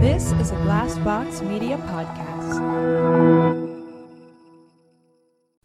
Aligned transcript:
This 0.00 0.32
is 0.32 0.50
a 0.50 0.56
Glassbox 0.56 1.40
Media 1.40 1.78
podcast. 1.78 2.60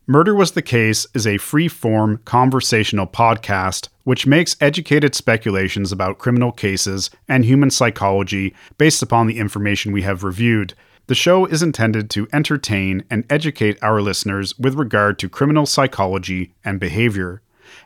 Murder 0.07 0.33
Was 0.33 0.53
the 0.53 0.61
Case 0.61 1.05
is 1.13 1.27
a 1.27 1.37
free 1.37 1.67
form 1.67 2.21
conversational 2.23 3.07
podcast 3.07 3.89
which 4.05 4.25
makes 4.25 4.55
educated 4.61 5.15
speculations 5.15 5.91
about 5.91 6.17
criminal 6.17 6.53
cases 6.53 7.09
and 7.27 7.43
human 7.43 7.69
psychology 7.69 8.55
based 8.77 9.03
upon 9.03 9.27
the 9.27 9.37
information 9.37 9.91
we 9.91 10.03
have 10.03 10.23
reviewed. 10.23 10.75
The 11.07 11.15
show 11.15 11.45
is 11.45 11.61
intended 11.61 12.09
to 12.11 12.29
entertain 12.31 13.03
and 13.09 13.25
educate 13.29 13.77
our 13.83 14.01
listeners 14.01 14.57
with 14.57 14.75
regard 14.75 15.19
to 15.19 15.27
criminal 15.27 15.65
psychology 15.65 16.53
and 16.63 16.79
behavior. 16.79 17.41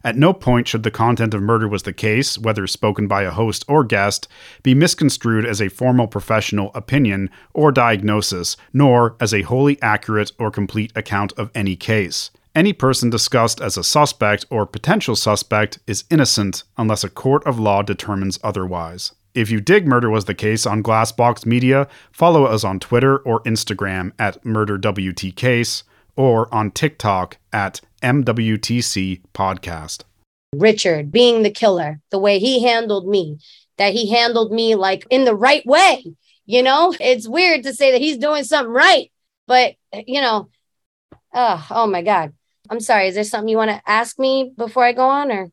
At 0.05 0.15
no 0.15 0.33
point 0.33 0.67
should 0.67 0.83
the 0.83 0.91
content 0.91 1.33
of 1.33 1.41
Murder 1.41 1.67
Was 1.67 1.81
the 1.81 1.91
Case, 1.91 2.37
whether 2.37 2.67
spoken 2.67 3.07
by 3.07 3.23
a 3.23 3.31
host 3.31 3.65
or 3.67 3.83
guest, 3.83 4.27
be 4.61 4.75
misconstrued 4.75 5.47
as 5.47 5.59
a 5.59 5.67
formal 5.67 6.05
professional 6.05 6.69
opinion 6.75 7.31
or 7.55 7.71
diagnosis, 7.71 8.55
nor 8.71 9.15
as 9.19 9.33
a 9.33 9.41
wholly 9.41 9.81
accurate 9.81 10.31
or 10.37 10.51
complete 10.51 10.91
account 10.95 11.33
of 11.37 11.49
any 11.55 11.75
case. 11.75 12.29
Any 12.53 12.71
person 12.71 13.09
discussed 13.09 13.59
as 13.59 13.77
a 13.77 13.83
suspect 13.83 14.45
or 14.51 14.67
potential 14.67 15.15
suspect 15.15 15.79
is 15.87 16.03
innocent 16.11 16.61
unless 16.77 17.03
a 17.03 17.09
court 17.09 17.43
of 17.47 17.57
law 17.57 17.81
determines 17.81 18.37
otherwise. 18.43 19.11
If 19.33 19.49
you 19.49 19.59
dig 19.59 19.87
Murder 19.87 20.11
Was 20.11 20.25
the 20.25 20.35
Case 20.35 20.67
on 20.67 20.83
Glassbox 20.83 21.47
Media, 21.47 21.87
follow 22.11 22.45
us 22.45 22.63
on 22.63 22.79
Twitter 22.79 23.17
or 23.17 23.41
Instagram 23.41 24.11
at 24.19 24.41
MurderWTCase 24.43 25.81
or 26.15 26.53
on 26.53 26.69
TikTok 26.69 27.37
at 27.51 27.81
MWTC 28.05 29.21
Podcast. 29.33 30.03
Richard 30.53 31.11
being 31.11 31.41
the 31.41 31.49
killer, 31.49 31.99
the 32.11 32.19
way 32.19 32.37
he 32.37 32.63
handled 32.63 33.07
me, 33.07 33.39
that 33.77 33.93
he 33.93 34.11
handled 34.11 34.51
me 34.51 34.75
like 34.75 35.07
in 35.09 35.25
the 35.25 35.35
right 35.35 35.65
way. 35.65 36.05
You 36.45 36.61
know, 36.61 36.93
it's 36.99 37.27
weird 37.27 37.63
to 37.63 37.73
say 37.73 37.91
that 37.91 38.01
he's 38.01 38.17
doing 38.17 38.43
something 38.43 38.71
right, 38.71 39.11
but 39.47 39.73
you 40.05 40.21
know, 40.21 40.49
oh, 41.33 41.67
oh 41.71 41.87
my 41.87 42.03
God. 42.03 42.33
I'm 42.69 42.79
sorry. 42.79 43.07
Is 43.07 43.15
there 43.15 43.23
something 43.23 43.49
you 43.49 43.57
want 43.57 43.71
to 43.71 43.81
ask 43.85 44.19
me 44.19 44.53
before 44.55 44.83
I 44.83 44.93
go 44.93 45.07
on 45.07 45.31
or? 45.31 45.51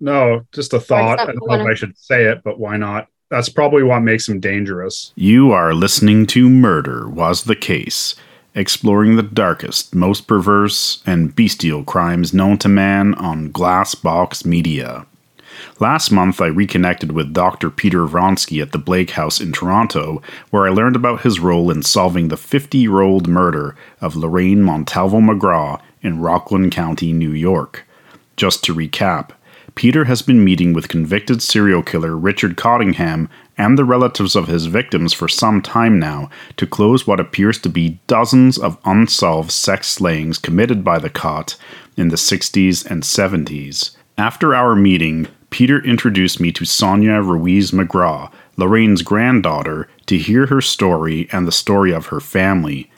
No, 0.00 0.42
just 0.52 0.74
a 0.74 0.80
thought. 0.80 1.18
I 1.18 1.26
don't 1.26 1.36
know 1.46 1.54
if 1.54 1.66
I 1.66 1.74
should 1.74 1.96
say 1.98 2.24
it, 2.24 2.42
but 2.44 2.58
why 2.58 2.76
not? 2.76 3.08
That's 3.30 3.48
probably 3.48 3.82
what 3.82 4.00
makes 4.00 4.28
him 4.28 4.38
dangerous. 4.38 5.12
You 5.16 5.52
are 5.52 5.72
listening 5.72 6.26
to 6.26 6.48
Murder 6.50 7.08
Was 7.08 7.44
the 7.44 7.56
Case, 7.56 8.14
exploring 8.54 9.16
the 9.16 9.22
darkest, 9.22 9.94
most 9.94 10.26
perverse, 10.26 11.02
and 11.04 11.34
bestial 11.34 11.82
crimes 11.82 12.32
known 12.32 12.58
to 12.58 12.68
man 12.68 13.14
on 13.14 13.52
Glassbox 13.52 14.44
Media. 14.44 15.06
Last 15.80 16.10
month, 16.10 16.40
I 16.40 16.46
reconnected 16.46 17.12
with 17.12 17.32
Dr. 17.32 17.70
Peter 17.70 18.06
Vronsky 18.06 18.62
at 18.62 18.72
the 18.72 18.78
Blake 18.78 19.10
House 19.10 19.40
in 19.40 19.52
Toronto, 19.52 20.22
where 20.50 20.66
I 20.66 20.70
learned 20.70 20.96
about 20.96 21.22
his 21.22 21.40
role 21.40 21.70
in 21.70 21.82
solving 21.82 22.28
the 22.28 22.36
50 22.36 22.78
year 22.78 23.00
old 23.00 23.28
murder 23.28 23.76
of 24.00 24.16
Lorraine 24.16 24.62
Montalvo 24.62 25.20
McGraw 25.20 25.80
in 26.02 26.20
Rockland 26.20 26.72
County, 26.72 27.12
New 27.12 27.32
York. 27.32 27.84
Just 28.36 28.64
to 28.64 28.74
recap, 28.74 29.30
Peter 29.74 30.04
has 30.04 30.22
been 30.22 30.44
meeting 30.44 30.72
with 30.72 30.88
convicted 30.88 31.42
serial 31.42 31.82
killer 31.82 32.16
Richard 32.16 32.56
Cottingham 32.56 33.28
and 33.56 33.78
the 33.78 33.84
relatives 33.84 34.34
of 34.36 34.48
his 34.48 34.66
victims 34.66 35.12
for 35.12 35.28
some 35.28 35.62
time 35.62 35.98
now 35.98 36.28
to 36.56 36.66
close 36.66 37.06
what 37.06 37.20
appears 37.20 37.58
to 37.60 37.68
be 37.68 37.98
dozens 38.06 38.58
of 38.58 38.78
unsolved 38.84 39.50
sex 39.50 39.88
slayings 39.88 40.38
committed 40.38 40.82
by 40.82 40.98
the 40.98 41.10
Cot 41.10 41.56
in 41.96 42.08
the 42.08 42.16
60s 42.16 42.84
and 42.90 43.02
70s. 43.02 43.96
After 44.18 44.54
our 44.54 44.74
meeting, 44.76 45.28
Peter 45.50 45.84
introduced 45.84 46.40
me 46.40 46.50
to 46.52 46.64
Sonia 46.64 47.20
Ruiz 47.20 47.70
McGraw, 47.70 48.30
Lorraine's 48.56 49.02
granddaughter, 49.02 49.88
to 50.06 50.18
hear 50.18 50.46
her 50.46 50.60
story 50.60 51.28
and 51.32 51.46
the 51.46 51.52
story 51.52 51.92
of 51.92 52.06
her 52.06 52.20
family. 52.20 52.90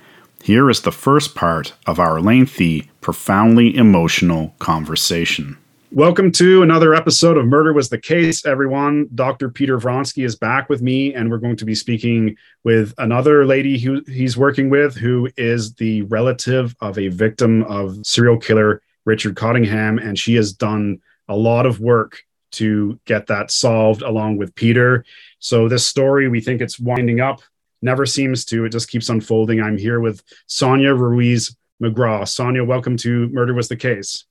Here 0.43 0.71
is 0.71 0.83
the 0.83 0.93
first 0.93 1.35
part 1.35 1.75
of 1.87 1.99
our 1.99 2.21
lengthy, 2.21 2.91
profoundly 3.01 3.77
emotional 3.77 4.55
conversation. 4.59 5.59
Welcome 5.93 6.33
to 6.33 6.63
another 6.63 6.95
episode 6.95 7.37
of 7.37 7.47
Murder 7.47 7.73
Was 7.73 7.89
the 7.89 7.99
Case, 7.99 8.45
everyone. 8.45 9.09
Dr. 9.15 9.49
Peter 9.49 9.79
Vronsky 9.79 10.25
is 10.25 10.35
back 10.35 10.69
with 10.69 10.83
me, 10.83 11.15
and 11.15 11.31
we're 11.31 11.39
going 11.39 11.57
to 11.57 11.65
be 11.65 11.77
speaking 11.77 12.37
with 12.65 12.93
another 12.99 13.47
lady 13.47 13.79
who 13.79 14.03
he's 14.09 14.37
working 14.37 14.69
with, 14.69 14.97
who 14.97 15.31
is 15.37 15.75
the 15.75 16.03
relative 16.03 16.75
of 16.81 16.99
a 16.99 17.07
victim 17.07 17.63
of 17.65 18.05
serial 18.05 18.37
killer 18.37 18.83
Richard 19.05 19.37
Cottingham. 19.37 19.99
And 20.01 20.19
she 20.19 20.35
has 20.35 20.53
done 20.53 21.01
a 21.29 21.37
lot 21.37 21.67
of 21.67 21.79
work 21.79 22.21
to 22.53 22.99
get 23.05 23.29
that 23.29 23.53
solved 23.53 24.03
along 24.03 24.39
with 24.39 24.57
Peter. 24.57 25.05
So, 25.39 25.69
this 25.69 25.87
story, 25.87 26.29
we 26.29 26.41
think 26.41 26.61
it's 26.61 26.81
winding 26.81 27.21
up, 27.21 27.43
never 27.81 28.07
seems 28.07 28.45
to, 28.47 28.65
it 28.65 28.71
just 28.71 28.91
keeps 28.91 29.09
unfolding. 29.09 29.61
I'm 29.61 29.79
here 29.79 30.01
with 30.01 30.21
Sonia 30.49 30.95
Ruiz 30.95 31.57
McGraw. 31.81 32.27
Sonia, 32.27 32.65
welcome 32.65 32.97
to 32.99 33.29
Murder 33.29 33.55
Was 33.55 33.69
the 33.69 33.77
Case. 33.77 34.25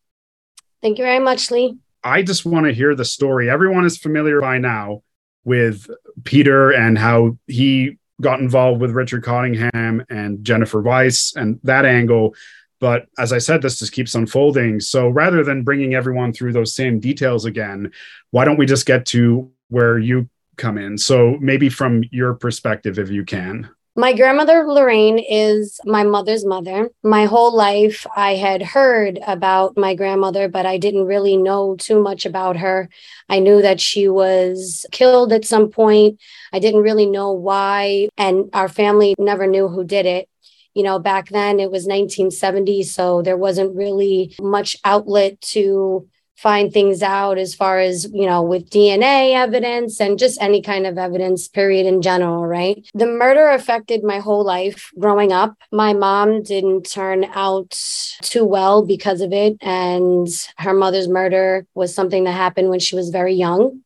Thank 0.86 1.00
you 1.00 1.04
very 1.04 1.18
much, 1.18 1.50
Lee. 1.50 1.80
I 2.04 2.22
just 2.22 2.46
want 2.46 2.68
to 2.68 2.72
hear 2.72 2.94
the 2.94 3.04
story. 3.04 3.50
Everyone 3.50 3.86
is 3.86 3.98
familiar 3.98 4.40
by 4.40 4.60
now 4.60 5.02
with 5.44 5.90
Peter 6.26 6.70
and 6.70 6.96
how 6.96 7.40
he 7.48 7.98
got 8.22 8.40
involved 8.40 8.82
with 8.82 8.92
Richard 8.92 9.24
Cottingham 9.24 10.06
and 10.12 10.46
Jennifer 10.46 10.80
Weiss 10.80 11.36
and 11.36 11.60
that 11.64 11.86
angle. 11.86 12.36
But 12.80 13.08
as 13.18 13.34
I 13.34 13.40
said, 13.40 13.64
this 13.64 13.80
just 13.80 13.94
keeps 13.94 14.14
unfolding. 14.14 14.80
So 14.80 15.10
rather 15.10 15.44
than 15.44 15.64
bringing 15.64 15.96
everyone 15.96 16.34
through 16.34 16.54
those 16.54 16.76
same 16.76 17.00
details 17.00 17.46
again, 17.46 17.92
why 18.30 18.46
don't 18.46 18.60
we 18.60 18.68
just 18.68 18.86
get 18.86 19.08
to 19.08 19.52
where 19.70 19.98
you 19.98 20.30
come 20.56 20.78
in? 20.78 21.00
So 21.00 21.36
maybe 21.42 21.68
from 21.68 22.04
your 22.12 22.36
perspective, 22.36 23.00
if 23.00 23.10
you 23.10 23.26
can. 23.26 23.72
My 23.98 24.12
grandmother, 24.12 24.66
Lorraine, 24.68 25.20
is 25.20 25.80
my 25.86 26.04
mother's 26.04 26.46
mother. 26.46 26.90
My 27.02 27.26
whole 27.26 27.56
life, 27.56 28.06
I 28.14 28.36
had 28.36 28.62
heard 28.62 29.22
about 29.26 29.78
my 29.78 29.96
grandmother, 29.96 30.50
but 30.50 30.66
I 30.66 30.78
didn't 30.78 31.06
really 31.06 31.38
know 31.38 31.78
too 31.78 32.02
much 32.02 32.26
about 32.26 32.58
her. 32.58 32.90
I 33.30 33.40
knew 33.40 33.62
that 33.62 33.80
she 33.80 34.10
was 34.10 34.86
killed 34.92 35.32
at 35.32 35.46
some 35.46 35.70
point. 35.70 36.20
I 36.52 36.60
didn't 36.60 36.82
really 36.82 37.06
know 37.06 37.32
why, 37.32 38.10
and 38.18 38.50
our 38.52 38.68
family 38.68 39.16
never 39.18 39.48
knew 39.48 39.70
who 39.70 39.86
did 39.86 40.06
it. 40.06 40.28
You 40.74 40.84
know, 40.84 41.00
back 41.00 41.30
then 41.30 41.62
it 41.62 41.72
was 41.72 41.86
1970, 41.86 42.84
so 42.84 43.22
there 43.22 43.38
wasn't 43.38 43.78
really 43.78 44.36
much 44.42 44.76
outlet 44.84 45.40
to 45.54 46.06
find 46.36 46.72
things 46.72 47.02
out 47.02 47.38
as 47.38 47.56
far 47.56 47.80
as, 47.80 48.10
you 48.14 48.26
know, 48.26 48.42
with 48.42 48.70
DNA 48.70 49.34
evidence 49.34 50.02
and 50.02 50.20
just 50.20 50.42
any 50.42 50.62
kind 50.62 50.86
of 50.86 50.98
evidence, 50.98 51.48
period, 51.48 51.86
in 51.86 52.02
general, 52.02 52.46
right? 52.46 52.86
The 52.94 53.08
murder 53.08 53.50
affected 53.50 54.04
my 54.04 54.20
whole 54.20 54.44
life 54.44 54.92
growing 55.00 55.32
up. 55.32 55.56
My 55.72 55.94
mom 55.94 56.44
didn't 56.44 56.84
turn 56.84 57.26
out 57.34 57.80
too 58.22 58.46
well 58.46 58.86
because 58.86 59.22
of 59.22 59.32
it. 59.32 59.58
And 59.62 60.28
her 60.58 60.74
mother's 60.74 61.08
murder 61.08 61.66
was 61.74 61.96
something 61.96 62.26
that 62.26 62.32
happened 62.32 62.70
when 62.70 62.80
she 62.80 62.96
was 62.96 63.10
very 63.10 63.34
young. 63.34 63.82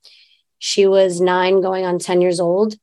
She 0.57 0.87
was 0.87 1.21
nine, 1.21 1.61
going 1.61 1.85
on 1.85 1.99
10 1.99 2.19
years 2.19 2.39
old. 2.39 2.75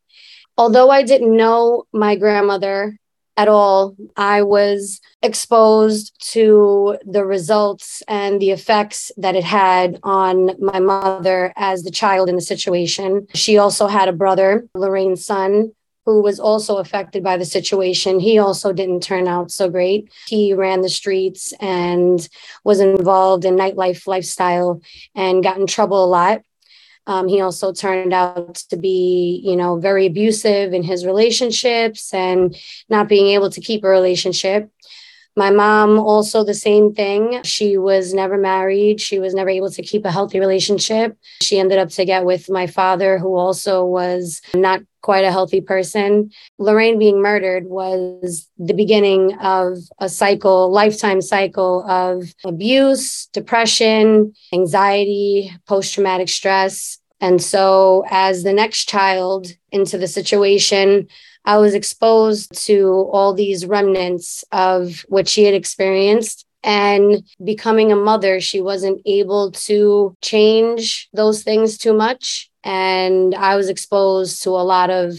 Although 0.57 0.91
I 0.91 1.03
didn't 1.03 1.37
know 1.37 1.85
my 1.93 2.17
grandmother 2.17 2.99
at 3.37 3.49
all. 3.49 3.97
I 4.17 4.43
was 4.43 5.01
exposed 5.23 6.15
to 6.33 6.99
the 7.05 7.25
results 7.25 8.03
and 8.09 8.41
the 8.41 8.51
effects 8.51 9.13
that 9.17 9.37
it 9.37 9.45
had 9.45 9.99
on 10.03 10.53
my 10.61 10.81
mother 10.81 11.53
as 11.57 11.83
the 11.83 11.91
child 11.91 12.29
in 12.29 12.37
the 12.37 12.41
situation. 12.41 13.27
She 13.35 13.59
also 13.59 13.87
had 13.87 14.09
a 14.09 14.13
brother, 14.13 14.67
Lorraine's 14.75 15.25
son, 15.25 15.73
who 16.07 16.23
was 16.23 16.39
also 16.39 16.77
affected 16.77 17.23
by 17.23 17.37
the 17.37 17.45
situation. 17.45 18.21
He 18.21 18.39
also 18.39 18.73
didn't 18.73 19.03
turn 19.03 19.27
out 19.27 19.51
so 19.51 19.69
great. 19.69 20.09
He 20.29 20.55
ran 20.55 20.81
the 20.81 20.89
streets 20.89 21.53
and 21.61 22.27
was 22.63 22.79
involved 22.79 23.45
in 23.45 23.57
nightlife 23.57 24.07
lifestyle 24.07 24.81
and 25.17 25.43
got 25.43 25.59
in 25.59 25.67
trouble 25.67 26.05
a 26.05 26.07
lot. 26.07 26.43
Um, 27.07 27.29
he 27.29 27.41
also 27.41 27.73
turned 27.73 28.13
out 28.13 28.57
to 28.71 28.77
be, 28.77 29.41
you 29.45 29.57
know, 29.57 29.79
very 29.79 30.07
abusive 30.07 30.73
in 30.73 30.83
his 30.83 31.07
relationships 31.07 32.13
and 32.13 32.57
not 32.89 33.09
being 33.09 33.29
able 33.29 33.51
to 33.51 33.61
keep 33.61 33.85
a 33.85 33.89
relationship. 33.89 34.71
My 35.37 35.51
mom, 35.51 35.99
also 35.99 36.43
the 36.43 36.55
same 36.55 36.95
thing. 36.95 37.43
She 37.43 37.77
was 37.77 38.15
never 38.15 38.39
married. 38.39 39.03
She 39.03 39.19
was 39.19 39.35
never 39.35 39.51
able 39.51 39.71
to 39.71 39.83
keep 39.83 40.07
a 40.07 40.11
healthy 40.11 40.41
relationship. 40.41 41.17
She 41.43 41.59
ended 41.59 41.79
up 41.79 41.91
to 41.91 42.07
get 42.07 42.25
with 42.25 42.49
my 42.49 42.67
father, 42.67 43.19
who 43.19 43.37
also 43.37 43.85
was 43.85 44.41
not 44.55 44.81
quite 45.03 45.25
a 45.25 45.31
healthy 45.31 45.61
person. 45.61 46.31
Lorraine 46.59 46.99
being 46.99 47.21
murdered 47.21 47.67
was 47.67 48.49
the 48.59 48.75
beginning 48.75 49.39
of 49.39 49.77
a 49.99 50.09
cycle, 50.09 50.71
lifetime 50.71 51.21
cycle 51.21 51.85
of 51.89 52.35
abuse, 52.45 53.27
depression, 53.33 54.33
anxiety, 54.55 55.53
post 55.69 55.93
traumatic 55.95 56.31
stress. 56.31 56.99
And 57.21 57.43
so, 57.43 58.05
as 58.11 58.43
the 58.43 58.53
next 58.53 58.89
child 58.89 59.49
into 59.71 59.97
the 59.97 60.09
situation, 60.09 61.09
I 61.47 61.59
was 61.59 61.75
exposed 61.75 62.67
to 62.67 63.09
all 63.13 63.33
these 63.33 63.65
remnants 63.65 64.45
of 64.53 65.05
what 65.09 65.29
she 65.29 65.45
had 65.45 65.55
experienced. 65.55 66.45
And 66.65 67.23
becoming 67.45 67.93
a 67.93 67.97
mother, 67.97 68.41
she 68.41 68.61
wasn't 68.61 69.01
able 69.07 69.53
to 69.53 70.17
change 70.21 71.09
those 71.13 71.45
things 71.45 71.79
too 71.79 71.93
much. 71.93 72.51
And 72.65 73.37
I 73.37 73.55
was 73.55 73.69
exposed 73.69 74.43
to 74.43 74.51
a 74.51 74.67
lot 74.67 74.91
of 74.91 75.17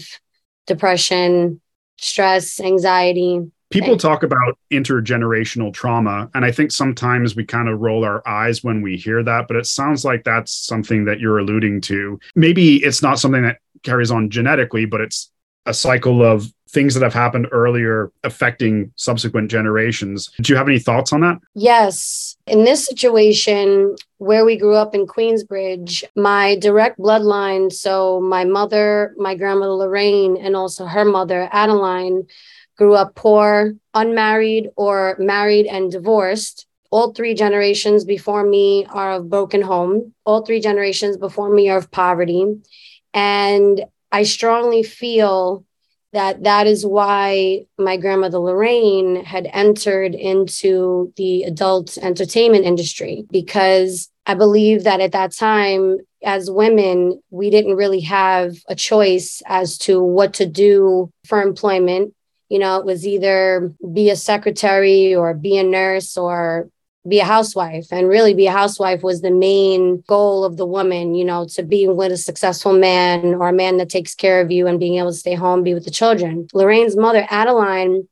depression, 0.66 1.62
stress, 1.96 2.60
anxiety. 2.60 3.50
People 3.70 3.96
talk 3.96 4.22
about 4.22 4.58
intergenerational 4.70 5.72
trauma, 5.72 6.30
and 6.34 6.44
I 6.44 6.52
think 6.52 6.72
sometimes 6.72 7.36
we 7.36 7.44
kind 7.44 7.68
of 7.68 7.80
roll 7.80 8.02
our 8.02 8.26
eyes 8.26 8.64
when 8.64 8.80
we 8.80 8.96
hear 8.96 9.22
that, 9.22 9.46
but 9.46 9.58
it 9.58 9.66
sounds 9.66 10.06
like 10.06 10.24
that's 10.24 10.52
something 10.52 11.04
that 11.04 11.20
you're 11.20 11.38
alluding 11.38 11.82
to. 11.82 12.18
Maybe 12.34 12.76
it's 12.76 13.02
not 13.02 13.18
something 13.18 13.42
that 13.42 13.58
carries 13.82 14.10
on 14.10 14.30
genetically, 14.30 14.86
but 14.86 15.02
it's 15.02 15.30
a 15.68 15.74
cycle 15.74 16.24
of 16.24 16.52
things 16.70 16.94
that 16.94 17.02
have 17.02 17.14
happened 17.14 17.46
earlier 17.52 18.10
affecting 18.24 18.92
subsequent 18.96 19.50
generations. 19.50 20.30
Do 20.40 20.52
you 20.52 20.56
have 20.56 20.68
any 20.68 20.78
thoughts 20.78 21.12
on 21.12 21.20
that? 21.20 21.38
Yes. 21.54 22.36
In 22.46 22.64
this 22.64 22.84
situation, 22.84 23.96
where 24.18 24.44
we 24.44 24.56
grew 24.56 24.74
up 24.74 24.94
in 24.94 25.06
Queensbridge, 25.06 26.04
my 26.14 26.56
direct 26.56 26.98
bloodline, 26.98 27.72
so 27.72 28.20
my 28.20 28.44
mother, 28.44 29.14
my 29.16 29.34
grandmother 29.34 29.72
Lorraine, 29.72 30.36
and 30.36 30.56
also 30.56 30.84
her 30.84 31.04
mother, 31.04 31.48
Adeline, 31.52 32.26
grew 32.76 32.94
up 32.94 33.14
poor, 33.14 33.74
unmarried, 33.94 34.68
or 34.76 35.16
married 35.18 35.66
and 35.66 35.90
divorced. 35.90 36.66
All 36.90 37.12
three 37.12 37.34
generations 37.34 38.04
before 38.04 38.44
me 38.44 38.86
are 38.90 39.12
of 39.12 39.28
broken 39.28 39.62
home. 39.62 40.14
All 40.24 40.44
three 40.44 40.60
generations 40.60 41.16
before 41.16 41.50
me 41.52 41.68
are 41.68 41.78
of 41.78 41.90
poverty. 41.90 42.60
And 43.12 43.84
I 44.10 44.22
strongly 44.22 44.82
feel 44.82 45.64
that 46.12 46.44
that 46.44 46.66
is 46.66 46.86
why 46.86 47.66
my 47.78 47.96
grandmother 47.96 48.38
Lorraine 48.38 49.24
had 49.24 49.48
entered 49.52 50.14
into 50.14 51.12
the 51.16 51.42
adult 51.42 51.98
entertainment 51.98 52.64
industry 52.64 53.26
because 53.30 54.10
I 54.24 54.34
believe 54.34 54.84
that 54.84 55.00
at 55.00 55.12
that 55.12 55.32
time 55.32 55.98
as 56.24 56.50
women 56.50 57.20
we 57.30 57.50
didn't 57.50 57.76
really 57.76 58.00
have 58.00 58.56
a 58.68 58.74
choice 58.74 59.42
as 59.46 59.78
to 59.78 60.02
what 60.02 60.34
to 60.34 60.46
do 60.46 61.12
for 61.26 61.42
employment. 61.42 62.14
You 62.48 62.58
know 62.58 62.78
it 62.78 62.86
was 62.86 63.06
either 63.06 63.74
be 63.92 64.08
a 64.08 64.16
secretary 64.16 65.14
or 65.14 65.34
be 65.34 65.58
a 65.58 65.62
nurse 65.62 66.16
or 66.16 66.70
be 67.08 67.20
a 67.20 67.24
housewife. 67.24 67.86
And 67.90 68.08
really 68.08 68.34
be 68.34 68.46
a 68.46 68.52
housewife 68.52 69.02
was 69.02 69.20
the 69.20 69.30
main 69.30 70.02
goal 70.06 70.44
of 70.44 70.56
the 70.56 70.66
woman 70.66 71.14
you 71.14 71.24
know 71.24 71.46
to 71.54 71.62
be 71.62 71.88
with 71.88 72.12
a 72.12 72.16
successful 72.16 72.72
man 72.72 73.34
or 73.34 73.48
a 73.48 73.52
man 73.52 73.78
that 73.78 73.88
takes 73.88 74.14
care 74.14 74.40
of 74.40 74.50
you 74.50 74.66
and 74.66 74.80
being 74.80 74.96
able 74.96 75.10
to 75.10 75.16
stay 75.16 75.34
home 75.34 75.62
be 75.62 75.74
with 75.74 75.84
the 75.84 75.90
children. 75.90 76.48
Lorraine's 76.52 76.96
mother 76.96 77.26
adeline 77.30 78.08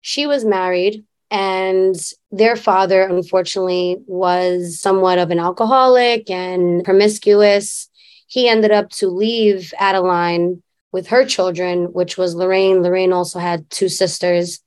she 0.00 0.26
was 0.26 0.44
married 0.44 1.04
and 1.32 1.96
their 2.30 2.54
father 2.54 3.02
unfortunately 3.02 3.96
was 4.06 4.80
somewhat 4.80 5.18
of 5.18 5.32
an 5.32 5.40
alcoholic 5.40 6.30
and 6.30 6.84
promiscuous. 6.84 7.88
He 8.28 8.48
ended 8.48 8.70
up 8.70 8.90
to 8.90 9.08
leave 9.08 9.74
adeline 9.78 10.62
with 10.92 11.08
her 11.08 11.24
children 11.24 11.92
which 11.92 12.16
was 12.16 12.36
lorraine. 12.36 12.82
Lorraine 12.82 13.12
also 13.12 13.40
had 13.40 13.68
two 13.68 13.88
sisters 13.88 14.60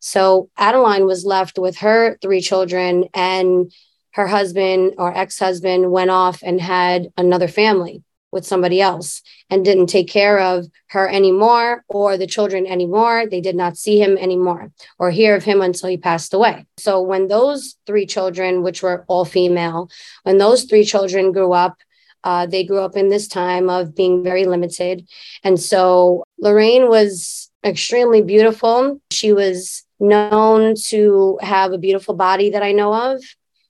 so 0.00 0.50
Adeline 0.56 1.06
was 1.06 1.24
left 1.24 1.58
with 1.58 1.78
her 1.78 2.18
three 2.20 2.40
children, 2.40 3.04
and 3.14 3.72
her 4.12 4.26
husband 4.26 4.94
or 4.98 5.16
ex 5.16 5.38
husband 5.38 5.92
went 5.92 6.10
off 6.10 6.42
and 6.42 6.60
had 6.60 7.12
another 7.16 7.48
family 7.48 8.02
with 8.32 8.46
somebody 8.46 8.80
else 8.80 9.22
and 9.48 9.64
didn't 9.64 9.88
take 9.88 10.08
care 10.08 10.38
of 10.38 10.66
her 10.88 11.08
anymore 11.08 11.84
or 11.88 12.16
the 12.16 12.26
children 12.26 12.66
anymore. 12.66 13.26
They 13.26 13.40
did 13.40 13.56
not 13.56 13.76
see 13.76 14.00
him 14.00 14.16
anymore 14.18 14.72
or 14.98 15.10
hear 15.10 15.34
of 15.34 15.44
him 15.44 15.60
until 15.60 15.88
he 15.88 15.96
passed 15.96 16.32
away. 16.32 16.66
So 16.76 17.00
when 17.02 17.28
those 17.28 17.76
three 17.86 18.06
children, 18.06 18.62
which 18.62 18.82
were 18.82 19.04
all 19.08 19.24
female, 19.24 19.90
when 20.22 20.38
those 20.38 20.64
three 20.64 20.84
children 20.84 21.32
grew 21.32 21.52
up, 21.52 21.76
uh, 22.22 22.46
they 22.46 22.64
grew 22.64 22.80
up 22.80 22.96
in 22.96 23.08
this 23.08 23.26
time 23.26 23.68
of 23.68 23.94
being 23.94 24.22
very 24.22 24.44
limited. 24.44 25.08
And 25.42 25.58
so 25.58 26.24
Lorraine 26.38 26.88
was 26.88 27.50
extremely 27.64 28.22
beautiful. 28.22 29.00
She 29.10 29.32
was 29.32 29.84
known 30.00 30.74
to 30.86 31.38
have 31.42 31.72
a 31.72 31.78
beautiful 31.78 32.14
body 32.14 32.50
that 32.50 32.62
I 32.62 32.72
know 32.72 32.92
of. 32.94 33.22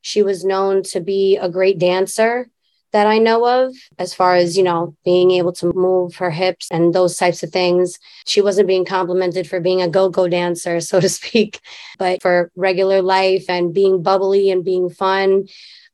She 0.03 0.23
was 0.23 0.45
known 0.45 0.83
to 0.85 1.01
be 1.01 1.37
a 1.37 1.49
great 1.49 1.79
dancer 1.79 2.49
that 2.93 3.07
I 3.07 3.19
know 3.19 3.47
of, 3.47 3.75
as 3.99 4.15
far 4.15 4.35
as, 4.35 4.57
you 4.57 4.63
know, 4.63 4.97
being 5.05 5.31
able 5.33 5.53
to 5.55 5.73
move 5.75 6.17
her 6.17 6.31
hips 6.31 6.69
and 6.71 6.93
those 6.93 7.17
types 7.17 7.43
of 7.43 7.51
things. 7.51 7.99
She 8.27 8.41
wasn't 8.41 8.69
being 8.69 8.85
complimented 8.85 9.49
for 9.49 9.61
being 9.61 9.81
a 9.81 9.89
go 9.89 10.09
go 10.09 10.29
dancer, 10.29 10.81
so 10.81 11.01
to 11.01 11.09
speak, 11.09 11.61
but 11.99 12.21
for 12.21 12.51
regular 12.57 13.03
life 13.03 13.45
and 13.49 13.73
being 13.73 14.03
bubbly 14.03 14.51
and 14.51 14.65
being 14.65 14.91
fun. 14.91 15.47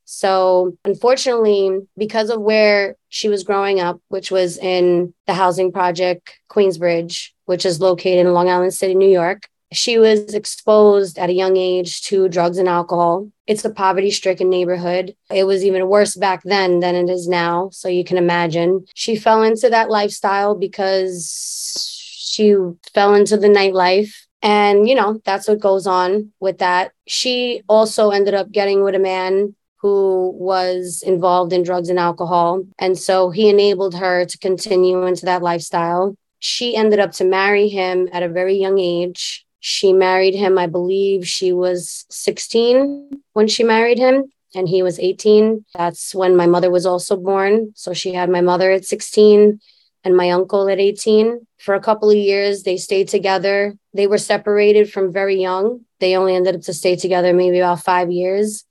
So, 0.05 0.77
unfortunately, 0.85 1.81
because 1.99 2.31
of 2.31 2.41
where 2.41 2.97
she 3.09 3.29
was 3.29 3.43
growing 3.43 3.81
up, 3.81 4.01
which 4.09 4.31
was 4.31 4.57
in 4.57 5.13
the 5.27 5.35
housing 5.35 5.73
project 5.73 6.39
Queensbridge, 6.49 7.31
which 7.47 7.67
is 7.67 7.81
located 7.81 8.27
in 8.27 8.33
Long 8.33 8.49
Island 8.49 8.73
City, 8.73 8.95
New 8.95 9.09
York, 9.09 9.49
she 9.73 9.99
was 9.99 10.35
exposed 10.35 11.19
at 11.19 11.31
a 11.31 11.35
young 11.35 11.57
age 11.57 12.03
to 12.03 12.29
drugs 12.29 12.59
and 12.59 12.69
alcohol. 12.69 13.31
It's 13.47 13.65
a 13.65 13.71
poverty 13.71 14.11
stricken 14.11 14.49
neighborhood. 14.49 15.17
It 15.31 15.45
was 15.45 15.65
even 15.65 15.89
worse 15.89 16.15
back 16.15 16.43
then 16.45 16.81
than 16.81 16.95
it 16.95 17.11
is 17.11 17.29
now. 17.29 17.71
So 17.71 17.89
you 17.89 18.05
can 18.05 18.17
imagine. 18.17 18.87
She 18.95 19.17
fell 19.17 19.43
into 19.43 19.69
that 19.71 19.91
lifestyle 19.91 20.55
because 20.55 21.93
she 22.19 22.57
fell 22.95 23.15
into 23.15 23.37
the 23.37 23.49
nightlife. 23.49 24.15
And, 24.43 24.89
you 24.89 24.95
know, 24.95 25.21
that's 25.25 25.49
what 25.49 25.61
goes 25.61 25.87
on 25.87 26.33
with 26.39 26.59
that. 26.59 26.93
She 27.07 27.63
also 27.69 28.11
ended 28.11 28.35
up 28.35 28.53
getting 28.53 28.85
with 28.85 28.95
a 28.95 29.01
man 29.01 29.57
who 29.81 30.33
was 30.39 31.03
involved 31.05 31.53
in 31.53 31.63
drugs 31.63 31.89
and 31.89 31.99
alcohol. 31.99 32.65
And 32.79 32.99
so 32.99 33.31
he 33.31 33.49
enabled 33.49 33.95
her 33.95 34.25
to 34.25 34.39
continue 34.39 35.07
into 35.07 35.25
that 35.27 35.43
lifestyle. 35.43 36.17
She 36.39 36.77
ended 36.77 36.99
up 36.99 37.13
to 37.13 37.25
marry 37.25 37.69
him 37.69 38.09
at 38.13 38.23
a 38.23 38.29
very 38.29 38.57
young 38.57 38.79
age 38.79 39.46
she 39.69 39.93
married 39.93 40.37
him, 40.37 40.59
I 40.59 40.69
believe 40.69 41.27
she 41.27 41.53
was 41.53 42.07
16 42.09 43.21
when 43.33 43.49
she 43.49 43.65
married 43.65 43.99
him, 43.99 44.31
and 44.55 44.69
he 44.69 44.81
was 44.81 45.01
18. 45.01 45.65
That's 45.75 46.15
when 46.15 46.37
my 46.37 46.47
mother 46.47 46.71
was 46.71 46.87
also 46.87 47.17
born. 47.17 47.73
So 47.75 47.93
she 47.93 48.13
had 48.13 48.31
my 48.31 48.41
mother 48.41 48.71
at 48.71 48.85
16 48.85 49.61
and 50.05 50.17
my 50.17 50.31
uncle 50.31 50.69
at 50.69 50.79
18. 50.79 51.45
For 51.59 51.75
a 51.75 51.81
couple 51.81 52.09
of 52.09 52.17
years, 52.17 52.63
they 52.63 52.77
stayed 52.77 53.09
together. 53.09 53.75
They 53.93 54.07
were 54.07 54.19
separated 54.19 54.93
from 54.93 55.13
very 55.13 55.35
young. 55.35 55.81
They 55.99 56.17
only 56.17 56.37
ended 56.37 56.55
up 56.55 56.63
to 56.63 56.73
stay 56.73 56.95
together 56.95 57.33
maybe 57.33 57.59
about 57.59 57.83
five 57.83 58.13
years. 58.13 58.65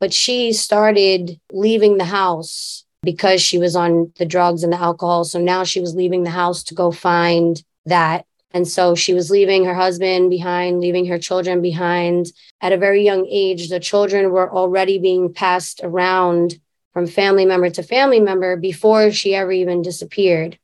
But 0.00 0.14
she 0.14 0.54
started 0.54 1.38
leaving 1.52 1.98
the 1.98 2.06
house 2.06 2.86
because 3.02 3.42
she 3.42 3.58
was 3.58 3.76
on 3.76 4.14
the 4.16 4.24
drugs 4.24 4.62
and 4.62 4.72
the 4.72 4.80
alcohol. 4.80 5.24
So 5.24 5.38
now 5.38 5.64
she 5.64 5.80
was 5.82 5.94
leaving 5.94 6.22
the 6.22 6.30
house 6.30 6.62
to 6.64 6.74
go 6.74 6.90
find 6.90 7.62
that 7.84 8.24
and 8.52 8.66
so 8.66 8.94
she 8.94 9.14
was 9.14 9.30
leaving 9.30 9.64
her 9.64 9.74
husband 9.74 10.30
behind, 10.30 10.80
leaving 10.80 11.06
her 11.06 11.18
children 11.18 11.60
behind. 11.60 12.32
At 12.60 12.72
a 12.72 12.78
very 12.78 13.04
young 13.04 13.26
age, 13.30 13.68
the 13.68 13.80
children 13.80 14.30
were 14.30 14.50
already 14.50 14.98
being 14.98 15.32
passed 15.32 15.80
around 15.82 16.58
from 16.92 17.06
family 17.06 17.44
member 17.44 17.70
to 17.70 17.82
family 17.82 18.20
member 18.20 18.56
before 18.56 19.10
she 19.10 19.34
ever 19.34 19.52
even 19.52 19.82
disappeared. 19.82 20.58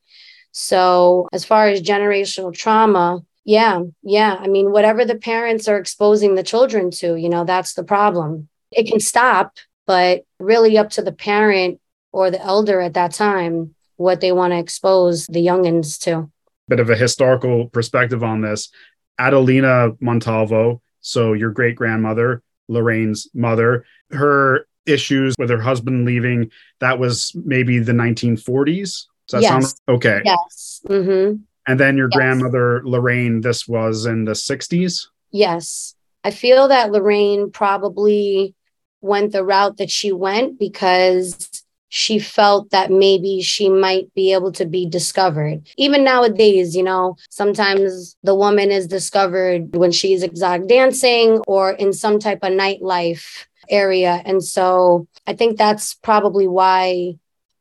So, 0.52 1.28
as 1.32 1.44
far 1.44 1.68
as 1.68 1.82
generational 1.82 2.54
trauma, 2.54 3.22
yeah, 3.44 3.82
yeah. 4.02 4.36
I 4.38 4.46
mean, 4.46 4.72
whatever 4.72 5.04
the 5.04 5.16
parents 5.16 5.68
are 5.68 5.76
exposing 5.76 6.34
the 6.34 6.42
children 6.42 6.90
to, 6.92 7.16
you 7.16 7.28
know, 7.28 7.44
that's 7.44 7.74
the 7.74 7.84
problem. 7.84 8.48
It 8.70 8.86
can 8.86 9.00
stop, 9.00 9.58
but 9.86 10.24
really 10.38 10.78
up 10.78 10.90
to 10.90 11.02
the 11.02 11.12
parent 11.12 11.80
or 12.12 12.30
the 12.30 12.40
elder 12.40 12.80
at 12.80 12.94
that 12.94 13.12
time 13.12 13.74
what 13.96 14.20
they 14.20 14.32
want 14.32 14.52
to 14.52 14.58
expose 14.58 15.26
the 15.26 15.44
youngins 15.44 16.00
to 16.00 16.30
bit 16.68 16.80
of 16.80 16.90
a 16.90 16.96
historical 16.96 17.68
perspective 17.68 18.22
on 18.22 18.40
this. 18.40 18.70
Adelina 19.18 19.90
Montalvo, 20.00 20.82
so 21.00 21.32
your 21.32 21.50
great 21.50 21.76
grandmother, 21.76 22.42
Lorraine's 22.68 23.28
mother, 23.34 23.84
her 24.10 24.66
issues 24.86 25.34
with 25.38 25.50
her 25.50 25.60
husband 25.60 26.04
leaving, 26.04 26.50
that 26.80 26.98
was 26.98 27.32
maybe 27.44 27.78
the 27.78 27.92
1940s. 27.92 29.06
Does 29.26 29.32
that 29.32 29.42
yes. 29.42 29.50
sound 29.50 29.74
okay? 29.88 30.22
Yes. 30.24 30.80
Mm-hmm. 30.86 31.36
And 31.66 31.80
then 31.80 31.96
your 31.96 32.08
yes. 32.10 32.16
grandmother, 32.16 32.82
Lorraine, 32.84 33.40
this 33.40 33.66
was 33.66 34.06
in 34.06 34.24
the 34.24 34.32
60s? 34.32 35.06
Yes. 35.30 35.94
I 36.22 36.30
feel 36.30 36.68
that 36.68 36.90
Lorraine 36.90 37.50
probably 37.50 38.54
went 39.00 39.32
the 39.32 39.44
route 39.44 39.76
that 39.76 39.90
she 39.90 40.12
went 40.12 40.58
because 40.58 41.53
she 41.94 42.18
felt 42.18 42.70
that 42.70 42.90
maybe 42.90 43.40
she 43.40 43.68
might 43.68 44.12
be 44.14 44.32
able 44.32 44.50
to 44.50 44.66
be 44.66 44.84
discovered. 44.84 45.62
Even 45.76 46.02
nowadays, 46.02 46.74
you 46.74 46.82
know, 46.82 47.16
sometimes 47.30 48.16
the 48.24 48.34
woman 48.34 48.72
is 48.72 48.88
discovered 48.88 49.76
when 49.76 49.92
she's 49.92 50.24
exotic 50.24 50.66
dancing 50.66 51.38
or 51.46 51.70
in 51.70 51.92
some 51.92 52.18
type 52.18 52.40
of 52.42 52.50
nightlife 52.50 53.46
area. 53.70 54.20
And 54.24 54.42
so 54.42 55.06
I 55.28 55.34
think 55.34 55.56
that's 55.56 55.94
probably 55.94 56.48
why 56.48 57.14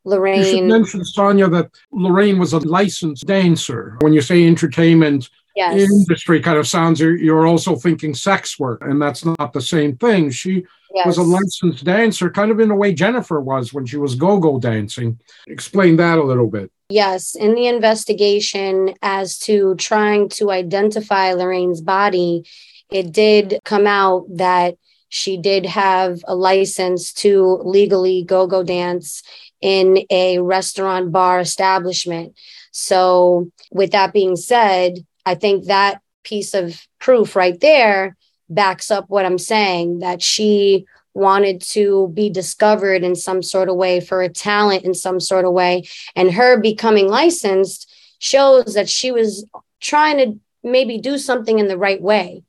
Lorraine. 0.03 0.39
You 0.39 0.45
should 0.45 0.63
mention, 0.63 1.05
Sonia, 1.05 1.47
that 1.49 1.69
Lorraine 1.91 2.39
was 2.39 2.53
a 2.53 2.59
licensed 2.59 3.27
dancer. 3.27 3.97
When 4.01 4.13
you 4.13 4.21
say 4.21 4.47
entertainment, 4.47 5.29
Yes. 5.55 5.79
industry 5.79 6.41
kind 6.41 6.57
of 6.57 6.67
sounds 6.67 6.99
you're, 6.99 7.15
you're 7.15 7.45
also 7.45 7.75
thinking 7.75 8.15
sex 8.15 8.57
work, 8.57 8.81
and 8.81 8.99
that's 8.99 9.23
not 9.23 9.53
the 9.53 9.61
same 9.61 9.95
thing. 9.97 10.31
She 10.31 10.65
yes. 10.93 11.05
was 11.05 11.17
a 11.17 11.23
licensed 11.23 11.83
dancer, 11.83 12.29
kind 12.29 12.51
of 12.51 12.59
in 12.59 12.69
the 12.69 12.75
way 12.75 12.93
Jennifer 12.93 13.39
was 13.41 13.73
when 13.73 13.85
she 13.85 13.97
was 13.97 14.15
go-go 14.15 14.59
dancing. 14.59 15.19
Explain 15.47 15.97
that 15.97 16.17
a 16.17 16.23
little 16.23 16.49
bit. 16.49 16.71
Yes, 16.89 17.35
in 17.35 17.55
the 17.55 17.67
investigation 17.67 18.93
as 19.01 19.39
to 19.39 19.75
trying 19.75 20.29
to 20.29 20.51
identify 20.51 21.33
Lorraine's 21.33 21.81
body, 21.81 22.43
it 22.91 23.11
did 23.11 23.59
come 23.65 23.87
out 23.87 24.25
that 24.29 24.75
she 25.09 25.37
did 25.37 25.65
have 25.65 26.19
a 26.27 26.35
license 26.35 27.13
to 27.13 27.59
legally 27.63 28.23
go 28.23 28.47
go 28.47 28.63
dance 28.63 29.23
in 29.61 30.05
a 30.09 30.39
restaurant 30.39 31.11
bar 31.11 31.39
establishment. 31.39 32.35
So, 32.71 33.51
with 33.71 33.91
that 33.91 34.11
being 34.11 34.35
said, 34.35 35.05
I 35.25 35.35
think 35.35 35.65
that 35.65 36.01
piece 36.23 36.53
of 36.53 36.79
proof 36.99 37.35
right 37.35 37.59
there 37.59 38.15
backs 38.49 38.91
up 38.91 39.05
what 39.09 39.25
I'm 39.25 39.37
saying 39.37 39.99
that 39.99 40.21
she 40.21 40.85
wanted 41.13 41.61
to 41.61 42.09
be 42.13 42.29
discovered 42.29 43.03
in 43.03 43.15
some 43.15 43.43
sort 43.43 43.69
of 43.69 43.75
way 43.75 43.99
for 43.99 44.21
a 44.21 44.29
talent 44.29 44.83
in 44.83 44.93
some 44.93 45.19
sort 45.19 45.45
of 45.45 45.53
way. 45.53 45.83
And 46.15 46.31
her 46.33 46.59
becoming 46.59 47.07
licensed 47.07 47.91
shows 48.19 48.73
that 48.73 48.89
she 48.89 49.11
was 49.11 49.45
trying 49.79 50.17
to 50.17 50.39
maybe 50.63 50.97
do 50.97 51.17
something 51.17 51.59
in 51.59 51.67
the 51.67 51.77
right 51.77 52.01
way. 52.01 52.43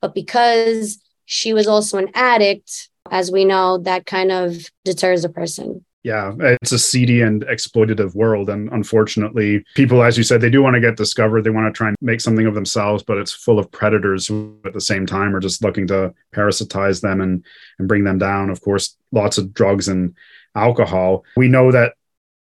But 0.00 0.14
because 0.14 0.98
she 1.26 1.52
was 1.52 1.66
also 1.66 1.98
an 1.98 2.08
addict, 2.14 2.88
as 3.10 3.30
we 3.30 3.44
know, 3.44 3.78
that 3.78 4.06
kind 4.06 4.32
of 4.32 4.70
deters 4.84 5.24
a 5.24 5.28
person 5.28 5.84
yeah, 6.08 6.32
it's 6.38 6.72
a 6.72 6.78
seedy 6.78 7.20
and 7.20 7.44
exploitative 7.48 8.14
world. 8.14 8.48
And 8.48 8.70
unfortunately, 8.72 9.62
people, 9.74 10.02
as 10.02 10.16
you 10.16 10.24
said, 10.24 10.40
they 10.40 10.48
do 10.48 10.62
want 10.62 10.72
to 10.72 10.80
get 10.80 10.96
discovered. 10.96 11.44
They 11.44 11.50
want 11.50 11.66
to 11.66 11.76
try 11.76 11.88
and 11.88 11.96
make 12.00 12.22
something 12.22 12.46
of 12.46 12.54
themselves, 12.54 13.02
but 13.02 13.18
it's 13.18 13.30
full 13.30 13.58
of 13.58 13.70
predators 13.70 14.26
who 14.26 14.58
at 14.64 14.72
the 14.72 14.80
same 14.80 15.04
time 15.04 15.36
are 15.36 15.40
just 15.40 15.62
looking 15.62 15.86
to 15.88 16.14
parasitize 16.34 17.02
them 17.02 17.20
and, 17.20 17.44
and 17.78 17.88
bring 17.88 18.04
them 18.04 18.16
down. 18.16 18.48
Of 18.48 18.62
course, 18.62 18.96
lots 19.12 19.36
of 19.36 19.52
drugs 19.52 19.86
and 19.86 20.14
alcohol. 20.54 21.26
We 21.36 21.48
know 21.48 21.70
that 21.72 21.92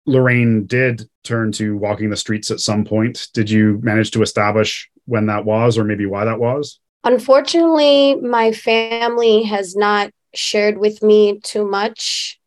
Lorraine 0.08 0.66
did 0.66 1.08
turn 1.24 1.52
to 1.52 1.78
walking 1.78 2.10
the 2.10 2.18
streets 2.18 2.50
at 2.50 2.62
some 2.62 2.84
point. 2.84 3.28
Did 3.36 3.48
you 3.48 3.80
manage 3.84 4.10
to 4.12 4.24
establish 4.24 4.90
when 5.06 5.28
that 5.28 5.46
was 5.46 5.78
or 5.78 5.84
maybe 5.84 6.08
why 6.08 6.26
that 6.26 6.40
was? 6.40 6.80
Unfortunately, 7.04 8.16
my 8.16 8.54
family 8.54 9.44
has 9.44 9.76
not 9.76 10.10
shared 10.34 10.80
with 10.80 11.04
me 11.04 11.40
too 11.42 11.64
much 11.64 12.41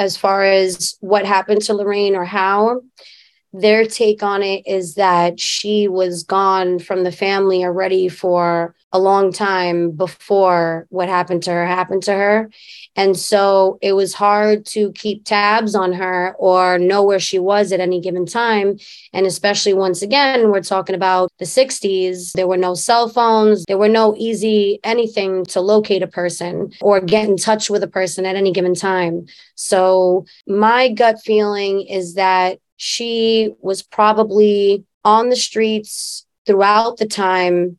as 0.00 0.16
far 0.16 0.42
as 0.42 0.96
what 1.00 1.26
happened 1.26 1.60
to 1.60 1.74
Lorraine 1.74 2.16
or 2.16 2.24
how. 2.24 2.80
Their 3.52 3.84
take 3.84 4.22
on 4.22 4.42
it 4.42 4.62
is 4.66 4.94
that 4.94 5.38
she 5.38 5.88
was 5.88 6.22
gone 6.22 6.78
from 6.78 7.04
the 7.04 7.12
family 7.12 7.64
already 7.64 8.08
for 8.08 8.74
a 8.92 8.98
long 8.98 9.32
time 9.32 9.90
before 9.90 10.86
what 10.88 11.08
happened 11.08 11.42
to 11.42 11.50
her 11.50 11.66
happened 11.66 12.04
to 12.04 12.12
her. 12.12 12.50
And 12.96 13.16
so 13.16 13.78
it 13.80 13.92
was 13.92 14.14
hard 14.14 14.66
to 14.66 14.92
keep 14.92 15.24
tabs 15.24 15.74
on 15.74 15.92
her 15.92 16.34
or 16.38 16.78
know 16.78 17.02
where 17.02 17.20
she 17.20 17.38
was 17.38 17.72
at 17.72 17.80
any 17.80 18.00
given 18.00 18.26
time. 18.26 18.78
And 19.12 19.26
especially 19.26 19.74
once 19.74 20.02
again, 20.02 20.50
we're 20.50 20.62
talking 20.62 20.94
about 20.94 21.30
the 21.38 21.44
60s. 21.44 22.32
There 22.32 22.48
were 22.48 22.56
no 22.56 22.74
cell 22.74 23.08
phones, 23.08 23.64
there 23.66 23.78
were 23.78 23.88
no 23.88 24.14
easy 24.16 24.80
anything 24.84 25.44
to 25.46 25.60
locate 25.60 26.02
a 26.02 26.06
person 26.06 26.72
or 26.80 27.00
get 27.00 27.28
in 27.28 27.36
touch 27.36 27.70
with 27.70 27.82
a 27.82 27.88
person 27.88 28.26
at 28.26 28.36
any 28.36 28.52
given 28.52 28.74
time. 28.74 29.26
So 29.54 30.26
my 30.46 30.88
gut 30.88 31.20
feeling 31.24 31.82
is 31.82 32.14
that 32.14 32.58
she 32.76 33.52
was 33.60 33.82
probably 33.82 34.84
on 35.04 35.28
the 35.28 35.36
streets 35.36 36.26
throughout 36.46 36.96
the 36.96 37.06
time 37.06 37.78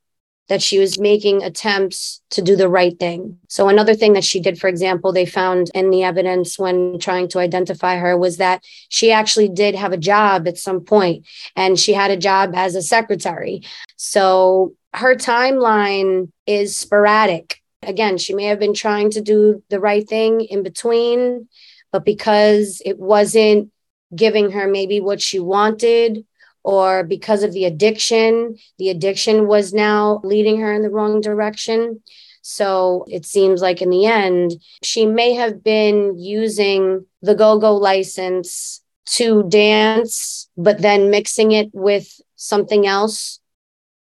that 0.52 0.62
she 0.62 0.80
was 0.80 1.00
making 1.00 1.42
attempts 1.44 2.22
to 2.30 2.42
do 2.42 2.58
the 2.58 2.68
right 2.68 3.00
thing. 3.00 3.40
So, 3.48 3.70
another 3.70 3.96
thing 3.96 4.12
that 4.14 4.26
she 4.26 4.42
did, 4.42 4.60
for 4.60 4.68
example, 4.68 5.14
they 5.14 5.26
found 5.26 5.72
in 5.74 5.92
the 5.92 6.04
evidence 6.04 6.60
when 6.60 7.00
trying 7.00 7.30
to 7.30 7.40
identify 7.40 7.96
her 7.96 8.18
was 8.18 8.36
that 8.36 8.62
she 8.90 9.14
actually 9.14 9.48
did 9.48 9.76
have 9.76 9.94
a 9.94 9.98
job 9.98 10.50
at 10.50 10.58
some 10.58 10.82
point 10.82 11.26
and 11.56 11.80
she 11.80 11.94
had 11.94 12.12
a 12.12 12.18
job 12.18 12.52
as 12.54 12.76
a 12.76 12.82
secretary. 12.82 13.64
So, 13.96 14.76
her 14.94 15.16
timeline 15.16 16.34
is 16.46 16.76
sporadic. 16.76 17.62
Again, 17.82 18.18
she 18.18 18.34
may 18.34 18.44
have 18.48 18.60
been 18.60 18.74
trying 18.74 19.10
to 19.12 19.22
do 19.22 19.64
the 19.70 19.80
right 19.80 20.06
thing 20.06 20.42
in 20.42 20.64
between, 20.64 21.48
but 21.94 22.04
because 22.04 22.82
it 22.86 23.00
wasn't 23.00 23.72
giving 24.14 24.52
her 24.52 24.68
maybe 24.68 25.00
what 25.00 25.22
she 25.22 25.40
wanted 25.40 26.26
or 26.64 27.04
because 27.04 27.44
of 27.44 27.54
the 27.54 27.66
addiction, 27.66 28.58
the 28.78 28.90
addiction 28.90 29.48
was 29.48 29.74
now 29.74 30.22
leading 30.24 30.60
her 30.60 30.74
in 30.74 30.82
the 30.82 30.90
wrong 30.90 31.22
direction. 31.22 32.02
So 32.42 33.06
it 33.08 33.26
seems 33.26 33.62
like 33.62 33.82
in 33.82 33.90
the 33.90 34.06
end, 34.06 34.56
she 34.84 35.06
may 35.06 35.34
have 35.34 35.64
been 35.64 36.18
using 36.18 37.06
the 37.22 37.36
go 37.36 37.60
go 37.60 37.76
license 37.76 38.82
to 39.06 39.44
dance, 39.50 40.50
but 40.58 40.82
then 40.82 41.12
mixing 41.12 41.52
it 41.52 41.70
with 41.74 42.20
something 42.36 42.88
else 42.88 43.40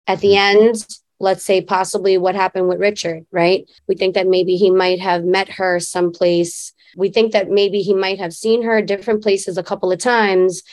at 0.07 0.19
the 0.19 0.29
mm-hmm. 0.29 0.63
end. 0.63 0.87
Let's 1.21 1.43
say 1.43 1.61
possibly 1.61 2.17
what 2.17 2.35
happened 2.35 2.69
with 2.69 2.79
Richard, 2.79 3.25
right? 3.31 3.69
We 3.87 3.95
think 3.95 4.15
that 4.15 4.27
maybe 4.27 4.55
he 4.55 4.71
might 4.71 5.01
have 5.01 5.25
met 5.25 5.49
her 5.49 5.79
someplace. 5.79 6.73
We 6.95 7.09
think 7.09 7.33
that 7.33 7.49
maybe 7.49 7.81
he 7.81 7.93
might 7.93 8.19
have 8.19 8.33
seen 8.33 8.63
her 8.63 8.81
different 8.81 9.21
places 9.21 9.57
a 9.57 9.63
couple 9.63 9.91
of 9.91 9.99
times, 9.99 10.63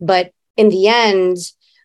but 0.00 0.32
in 0.56 0.68
the 0.68 0.88
end, 0.88 1.36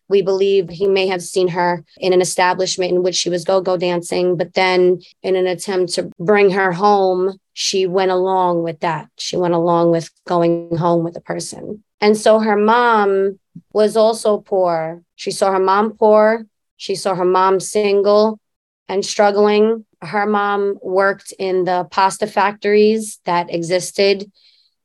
we 0.08 0.22
believe 0.22 0.68
he 0.68 0.88
may 0.88 1.06
have 1.06 1.22
seen 1.22 1.48
her 1.48 1.84
in 1.98 2.12
an 2.12 2.20
establishment 2.20 2.92
in 2.92 3.02
which 3.02 3.14
she 3.14 3.30
was 3.30 3.44
go 3.44 3.60
go 3.60 3.76
dancing, 3.76 4.36
but 4.36 4.54
then 4.54 5.00
in 5.22 5.36
an 5.36 5.46
attempt 5.46 5.94
to 5.94 6.10
bring 6.18 6.50
her 6.50 6.72
home, 6.72 7.38
she 7.52 7.86
went 7.86 8.10
along 8.10 8.64
with 8.64 8.80
that. 8.80 9.08
She 9.18 9.36
went 9.36 9.54
along 9.54 9.92
with 9.92 10.10
going 10.26 10.76
home 10.76 11.04
with 11.04 11.16
a 11.16 11.20
person. 11.20 11.84
And 12.00 12.16
so 12.16 12.40
her 12.40 12.56
mom 12.56 13.38
was 13.72 13.96
also 13.96 14.38
poor. 14.38 15.02
She 15.14 15.30
saw 15.30 15.52
her 15.52 15.60
mom 15.60 15.96
poor. 15.96 16.44
She 16.76 16.96
saw 16.96 17.14
her 17.14 17.24
mom 17.24 17.60
single 17.60 18.40
and 18.88 19.04
struggling. 19.04 19.84
Her 20.02 20.26
mom 20.26 20.78
worked 20.82 21.32
in 21.38 21.64
the 21.64 21.86
pasta 21.90 22.26
factories 22.26 23.20
that 23.26 23.52
existed 23.54 24.30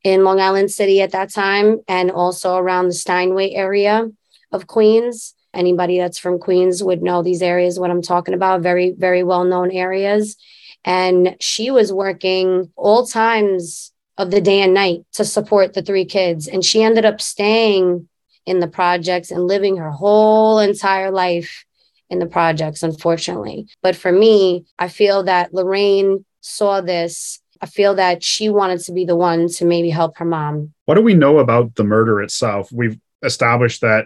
in 0.05 0.23
Long 0.23 0.39
Island 0.39 0.69
City 0.69 1.01
at 1.01 1.11
that 1.13 1.33
time 1.33 1.79
and 1.87 2.11
also 2.11 2.57
around 2.57 2.87
the 2.87 2.93
Steinway 2.93 3.53
area 3.53 4.07
of 4.51 4.67
Queens. 4.67 5.33
Anybody 5.51 5.97
that's 5.97 6.19
from 6.19 6.37
Queens 6.37 6.83
would 6.83 7.01
know 7.01 7.23
these 7.23 7.41
areas, 7.41 7.79
what 7.79 7.89
I'm 7.89 8.03
talking 8.03 8.35
about, 8.35 8.61
very, 8.61 8.91
very 8.91 9.23
well 9.23 9.43
known 9.45 9.71
areas. 9.71 10.37
And 10.85 11.35
she 11.41 11.71
was 11.71 11.91
working 11.91 12.71
all 12.75 13.07
times 13.07 13.91
of 14.15 14.29
the 14.29 14.41
day 14.41 14.61
and 14.61 14.75
night 14.75 15.01
to 15.13 15.25
support 15.25 15.73
the 15.73 15.81
three 15.81 16.05
kids. 16.05 16.47
And 16.47 16.63
she 16.63 16.83
ended 16.83 17.03
up 17.03 17.19
staying 17.19 18.07
in 18.45 18.59
the 18.59 18.67
projects 18.67 19.31
and 19.31 19.47
living 19.47 19.77
her 19.77 19.89
whole 19.89 20.59
entire 20.59 21.09
life 21.09 21.65
in 22.11 22.19
the 22.19 22.27
projects, 22.27 22.83
unfortunately. 22.83 23.67
But 23.81 23.95
for 23.95 24.11
me, 24.11 24.65
I 24.77 24.87
feel 24.87 25.23
that 25.23 25.51
Lorraine 25.51 26.25
saw 26.41 26.81
this 26.81 27.41
I 27.65 27.67
feel 27.67 27.95
that 27.95 28.23
she 28.23 28.47
wanted 28.47 28.79
to 28.81 28.91
be 28.91 29.05
the 29.05 29.15
one 29.15 29.47
to 29.53 29.65
maybe 29.65 29.89
help 29.89 30.17
her 30.17 30.25
mom. 30.25 30.71
What 30.85 30.93
do 30.93 31.01
we 31.01 31.15
know 31.15 31.39
about 31.39 31.73
the 31.73 31.83
murder 31.83 32.21
itself? 32.21 32.71
We've 32.71 32.99
established 33.23 33.81
that 33.81 34.05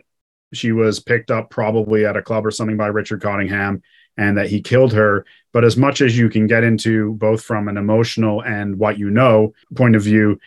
she 0.54 0.72
was 0.72 1.02
picked 1.02 1.30
up 1.30 1.50
probably 1.50 2.06
at 2.06 2.16
a 2.16 2.22
club 2.22 2.46
or 2.46 2.52
something 2.52 2.78
by 2.78 2.88
Richard 2.88 3.22
Cottingham 3.22 3.82
and 4.16 4.38
that 4.38 4.50
he 4.50 4.62
killed 4.62 4.94
her. 4.94 5.26
But 5.52 5.66
as 5.66 5.76
much 5.76 6.00
as 6.00 6.18
you 6.18 6.30
can 6.30 6.48
get 6.48 6.64
into 6.64 7.16
both 7.16 7.44
from 7.44 7.68
an 7.68 7.76
emotional 7.76 8.42
and 8.44 8.80
what 8.80 8.98
you 8.98 9.10
know 9.10 9.52
point 9.76 9.98
of 9.98 10.04
view, 10.04 10.40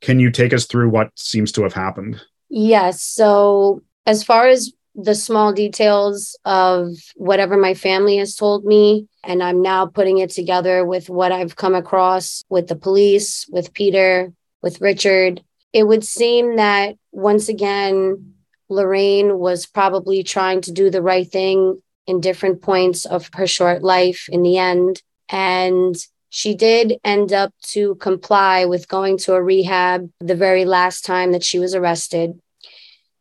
can 0.00 0.20
you 0.20 0.30
take 0.30 0.52
us 0.52 0.66
through 0.66 0.90
what 0.90 1.10
seems 1.18 1.50
to 1.52 1.64
have 1.64 1.72
happened? 1.72 2.20
Yes. 2.48 3.02
So, 3.02 3.82
as 4.06 4.22
far 4.22 4.46
as 4.46 4.72
the 4.94 5.14
small 5.14 5.52
details 5.52 6.38
of 6.44 6.94
whatever 7.16 7.56
my 7.56 7.74
family 7.74 8.18
has 8.18 8.36
told 8.36 8.64
me. 8.64 9.08
And 9.24 9.42
I'm 9.42 9.62
now 9.62 9.86
putting 9.86 10.18
it 10.18 10.30
together 10.30 10.84
with 10.84 11.08
what 11.08 11.32
I've 11.32 11.56
come 11.56 11.74
across 11.74 12.44
with 12.48 12.68
the 12.68 12.76
police, 12.76 13.46
with 13.48 13.72
Peter, 13.72 14.32
with 14.62 14.80
Richard. 14.80 15.42
It 15.72 15.84
would 15.84 16.04
seem 16.04 16.56
that 16.56 16.96
once 17.12 17.48
again, 17.48 18.34
Lorraine 18.68 19.38
was 19.38 19.66
probably 19.66 20.22
trying 20.22 20.60
to 20.62 20.72
do 20.72 20.90
the 20.90 21.02
right 21.02 21.30
thing 21.30 21.80
in 22.06 22.20
different 22.20 22.62
points 22.62 23.04
of 23.04 23.30
her 23.34 23.46
short 23.46 23.82
life 23.82 24.28
in 24.30 24.42
the 24.42 24.58
end. 24.58 25.02
And 25.28 25.96
she 26.30 26.54
did 26.54 26.98
end 27.04 27.32
up 27.32 27.52
to 27.62 27.94
comply 27.96 28.64
with 28.64 28.88
going 28.88 29.18
to 29.18 29.34
a 29.34 29.42
rehab 29.42 30.10
the 30.20 30.34
very 30.34 30.64
last 30.64 31.04
time 31.04 31.32
that 31.32 31.44
she 31.44 31.58
was 31.58 31.74
arrested. 31.74 32.40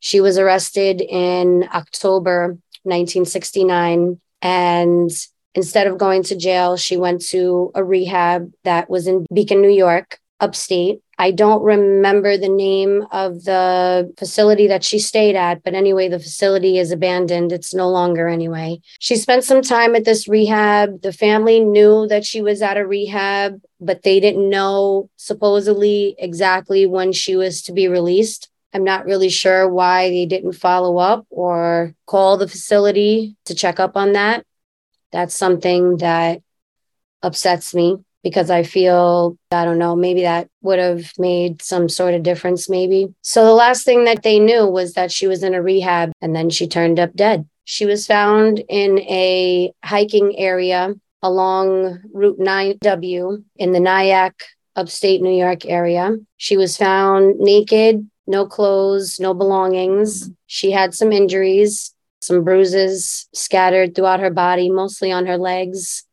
She 0.02 0.20
was 0.20 0.38
arrested 0.38 1.00
in 1.00 1.70
October 1.74 2.58
1969. 2.84 4.20
And 4.42 5.12
instead 5.56 5.88
of 5.88 5.98
going 5.98 6.24
to 6.24 6.36
jail, 6.36 6.76
she 6.76 6.98
went 6.98 7.22
to 7.28 7.72
a 7.76 7.84
rehab 7.84 8.52
that 8.64 8.90
was 8.90 9.08
in 9.08 9.26
Beacon, 9.34 9.62
New 9.62 9.70
York. 9.70 10.20
upstate. 10.42 11.02
I 11.20 11.30
don't 11.30 11.62
remember 11.62 12.36
the 12.36 12.50
name 12.50 13.06
of 13.12 13.44
the 13.44 14.12
facility 14.18 14.66
that 14.68 14.84
she 14.84 14.98
stayed 14.98 15.36
at, 15.36 15.64
but 15.64 15.76
anyway, 15.76 16.10
the 16.10 16.18
facility 16.20 16.80
is 16.80 16.92
abandoned. 16.92 17.52
It's 17.52 17.76
no 17.76 17.90
longer 17.90 18.28
anyway. 18.28 18.82
She 18.98 19.16
spent 19.16 19.44
some 19.44 19.62
time 19.62 19.96
at 19.96 20.04
this 20.04 20.28
rehab. 20.28 21.04
The 21.04 21.14
family 21.14 21.60
knew 21.60 22.08
that 22.08 22.26
she 22.26 22.42
was 22.42 22.64
at 22.64 22.78
a 22.78 22.88
rehab, 22.88 23.62
but 23.80 24.02
they 24.02 24.20
didn't 24.20 24.50
know 24.50 25.12
supposedly 25.16 26.16
exactly 26.18 26.88
when 26.88 27.12
she 27.12 27.36
was 27.36 27.62
to 27.64 27.72
be 27.72 27.88
released. 27.88 28.50
I'm 28.74 28.84
not 28.84 29.06
really 29.06 29.30
sure 29.30 29.68
why 29.68 30.10
they 30.10 30.26
didn't 30.26 30.54
follow 30.54 30.98
up 30.98 31.26
or 31.30 31.94
call 32.06 32.38
the 32.38 32.48
facility 32.48 33.36
to 33.46 33.56
check 33.56 33.80
up 33.80 33.98
on 33.98 34.14
that. 34.14 34.46
That's 35.12 35.36
something 35.36 35.98
that 35.98 36.42
upsets 37.22 37.74
me 37.74 37.98
because 38.24 38.50
I 38.50 38.64
feel, 38.64 39.38
I 39.52 39.66
don't 39.66 39.80
know, 39.80 39.96
maybe 39.96 40.22
that 40.22 40.48
would 40.62 40.80
have 40.80 41.12
made 41.18 41.62
some 41.62 41.90
sort 41.90 42.14
of 42.14 42.24
difference, 42.24 42.70
maybe. 42.70 43.14
So 43.22 43.46
the 43.46 43.54
last 43.54 43.84
thing 43.84 44.06
that 44.06 44.24
they 44.24 44.40
knew 44.40 44.68
was 44.68 44.94
that 44.94 45.12
she 45.12 45.28
was 45.28 45.44
in 45.44 45.54
a 45.54 45.62
rehab 45.62 46.12
and 46.22 46.36
then 46.36 46.50
she 46.50 46.68
turned 46.68 47.00
up 47.00 47.14
dead. 47.14 47.48
She 47.66 47.86
was 47.86 48.06
found 48.08 48.64
in 48.70 49.00
a 49.00 49.74
hiking 49.84 50.38
area 50.38 50.94
along 51.22 52.00
Route 52.14 52.40
9W 52.40 53.44
in 53.58 53.72
the 53.72 53.80
Nyack, 53.80 54.44
upstate 54.76 55.22
New 55.22 55.36
York 55.36 55.66
area. 55.66 56.16
She 56.38 56.58
was 56.58 56.78
found 56.78 57.40
naked, 57.40 58.10
no 58.28 58.46
clothes, 58.46 59.20
no 59.20 59.34
belongings. 59.34 60.30
She 60.48 60.72
had 60.72 60.94
some 60.94 61.12
injuries, 61.12 61.94
some 62.22 62.44
bruises 62.44 63.28
scattered 63.34 63.96
throughout 63.96 64.20
her 64.20 64.30
body, 64.30 64.70
mostly 64.70 65.12
on 65.12 65.26
her 65.26 65.38
legs 65.38 66.06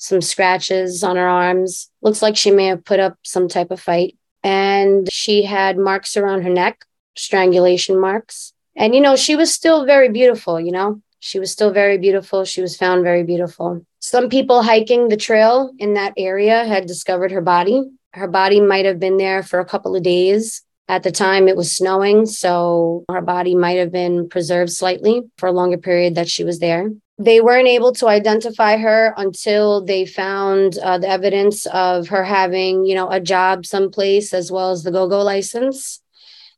some 0.00 0.22
scratches 0.22 1.04
on 1.04 1.16
her 1.16 1.28
arms. 1.28 1.90
Looks 2.00 2.22
like 2.22 2.34
she 2.34 2.50
may 2.50 2.66
have 2.66 2.84
put 2.84 2.98
up 2.98 3.18
some 3.22 3.48
type 3.48 3.70
of 3.70 3.80
fight. 3.80 4.16
And 4.42 5.06
she 5.12 5.42
had 5.42 5.76
marks 5.76 6.16
around 6.16 6.42
her 6.42 6.50
neck, 6.50 6.86
strangulation 7.16 8.00
marks. 8.00 8.54
And, 8.74 8.94
you 8.94 9.02
know, 9.02 9.14
she 9.14 9.36
was 9.36 9.52
still 9.52 9.84
very 9.84 10.08
beautiful, 10.08 10.58
you 10.58 10.72
know, 10.72 11.02
she 11.18 11.38
was 11.38 11.52
still 11.52 11.70
very 11.70 11.98
beautiful. 11.98 12.46
She 12.46 12.62
was 12.62 12.78
found 12.78 13.04
very 13.04 13.24
beautiful. 13.24 13.84
Some 13.98 14.30
people 14.30 14.62
hiking 14.62 15.08
the 15.08 15.18
trail 15.18 15.70
in 15.78 15.92
that 15.94 16.14
area 16.16 16.64
had 16.64 16.86
discovered 16.86 17.30
her 17.32 17.42
body. 17.42 17.90
Her 18.14 18.26
body 18.26 18.58
might 18.58 18.86
have 18.86 18.98
been 18.98 19.18
there 19.18 19.42
for 19.42 19.60
a 19.60 19.66
couple 19.66 19.94
of 19.94 20.02
days. 20.02 20.62
At 20.90 21.04
the 21.04 21.12
time, 21.12 21.46
it 21.46 21.56
was 21.56 21.70
snowing, 21.70 22.26
so 22.26 23.04
her 23.08 23.20
body 23.20 23.54
might 23.54 23.78
have 23.78 23.92
been 23.92 24.28
preserved 24.28 24.72
slightly 24.72 25.22
for 25.38 25.46
a 25.48 25.52
longer 25.52 25.78
period 25.78 26.16
that 26.16 26.28
she 26.28 26.42
was 26.42 26.58
there 26.58 26.90
they 27.20 27.42
weren't 27.42 27.68
able 27.68 27.92
to 27.92 28.08
identify 28.08 28.78
her 28.78 29.12
until 29.18 29.84
they 29.84 30.06
found 30.06 30.78
uh, 30.78 30.96
the 30.96 31.08
evidence 31.08 31.66
of 31.66 32.08
her 32.08 32.24
having, 32.24 32.86
you 32.86 32.94
know, 32.94 33.10
a 33.10 33.20
job 33.20 33.66
someplace 33.66 34.32
as 34.32 34.50
well 34.50 34.70
as 34.70 34.84
the 34.84 34.90
go-go 34.90 35.20
license. 35.20 36.00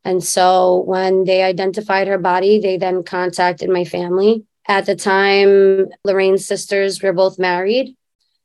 And 0.04 0.22
so 0.22 0.84
when 0.86 1.24
they 1.24 1.42
identified 1.42 2.06
her 2.06 2.18
body, 2.18 2.60
they 2.60 2.76
then 2.76 3.02
contacted 3.02 3.70
my 3.70 3.84
family. 3.84 4.44
At 4.68 4.86
the 4.86 4.94
time, 4.94 5.88
Lorraine's 6.04 6.46
sisters 6.46 7.02
were 7.02 7.12
both 7.12 7.40
married. 7.40 7.96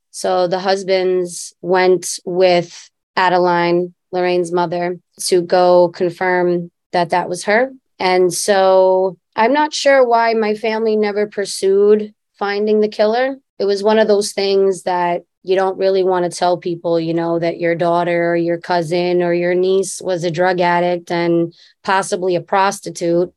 So 0.10 0.48
the 0.48 0.60
husbands 0.60 1.53
went 1.62 2.20
with 2.25 2.89
Adeline, 3.15 3.94
Lorraine's 4.17 4.51
mother, 4.51 5.00
to 5.27 5.41
go 5.41 5.89
confirm 5.89 6.71
that 6.91 7.12
that 7.12 7.29
was 7.29 7.45
her. 7.45 7.71
And 8.00 8.33
so 8.33 9.17
I'm 9.36 9.53
not 9.53 9.74
sure 9.74 10.05
why 10.05 10.33
my 10.33 10.55
family 10.55 10.95
never 10.95 11.27
pursued 11.27 12.13
finding 12.38 12.79
the 12.79 12.88
killer. 12.88 13.38
It 13.59 13.65
was 13.65 13.83
one 13.83 14.00
of 14.00 14.07
those 14.07 14.33
things 14.33 14.83
that 14.83 15.24
you 15.43 15.55
don't 15.55 15.77
really 15.77 16.03
want 16.03 16.29
to 16.29 16.38
tell 16.38 16.57
people, 16.57 17.00
you 17.00 17.13
know, 17.13 17.39
that 17.39 17.59
your 17.59 17.74
daughter 17.74 18.31
or 18.31 18.36
your 18.36 18.59
cousin 18.59 19.24
or 19.24 19.33
your 19.33 19.53
niece 19.53 20.01
was 20.01 20.24
a 20.24 20.31
drug 20.31 20.59
addict 20.59 21.09
and 21.12 21.53
possibly 21.83 22.36
a 22.36 22.41
prostitute. 22.41 23.33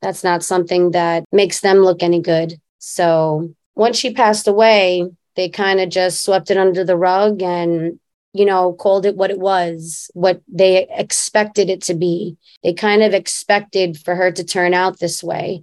That's 0.00 0.22
not 0.22 0.44
something 0.44 0.92
that 0.92 1.24
makes 1.32 1.60
them 1.60 1.78
look 1.78 2.02
any 2.02 2.20
good. 2.20 2.60
So 2.78 3.52
once 3.74 3.98
she 3.98 4.14
passed 4.14 4.46
away, 4.46 5.10
they 5.36 5.48
kind 5.48 5.80
of 5.80 5.88
just 5.88 6.22
swept 6.24 6.50
it 6.50 6.56
under 6.56 6.84
the 6.84 6.96
rug 6.96 7.42
and 7.42 7.98
you 8.32 8.44
know, 8.44 8.72
called 8.72 9.06
it 9.06 9.16
what 9.16 9.30
it 9.30 9.38
was, 9.38 10.10
what 10.14 10.40
they 10.48 10.86
expected 10.90 11.68
it 11.68 11.82
to 11.82 11.94
be. 11.94 12.36
They 12.62 12.72
kind 12.72 13.02
of 13.02 13.12
expected 13.12 13.98
for 13.98 14.14
her 14.14 14.30
to 14.32 14.44
turn 14.44 14.74
out 14.74 14.98
this 14.98 15.22
way. 15.22 15.62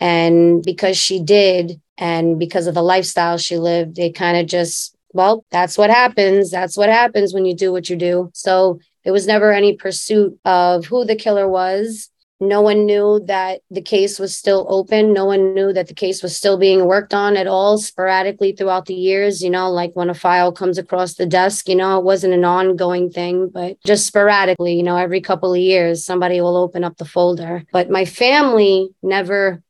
And 0.00 0.62
because 0.62 0.96
she 0.96 1.20
did, 1.20 1.80
and 1.98 2.38
because 2.38 2.66
of 2.66 2.74
the 2.74 2.82
lifestyle 2.82 3.38
she 3.38 3.56
lived, 3.56 3.96
they 3.96 4.10
kind 4.10 4.36
of 4.36 4.46
just, 4.46 4.94
well, 5.12 5.44
that's 5.50 5.78
what 5.78 5.90
happens. 5.90 6.50
That's 6.50 6.76
what 6.76 6.90
happens 6.90 7.32
when 7.32 7.46
you 7.46 7.54
do 7.54 7.72
what 7.72 7.88
you 7.88 7.96
do. 7.96 8.30
So 8.34 8.80
it 9.04 9.10
was 9.10 9.26
never 9.26 9.52
any 9.52 9.74
pursuit 9.76 10.38
of 10.44 10.84
who 10.86 11.04
the 11.04 11.16
killer 11.16 11.48
was. 11.48 12.10
No 12.38 12.60
one 12.60 12.84
knew 12.84 13.20
that 13.26 13.62
the 13.70 13.80
case 13.80 14.18
was 14.18 14.36
still 14.36 14.66
open. 14.68 15.14
No 15.14 15.24
one 15.24 15.54
knew 15.54 15.72
that 15.72 15.88
the 15.88 15.94
case 15.94 16.22
was 16.22 16.36
still 16.36 16.58
being 16.58 16.84
worked 16.84 17.14
on 17.14 17.36
at 17.36 17.46
all 17.46 17.78
sporadically 17.78 18.52
throughout 18.52 18.86
the 18.86 18.94
years. 18.94 19.42
You 19.42 19.48
know, 19.48 19.70
like 19.70 19.92
when 19.94 20.10
a 20.10 20.14
file 20.14 20.52
comes 20.52 20.76
across 20.76 21.14
the 21.14 21.24
desk, 21.24 21.68
you 21.68 21.74
know, 21.74 21.98
it 21.98 22.04
wasn't 22.04 22.34
an 22.34 22.44
ongoing 22.44 23.10
thing, 23.10 23.48
but 23.48 23.82
just 23.84 24.06
sporadically, 24.06 24.74
you 24.74 24.82
know, 24.82 24.96
every 24.96 25.22
couple 25.22 25.54
of 25.54 25.60
years, 25.60 26.04
somebody 26.04 26.40
will 26.40 26.56
open 26.56 26.84
up 26.84 26.98
the 26.98 27.06
folder. 27.06 27.64
But 27.72 27.90
my 27.90 28.04
family 28.04 28.90
never 29.02 29.62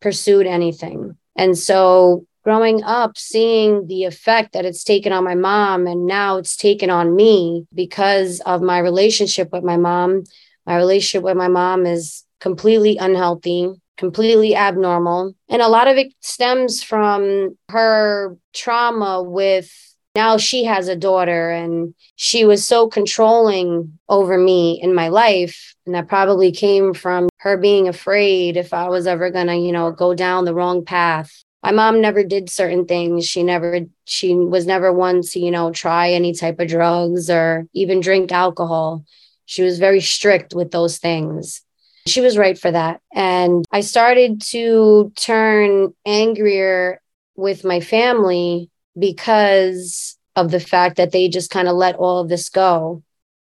pursued 0.00 0.46
anything. 0.46 1.16
And 1.36 1.56
so 1.56 2.26
growing 2.44 2.82
up, 2.84 3.16
seeing 3.16 3.86
the 3.86 4.04
effect 4.04 4.52
that 4.52 4.64
it's 4.64 4.84
taken 4.84 5.12
on 5.12 5.24
my 5.24 5.34
mom, 5.34 5.86
and 5.86 6.06
now 6.06 6.36
it's 6.36 6.56
taken 6.56 6.90
on 6.90 7.14
me 7.14 7.66
because 7.74 8.40
of 8.40 8.60
my 8.60 8.78
relationship 8.78 9.52
with 9.52 9.62
my 9.64 9.76
mom, 9.76 10.24
my 10.70 10.76
relationship 10.76 11.24
with 11.24 11.36
my 11.36 11.48
mom 11.48 11.84
is 11.84 12.24
completely 12.38 12.96
unhealthy, 12.96 13.72
completely 13.98 14.54
abnormal. 14.54 15.34
And 15.48 15.60
a 15.60 15.66
lot 15.66 15.88
of 15.88 15.96
it 15.96 16.12
stems 16.20 16.80
from 16.80 17.58
her 17.70 18.36
trauma 18.54 19.20
with 19.20 19.68
now 20.14 20.36
she 20.36 20.62
has 20.64 20.86
a 20.86 20.94
daughter 20.94 21.50
and 21.50 21.92
she 22.14 22.44
was 22.44 22.64
so 22.64 22.86
controlling 22.86 23.98
over 24.08 24.38
me 24.38 24.80
in 24.80 24.94
my 24.94 25.08
life. 25.08 25.74
And 25.86 25.96
that 25.96 26.06
probably 26.06 26.52
came 26.52 26.94
from 26.94 27.28
her 27.38 27.56
being 27.56 27.88
afraid 27.88 28.56
if 28.56 28.72
i 28.72 28.88
was 28.88 29.08
ever 29.08 29.30
going 29.30 29.48
to 29.48 29.56
you 29.56 29.72
know 29.72 29.90
go 29.90 30.14
down 30.14 30.44
the 30.44 30.54
wrong 30.54 30.84
path. 30.84 31.42
My 31.64 31.72
mom 31.72 32.00
never 32.00 32.22
did 32.22 32.48
certain 32.48 32.86
things. 32.86 33.26
She 33.26 33.42
never 33.42 33.80
she 34.04 34.36
was 34.36 34.66
never 34.66 34.92
one 34.92 35.22
to 35.22 35.40
you 35.40 35.50
know 35.50 35.72
try 35.72 36.12
any 36.12 36.32
type 36.32 36.60
of 36.60 36.68
drugs 36.68 37.28
or 37.28 37.66
even 37.72 37.98
drink 37.98 38.30
alcohol 38.30 39.04
she 39.50 39.64
was 39.64 39.80
very 39.80 40.00
strict 40.00 40.54
with 40.54 40.70
those 40.70 40.98
things. 40.98 41.62
She 42.06 42.20
was 42.20 42.38
right 42.38 42.56
for 42.56 42.70
that. 42.70 43.00
And 43.12 43.64
I 43.72 43.80
started 43.80 44.40
to 44.52 45.12
turn 45.16 45.92
angrier 46.06 47.02
with 47.34 47.64
my 47.64 47.80
family 47.80 48.70
because 48.96 50.16
of 50.36 50.52
the 50.52 50.60
fact 50.60 50.98
that 50.98 51.10
they 51.10 51.28
just 51.28 51.50
kind 51.50 51.66
of 51.66 51.74
let 51.74 51.96
all 51.96 52.20
of 52.20 52.28
this 52.28 52.48
go. 52.48 53.02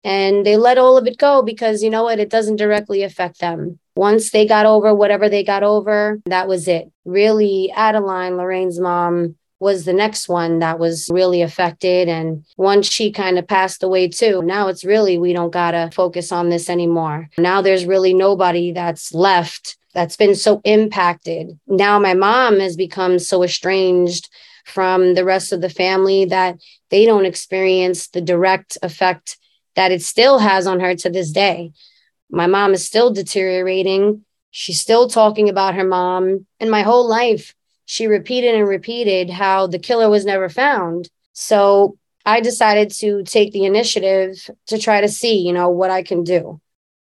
And 0.05 0.45
they 0.45 0.59
let 0.59 0.77
all 0.77 0.99
of 0.99 1.07
it 1.07 1.17
go 1.17 1.41
because 1.41 1.83
you 1.83 1.89
know 1.89 2.03
what? 2.05 2.19
It 2.19 2.29
doesn't 2.29 2.57
directly 2.57 3.03
affect 3.03 3.41
them. 3.41 3.79
Once 3.97 4.33
they 4.33 4.47
got 4.47 4.67
over 4.67 4.95
whatever 4.95 5.31
they 5.31 5.45
got 5.45 5.63
over, 5.63 6.21
that 6.27 6.47
was 6.47 6.69
it. 6.69 6.93
Really, 7.07 7.73
Adeline, 7.75 8.37
Lorraine's 8.37 8.79
mom, 8.79 9.37
was 9.59 9.85
the 9.85 9.93
next 9.93 10.29
one 10.29 10.59
that 10.59 10.79
was 10.79 11.09
really 11.11 11.43
affected. 11.43 12.09
And 12.09 12.45
once 12.57 12.91
she 12.91 13.11
kind 13.11 13.39
of 13.39 13.49
passed 13.49 13.83
away 13.83 14.09
too, 14.09 14.43
now 14.43 14.69
it's 14.69 14.85
really, 14.85 15.19
we 15.19 15.33
don't 15.33 15.53
got 15.53 15.71
to 15.71 15.91
focus 15.95 16.31
on 16.31 16.51
this 16.51 16.69
anymore. 16.69 17.29
Now 17.39 17.63
there's 17.63 17.87
really 17.87 18.13
nobody 18.13 18.73
that's 18.73 19.15
left 19.15 19.77
that's 19.95 20.17
been 20.17 20.35
so 20.35 20.61
impacted. 20.65 21.59
Now 21.67 21.99
my 21.99 22.13
mom 22.13 22.61
has 22.61 22.77
become 22.77 23.19
so 23.19 23.43
estranged 23.43 24.29
from 24.67 25.15
the 25.15 25.25
rest 25.25 25.53
of 25.53 25.63
the 25.63 25.71
family 25.71 26.27
that 26.27 26.59
they 26.91 27.07
don't 27.07 27.25
experience 27.25 28.09
the 28.09 28.21
direct 28.21 28.77
effect 28.83 29.39
that 29.75 29.93
it 29.93 30.03
still 30.03 30.39
has 30.39 30.67
on 30.67 30.81
her 30.81 30.95
to 30.97 31.09
this 31.09 31.31
day. 31.31 31.73
My 32.31 32.47
mom 32.47 32.75
is 32.75 32.85
still 32.85 33.11
deteriorating. 33.13 34.25
She's 34.51 34.81
still 34.81 35.09
talking 35.09 35.49
about 35.49 35.75
her 35.77 35.85
mom. 35.85 36.47
And 36.61 36.71
my 36.71 36.83
whole 36.83 37.09
life, 37.09 37.55
she 37.87 38.07
repeated 38.07 38.55
and 38.55 38.69
repeated 38.69 39.31
how 39.31 39.67
the 39.67 39.79
killer 39.79 40.11
was 40.11 40.25
never 40.25 40.49
found. 40.49 41.09
So 41.33 41.97
I 42.27 42.41
decided 42.41 42.91
to 42.99 43.23
take 43.23 43.53
the 43.53 43.65
initiative 43.65 44.51
to 44.67 44.79
try 44.79 45.01
to 45.01 45.09
see, 45.09 45.39
you 45.39 45.53
know, 45.53 45.71
what 45.71 45.91
I 45.91 46.03
can 46.03 46.25
do. 46.25 46.61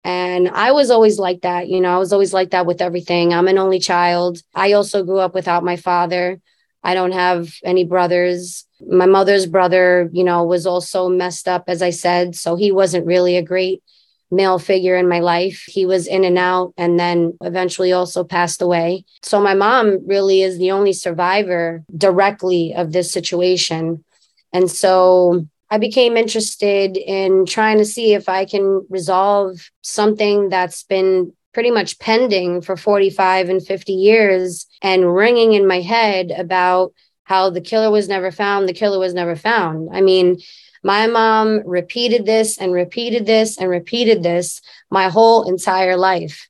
And 0.04 0.48
I 0.48 0.70
was 0.70 0.90
always 0.90 1.18
like 1.18 1.40
that, 1.40 1.68
you 1.68 1.80
know, 1.80 1.96
I 1.96 1.98
was 1.98 2.12
always 2.12 2.32
like 2.32 2.50
that 2.50 2.66
with 2.66 2.80
everything. 2.80 3.32
I'm 3.32 3.48
an 3.48 3.58
only 3.58 3.80
child. 3.80 4.40
I 4.54 4.72
also 4.72 5.02
grew 5.02 5.18
up 5.18 5.34
without 5.34 5.64
my 5.64 5.76
father. 5.76 6.40
I 6.84 6.94
don't 6.94 7.12
have 7.12 7.52
any 7.64 7.84
brothers. 7.84 8.64
My 8.80 9.06
mother's 9.06 9.46
brother, 9.46 10.08
you 10.12 10.22
know, 10.22 10.44
was 10.44 10.66
also 10.66 11.08
messed 11.08 11.48
up, 11.48 11.64
as 11.66 11.82
I 11.82 11.90
said. 11.90 12.36
So 12.36 12.54
he 12.54 12.70
wasn't 12.70 13.06
really 13.06 13.36
a 13.36 13.42
great 13.42 13.82
male 14.30 14.58
figure 14.58 14.96
in 14.96 15.08
my 15.08 15.20
life. 15.20 15.64
He 15.66 15.86
was 15.86 16.06
in 16.06 16.24
and 16.24 16.38
out 16.38 16.74
and 16.76 16.98
then 16.98 17.36
eventually 17.42 17.92
also 17.92 18.24
passed 18.24 18.60
away. 18.60 19.04
So 19.22 19.40
my 19.40 19.54
mom 19.54 20.06
really 20.06 20.42
is 20.42 20.58
the 20.58 20.70
only 20.72 20.92
survivor 20.92 21.84
directly 21.96 22.74
of 22.74 22.92
this 22.92 23.12
situation. 23.12 24.04
And 24.52 24.70
so 24.70 25.46
I 25.70 25.78
became 25.78 26.16
interested 26.16 26.96
in 26.96 27.46
trying 27.46 27.78
to 27.78 27.84
see 27.84 28.14
if 28.14 28.28
I 28.28 28.44
can 28.44 28.86
resolve 28.88 29.70
something 29.82 30.48
that's 30.48 30.84
been 30.84 31.32
pretty 31.52 31.70
much 31.70 31.98
pending 31.98 32.60
for 32.60 32.76
45 32.76 33.48
and 33.48 33.66
50 33.66 33.92
years 33.92 34.66
and 34.82 35.14
ringing 35.14 35.54
in 35.54 35.66
my 35.66 35.80
head 35.80 36.30
about 36.30 36.92
how 37.24 37.50
the 37.50 37.60
killer 37.60 37.90
was 37.90 38.08
never 38.08 38.30
found, 38.30 38.68
the 38.68 38.72
killer 38.72 38.98
was 39.00 39.14
never 39.14 39.34
found. 39.34 39.88
I 39.92 40.00
mean, 40.00 40.38
my 40.86 41.08
mom 41.08 41.62
repeated 41.66 42.26
this 42.26 42.58
and 42.58 42.72
repeated 42.72 43.26
this 43.26 43.58
and 43.58 43.68
repeated 43.68 44.22
this 44.22 44.62
my 44.88 45.08
whole 45.08 45.42
entire 45.48 45.96
life. 45.96 46.48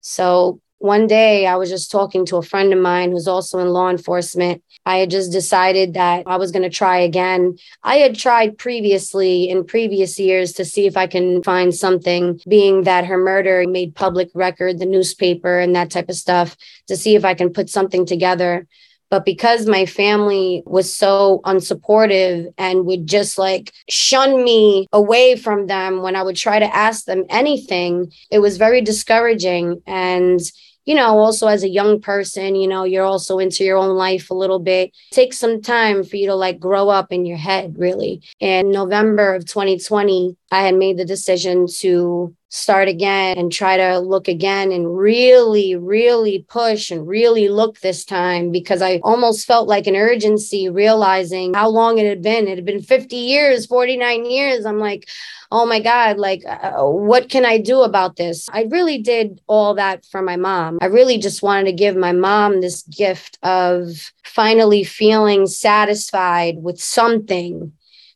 So 0.00 0.62
one 0.78 1.06
day 1.06 1.46
I 1.46 1.56
was 1.56 1.68
just 1.68 1.90
talking 1.90 2.24
to 2.26 2.38
a 2.38 2.42
friend 2.42 2.72
of 2.72 2.78
mine 2.78 3.12
who's 3.12 3.28
also 3.28 3.58
in 3.58 3.68
law 3.68 3.90
enforcement. 3.90 4.62
I 4.86 4.96
had 4.96 5.10
just 5.10 5.32
decided 5.32 5.92
that 5.94 6.22
I 6.26 6.38
was 6.38 6.50
going 6.50 6.62
to 6.62 6.70
try 6.70 7.00
again. 7.00 7.58
I 7.82 7.96
had 7.96 8.16
tried 8.16 8.56
previously 8.56 9.50
in 9.50 9.66
previous 9.66 10.18
years 10.18 10.52
to 10.52 10.64
see 10.64 10.86
if 10.86 10.96
I 10.96 11.06
can 11.06 11.42
find 11.42 11.74
something, 11.74 12.40
being 12.48 12.84
that 12.84 13.04
her 13.04 13.18
murder 13.18 13.66
made 13.68 13.94
public 13.94 14.30
record, 14.34 14.78
the 14.78 14.86
newspaper, 14.86 15.58
and 15.58 15.76
that 15.76 15.90
type 15.90 16.08
of 16.08 16.16
stuff, 16.16 16.56
to 16.88 16.96
see 16.96 17.16
if 17.16 17.24
I 17.24 17.34
can 17.34 17.52
put 17.52 17.68
something 17.68 18.06
together. 18.06 18.66
But 19.14 19.24
because 19.24 19.68
my 19.68 19.86
family 19.86 20.64
was 20.66 20.92
so 20.92 21.40
unsupportive 21.44 22.52
and 22.58 22.84
would 22.84 23.06
just 23.06 23.38
like 23.38 23.72
shun 23.88 24.42
me 24.42 24.88
away 24.92 25.36
from 25.36 25.68
them 25.68 26.02
when 26.02 26.16
I 26.16 26.24
would 26.24 26.34
try 26.34 26.58
to 26.58 26.76
ask 26.76 27.04
them 27.04 27.22
anything, 27.30 28.12
it 28.32 28.40
was 28.40 28.56
very 28.56 28.80
discouraging. 28.80 29.80
And 29.86 30.40
you 30.84 30.96
know, 30.96 31.16
also 31.18 31.46
as 31.46 31.62
a 31.62 31.68
young 31.68 32.00
person, 32.00 32.56
you 32.56 32.66
know, 32.66 32.82
you're 32.82 33.04
also 33.04 33.38
into 33.38 33.62
your 33.62 33.78
own 33.78 33.96
life 33.96 34.30
a 34.30 34.34
little 34.34 34.58
bit. 34.58 34.92
It 35.12 35.14
takes 35.14 35.38
some 35.38 35.62
time 35.62 36.02
for 36.02 36.16
you 36.16 36.26
to 36.26 36.34
like 36.34 36.58
grow 36.58 36.88
up 36.88 37.12
in 37.12 37.24
your 37.24 37.38
head, 37.38 37.76
really. 37.78 38.20
In 38.40 38.72
November 38.72 39.32
of 39.34 39.46
2020, 39.46 40.36
I 40.50 40.62
had 40.62 40.74
made 40.74 40.98
the 40.98 41.04
decision 41.04 41.68
to 41.78 42.34
start 42.54 42.86
again 42.86 43.36
and 43.36 43.52
try 43.52 43.76
to 43.76 43.98
look 43.98 44.28
again 44.28 44.70
and 44.70 44.96
really, 44.96 45.74
really 45.74 46.46
push 46.48 46.92
and 46.92 47.06
really 47.06 47.48
look 47.48 47.80
this 47.80 48.04
time 48.04 48.52
because 48.52 48.80
I 48.80 49.00
almost 49.02 49.44
felt 49.44 49.66
like 49.66 49.88
an 49.88 49.96
urgency 49.96 50.68
realizing 50.68 51.52
how 51.54 51.68
long 51.68 51.98
it 51.98 52.06
had 52.06 52.22
been. 52.22 52.46
It 52.46 52.56
had 52.56 52.64
been 52.64 52.80
50 52.80 53.16
years, 53.16 53.66
49 53.66 54.24
years. 54.24 54.64
I'm 54.64 54.78
like, 54.78 55.08
oh 55.50 55.66
my 55.66 55.80
God, 55.80 56.18
like, 56.18 56.42
uh, 56.46 56.84
what 56.84 57.28
can 57.28 57.44
I 57.44 57.58
do 57.58 57.82
about 57.82 58.14
this? 58.14 58.48
I 58.52 58.68
really 58.70 58.98
did 58.98 59.40
all 59.48 59.74
that 59.74 60.06
for 60.06 60.22
my 60.22 60.36
mom. 60.36 60.78
I 60.80 60.86
really 60.86 61.18
just 61.18 61.42
wanted 61.42 61.64
to 61.64 61.72
give 61.72 61.96
my 61.96 62.12
mom 62.12 62.60
this 62.60 62.82
gift 62.82 63.36
of 63.42 64.12
finally 64.22 64.84
feeling 64.84 65.48
satisfied 65.48 66.58
with 66.58 66.80
something 66.80 67.72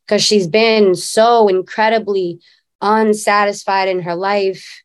because 0.07 0.23
she's 0.23 0.47
been 0.47 0.95
so 0.95 1.49
incredibly 1.49 2.39
unsatisfied 2.81 3.87
in 3.87 4.01
her 4.01 4.15
life 4.15 4.83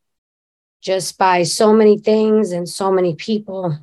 just 0.80 1.16
by 1.16 1.42
so 1.42 1.72
many 1.72 1.98
things 1.98 2.52
and 2.52 2.68
so 2.68 2.92
many 2.92 3.14
people. 3.14 3.78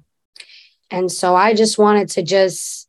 And 0.89 1.12
so 1.12 1.36
I 1.36 1.54
just 1.54 1.78
wanted 1.78 2.10
to 2.10 2.24
just 2.24 2.88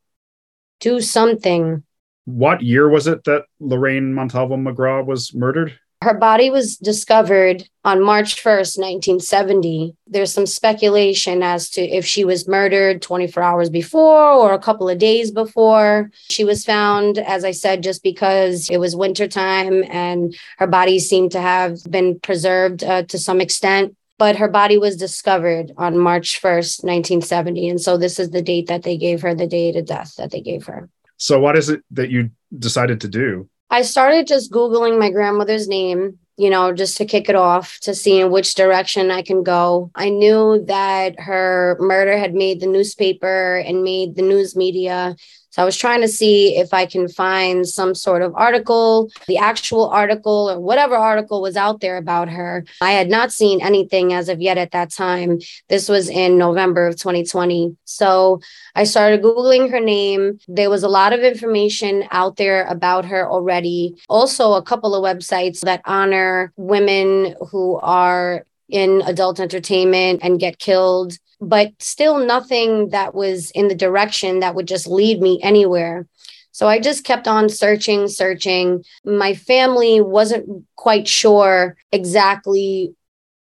do 0.80 1.00
something. 1.00 1.82
What 2.24 2.62
year 2.62 2.88
was 2.88 3.06
it 3.06 3.24
that 3.24 3.44
Lorraine 3.61 4.12
Montalvo 4.12 4.56
McGraw 4.56 5.04
was 5.04 5.35
murdered? 5.35 5.78
Her 6.02 6.14
body 6.14 6.50
was 6.50 6.76
discovered 6.76 7.68
on 7.84 8.02
March 8.02 8.42
1st, 8.42 8.76
1970. 8.78 9.94
There's 10.08 10.32
some 10.32 10.46
speculation 10.46 11.44
as 11.44 11.70
to 11.70 11.80
if 11.80 12.04
she 12.04 12.24
was 12.24 12.48
murdered 12.48 13.02
24 13.02 13.40
hours 13.40 13.70
before 13.70 14.32
or 14.32 14.52
a 14.52 14.58
couple 14.58 14.88
of 14.88 14.98
days 14.98 15.30
before. 15.30 16.10
She 16.28 16.42
was 16.42 16.64
found, 16.64 17.18
as 17.18 17.44
I 17.44 17.52
said, 17.52 17.84
just 17.84 18.02
because 18.02 18.68
it 18.68 18.78
was 18.78 18.96
wintertime 18.96 19.84
and 19.90 20.34
her 20.58 20.66
body 20.66 20.98
seemed 20.98 21.30
to 21.32 21.40
have 21.40 21.78
been 21.88 22.18
preserved 22.18 22.82
uh, 22.82 23.04
to 23.04 23.18
some 23.18 23.40
extent. 23.40 23.96
But 24.18 24.36
her 24.36 24.48
body 24.48 24.78
was 24.78 24.96
discovered 24.96 25.70
on 25.76 25.98
March 25.98 26.42
1st, 26.42 26.82
1970. 26.82 27.68
And 27.68 27.80
so 27.80 27.96
this 27.96 28.18
is 28.18 28.30
the 28.30 28.42
date 28.42 28.66
that 28.66 28.82
they 28.82 28.96
gave 28.96 29.22
her, 29.22 29.36
the 29.36 29.46
date 29.46 29.76
of 29.76 29.86
death 29.86 30.16
that 30.16 30.32
they 30.32 30.40
gave 30.40 30.66
her. 30.66 30.88
So, 31.16 31.38
what 31.38 31.56
is 31.56 31.68
it 31.68 31.82
that 31.92 32.10
you 32.10 32.30
decided 32.58 33.00
to 33.02 33.08
do? 33.08 33.48
I 33.72 33.82
started 33.82 34.28
just 34.28 34.52
Googling 34.52 35.00
my 35.00 35.11
grandmother's 35.11 35.66
name, 35.66 36.20
you 36.36 36.50
know, 36.50 36.72
just 36.72 36.96
to 36.96 37.04
kick 37.04 37.28
it 37.28 37.34
off 37.34 37.78
to 37.82 37.94
see 37.94 38.20
in 38.20 38.30
which 38.30 38.54
direction 38.54 39.10
I 39.10 39.22
can 39.22 39.42
go. 39.42 39.90
I 39.94 40.08
knew 40.08 40.64
that 40.66 41.20
her 41.20 41.76
murder 41.80 42.16
had 42.16 42.34
made 42.34 42.60
the 42.60 42.66
newspaper 42.66 43.56
and 43.56 43.84
made 43.84 44.16
the 44.16 44.22
news 44.22 44.56
media. 44.56 45.16
So 45.52 45.60
I 45.60 45.66
was 45.66 45.76
trying 45.76 46.00
to 46.00 46.08
see 46.08 46.56
if 46.56 46.72
I 46.72 46.86
can 46.86 47.08
find 47.08 47.68
some 47.68 47.94
sort 47.94 48.22
of 48.22 48.34
article, 48.34 49.10
the 49.26 49.36
actual 49.36 49.90
article 49.90 50.50
or 50.50 50.58
whatever 50.58 50.96
article 50.96 51.42
was 51.42 51.58
out 51.58 51.80
there 51.80 51.98
about 51.98 52.30
her. 52.30 52.64
I 52.80 52.92
had 52.92 53.10
not 53.10 53.32
seen 53.32 53.60
anything 53.60 54.14
as 54.14 54.30
of 54.30 54.40
yet 54.40 54.56
at 54.56 54.70
that 54.70 54.90
time. 54.90 55.40
This 55.68 55.90
was 55.90 56.08
in 56.08 56.38
November 56.38 56.86
of 56.86 56.96
2020. 56.96 57.76
So 57.84 58.40
I 58.74 58.84
started 58.84 59.22
Googling 59.22 59.70
her 59.70 59.80
name. 59.80 60.38
There 60.48 60.70
was 60.70 60.84
a 60.84 60.88
lot 60.88 61.12
of 61.12 61.20
information 61.20 62.04
out 62.10 62.36
there 62.36 62.64
about 62.64 63.04
her 63.04 63.30
already. 63.30 64.00
Also, 64.08 64.54
a 64.54 64.62
couple 64.62 64.94
of 64.94 65.04
websites 65.04 65.60
that 65.60 65.82
honor 65.84 66.21
women 66.56 67.35
who 67.50 67.78
are 67.80 68.44
in 68.68 69.02
adult 69.02 69.40
entertainment 69.40 70.20
and 70.22 70.40
get 70.40 70.58
killed 70.58 71.18
but 71.42 71.72
still 71.80 72.24
nothing 72.24 72.90
that 72.90 73.14
was 73.14 73.50
in 73.50 73.66
the 73.66 73.74
direction 73.74 74.40
that 74.40 74.54
would 74.54 74.68
just 74.68 74.87
lead 74.87 75.20
me 75.20 75.40
anywhere. 75.42 76.06
So 76.52 76.68
I 76.68 76.78
just 76.78 77.04
kept 77.04 77.26
on 77.26 77.48
searching, 77.48 78.06
searching. 78.06 78.85
My 79.04 79.35
family 79.35 80.00
wasn't 80.00 80.64
quite 80.76 81.08
sure 81.08 81.76
exactly 81.90 82.94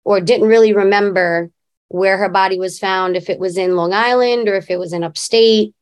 or 0.03 0.19
didn't 0.19 0.49
really 0.49 0.73
remember 0.73 1.49
where 1.87 2.17
her 2.17 2.29
body 2.29 2.59
was 2.59 2.79
found, 2.79 3.15
if 3.15 3.29
it 3.29 3.39
was 3.39 3.57
in 3.57 3.77
Long 3.77 3.93
Island 3.93 4.49
or 4.49 4.55
if 4.55 4.69
it 4.69 4.77
was 4.77 4.91
in 4.91 5.03
upstate. 5.03 5.73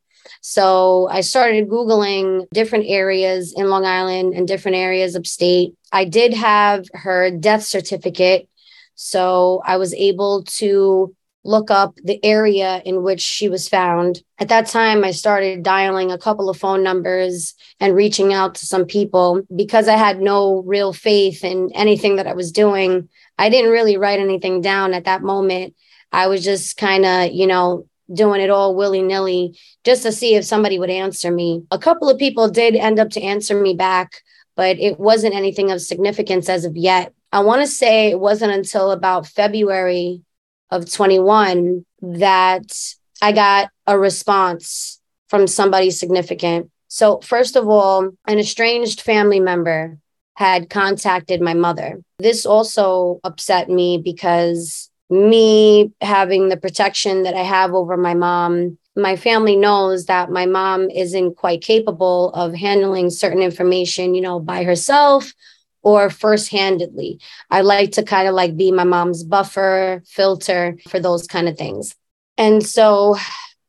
So 0.41 1.07
I 1.09 1.21
started 1.21 1.67
Googling 1.67 2.45
different 2.53 2.85
areas 2.87 3.53
in 3.57 3.69
Long 3.69 3.85
Island 3.85 4.33
and 4.35 4.47
different 4.47 4.77
areas 4.77 5.15
upstate. 5.15 5.73
I 5.93 6.05
did 6.05 6.33
have 6.33 6.87
her 6.93 7.31
death 7.31 7.63
certificate. 7.63 8.49
So 8.95 9.61
I 9.63 9.77
was 9.77 9.93
able 9.93 10.43
to 10.57 11.15
look 11.45 11.69
up 11.69 11.95
the 12.03 12.23
area 12.23 12.81
in 12.85 13.03
which 13.03 13.21
she 13.21 13.49
was 13.49 13.69
found. 13.69 14.23
At 14.39 14.47
that 14.47 14.67
time, 14.67 15.03
I 15.03 15.11
started 15.11 15.61
dialing 15.61 16.11
a 16.11 16.17
couple 16.17 16.49
of 16.49 16.57
phone 16.57 16.83
numbers 16.83 17.53
and 17.79 17.95
reaching 17.95 18.33
out 18.33 18.55
to 18.55 18.65
some 18.65 18.85
people 18.85 19.43
because 19.55 19.87
I 19.87 19.97
had 19.97 20.19
no 20.19 20.63
real 20.63 20.93
faith 20.93 21.43
in 21.43 21.69
anything 21.75 22.15
that 22.15 22.27
I 22.27 22.33
was 22.33 22.51
doing. 22.51 23.09
I 23.37 23.49
didn't 23.49 23.71
really 23.71 23.97
write 23.97 24.19
anything 24.19 24.61
down 24.61 24.93
at 24.93 25.05
that 25.05 25.21
moment. 25.21 25.75
I 26.11 26.27
was 26.27 26.43
just 26.43 26.77
kind 26.77 27.05
of, 27.05 27.31
you 27.31 27.45
know, 27.45 27.87
doing 28.13 28.41
it 28.41 28.49
all 28.49 28.75
willy 28.75 29.01
nilly 29.01 29.57
just 29.83 30.03
to 30.03 30.11
see 30.11 30.35
if 30.35 30.45
somebody 30.45 30.79
would 30.79 30.89
answer 30.89 31.31
me. 31.31 31.65
A 31.71 31.77
couple 31.77 32.09
of 32.09 32.17
people 32.17 32.49
did 32.49 32.75
end 32.75 32.99
up 32.99 33.09
to 33.11 33.21
answer 33.21 33.59
me 33.59 33.73
back, 33.73 34.21
but 34.55 34.79
it 34.79 34.99
wasn't 34.99 35.35
anything 35.35 35.71
of 35.71 35.81
significance 35.81 36.49
as 36.49 36.65
of 36.65 36.75
yet. 36.75 37.13
I 37.31 37.39
want 37.39 37.61
to 37.61 37.67
say 37.67 38.09
it 38.09 38.19
wasn't 38.19 38.53
until 38.53 38.91
about 38.91 39.27
February 39.27 40.21
of 40.69 40.91
21 40.91 41.85
that 42.01 42.95
I 43.21 43.31
got 43.31 43.69
a 43.87 43.97
response 43.97 44.99
from 45.27 45.47
somebody 45.47 45.89
significant. 45.91 46.69
So, 46.87 47.19
first 47.21 47.55
of 47.55 47.67
all, 47.67 48.11
an 48.27 48.37
estranged 48.37 49.01
family 49.01 49.39
member 49.39 49.97
had 50.35 50.69
contacted 50.69 51.41
my 51.41 51.53
mother. 51.53 52.01
This 52.19 52.45
also 52.45 53.19
upset 53.23 53.69
me 53.69 53.97
because 53.97 54.89
me 55.09 55.91
having 56.01 56.49
the 56.49 56.57
protection 56.57 57.23
that 57.23 57.35
I 57.35 57.43
have 57.43 57.73
over 57.73 57.97
my 57.97 58.13
mom, 58.13 58.77
my 58.95 59.15
family 59.15 59.55
knows 59.55 60.05
that 60.05 60.29
my 60.29 60.45
mom 60.45 60.89
isn't 60.89 61.35
quite 61.35 61.61
capable 61.61 62.29
of 62.33 62.53
handling 62.53 63.09
certain 63.09 63.41
information, 63.41 64.13
you 64.13 64.21
know, 64.21 64.39
by 64.39 64.63
herself 64.63 65.33
or 65.81 66.09
first 66.09 66.49
handedly. 66.49 67.19
I 67.49 67.61
like 67.61 67.91
to 67.93 68.03
kind 68.03 68.27
of 68.27 68.35
like 68.35 68.55
be 68.55 68.71
my 68.71 68.83
mom's 68.83 69.23
buffer, 69.23 70.03
filter 70.05 70.77
for 70.89 70.99
those 70.99 71.27
kind 71.27 71.49
of 71.49 71.57
things. 71.57 71.95
And 72.37 72.65
so 72.65 73.17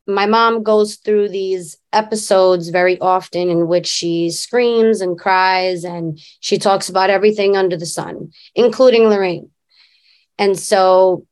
my 0.07 0.25
mom 0.25 0.63
goes 0.63 0.95
through 0.95 1.29
these 1.29 1.77
episodes 1.91 2.69
very 2.69 2.99
often 2.99 3.49
in 3.49 3.67
which 3.67 3.87
she 3.87 4.29
screams 4.29 5.01
and 5.01 5.17
cries 5.17 5.83
and 5.83 6.19
she 6.39 6.57
talks 6.57 6.89
about 6.89 7.09
everything 7.09 7.57
under 7.57 7.75
the 7.75 7.85
sun, 7.85 8.31
including 8.53 9.09
Lorraine. 9.09 9.49
And 10.37 10.57
so 10.57 11.25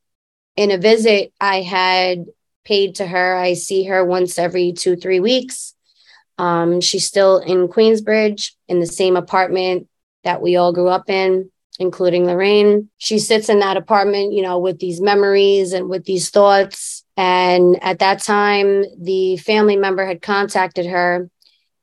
in 0.56 0.70
a 0.70 0.78
visit 0.78 1.32
I 1.40 1.62
had 1.62 2.26
paid 2.64 2.96
to 2.96 3.06
her, 3.06 3.36
I 3.36 3.54
see 3.54 3.84
her 3.84 4.04
once 4.04 4.38
every 4.38 4.72
two, 4.72 4.96
three 4.96 5.20
weeks. 5.20 5.74
Um, 6.38 6.80
she's 6.80 7.06
still 7.06 7.38
in 7.38 7.68
Queensbridge 7.68 8.52
in 8.68 8.80
the 8.80 8.86
same 8.86 9.16
apartment 9.16 9.88
that 10.24 10.42
we 10.42 10.56
all 10.56 10.72
grew 10.72 10.88
up 10.88 11.08
in, 11.08 11.50
including 11.78 12.26
Lorraine. 12.26 12.88
She 12.98 13.18
sits 13.18 13.48
in 13.48 13.60
that 13.60 13.76
apartment, 13.76 14.32
you 14.32 14.42
know, 14.42 14.58
with 14.58 14.78
these 14.78 15.00
memories 15.00 15.72
and 15.72 15.88
with 15.88 16.04
these 16.04 16.30
thoughts. 16.30 17.04
And 17.16 17.80
at 17.82 18.00
that 18.00 18.22
time, 18.22 18.84
the 19.00 19.36
family 19.36 19.76
member 19.76 20.04
had 20.04 20.22
contacted 20.22 20.86
her 20.86 21.30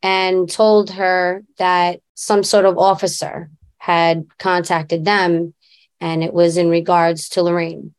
and 0.04 0.50
told 0.50 0.90
her 0.92 1.44
that 1.58 2.02
some 2.16 2.44
sort 2.44 2.66
of 2.66 2.78
officer 2.78 3.50
had 3.78 4.26
contacted 4.38 5.06
them 5.06 5.54
and 6.02 6.24
it 6.24 6.34
was 6.34 6.58
in 6.58 6.70
regards 6.70 7.30
to 7.30 7.44
Lorraine. 7.44 7.94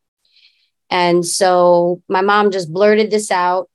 And 0.93 1.25
so 1.25 2.03
my 2.07 2.21
mom 2.21 2.51
just 2.51 2.71
blurted 2.71 3.11
this 3.11 3.31
out. 3.31 3.71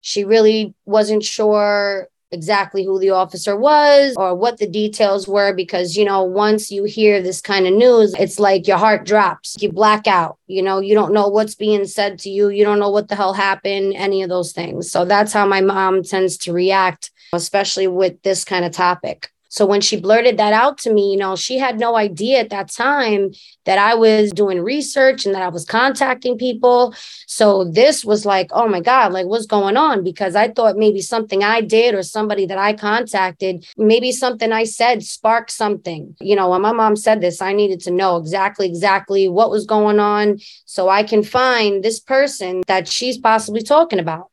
She 0.00 0.24
really 0.24 0.74
wasn't 0.86 1.22
sure 1.22 2.08
exactly 2.32 2.82
who 2.82 2.98
the 2.98 3.10
officer 3.10 3.54
was 3.54 4.14
or 4.16 4.34
what 4.34 4.58
the 4.58 4.66
details 4.66 5.28
were 5.28 5.52
because 5.52 5.96
you 5.96 6.04
know 6.04 6.24
once 6.24 6.72
you 6.72 6.82
hear 6.82 7.22
this 7.22 7.40
kind 7.40 7.68
of 7.68 7.72
news 7.72 8.12
it's 8.18 8.40
like 8.40 8.66
your 8.66 8.78
heart 8.78 9.06
drops 9.06 9.54
you 9.60 9.70
black 9.70 10.08
out 10.08 10.36
you 10.48 10.60
know 10.60 10.80
you 10.80 10.92
don't 10.92 11.14
know 11.14 11.28
what's 11.28 11.54
being 11.54 11.84
said 11.86 12.18
to 12.18 12.28
you 12.28 12.48
you 12.48 12.64
don't 12.64 12.80
know 12.80 12.90
what 12.90 13.06
the 13.06 13.14
hell 13.14 13.32
happened 13.32 13.94
any 13.94 14.24
of 14.24 14.28
those 14.28 14.52
things 14.52 14.90
so 14.90 15.04
that's 15.04 15.32
how 15.32 15.46
my 15.46 15.60
mom 15.60 16.02
tends 16.02 16.36
to 16.36 16.52
react 16.52 17.12
especially 17.32 17.86
with 17.86 18.20
this 18.22 18.44
kind 18.44 18.64
of 18.64 18.72
topic 18.72 19.30
so 19.56 19.64
when 19.64 19.80
she 19.80 19.98
blurted 19.98 20.36
that 20.36 20.52
out 20.52 20.76
to 20.78 20.92
me, 20.92 21.12
you 21.12 21.16
know, 21.16 21.34
she 21.34 21.56
had 21.56 21.80
no 21.80 21.96
idea 21.96 22.40
at 22.40 22.50
that 22.50 22.70
time 22.70 23.30
that 23.64 23.78
I 23.78 23.94
was 23.94 24.30
doing 24.30 24.60
research 24.60 25.24
and 25.24 25.34
that 25.34 25.40
I 25.40 25.48
was 25.48 25.64
contacting 25.64 26.36
people. 26.36 26.94
So 27.26 27.64
this 27.64 28.04
was 28.04 28.26
like, 28.26 28.50
oh 28.52 28.68
my 28.68 28.80
God, 28.82 29.14
like 29.14 29.24
what's 29.24 29.46
going 29.46 29.78
on? 29.78 30.04
Because 30.04 30.36
I 30.36 30.48
thought 30.48 30.76
maybe 30.76 31.00
something 31.00 31.42
I 31.42 31.62
did 31.62 31.94
or 31.94 32.02
somebody 32.02 32.44
that 32.44 32.58
I 32.58 32.74
contacted, 32.74 33.66
maybe 33.78 34.12
something 34.12 34.52
I 34.52 34.64
said 34.64 35.02
sparked 35.02 35.50
something. 35.50 36.14
You 36.20 36.36
know, 36.36 36.50
when 36.50 36.60
my 36.60 36.72
mom 36.72 36.94
said 36.94 37.22
this, 37.22 37.40
I 37.40 37.54
needed 37.54 37.80
to 37.84 37.90
know 37.90 38.18
exactly, 38.18 38.66
exactly 38.66 39.26
what 39.26 39.50
was 39.50 39.64
going 39.64 39.98
on 39.98 40.38
so 40.66 40.90
I 40.90 41.02
can 41.02 41.22
find 41.22 41.82
this 41.82 41.98
person 41.98 42.62
that 42.66 42.88
she's 42.88 43.16
possibly 43.16 43.62
talking 43.62 44.00
about. 44.00 44.28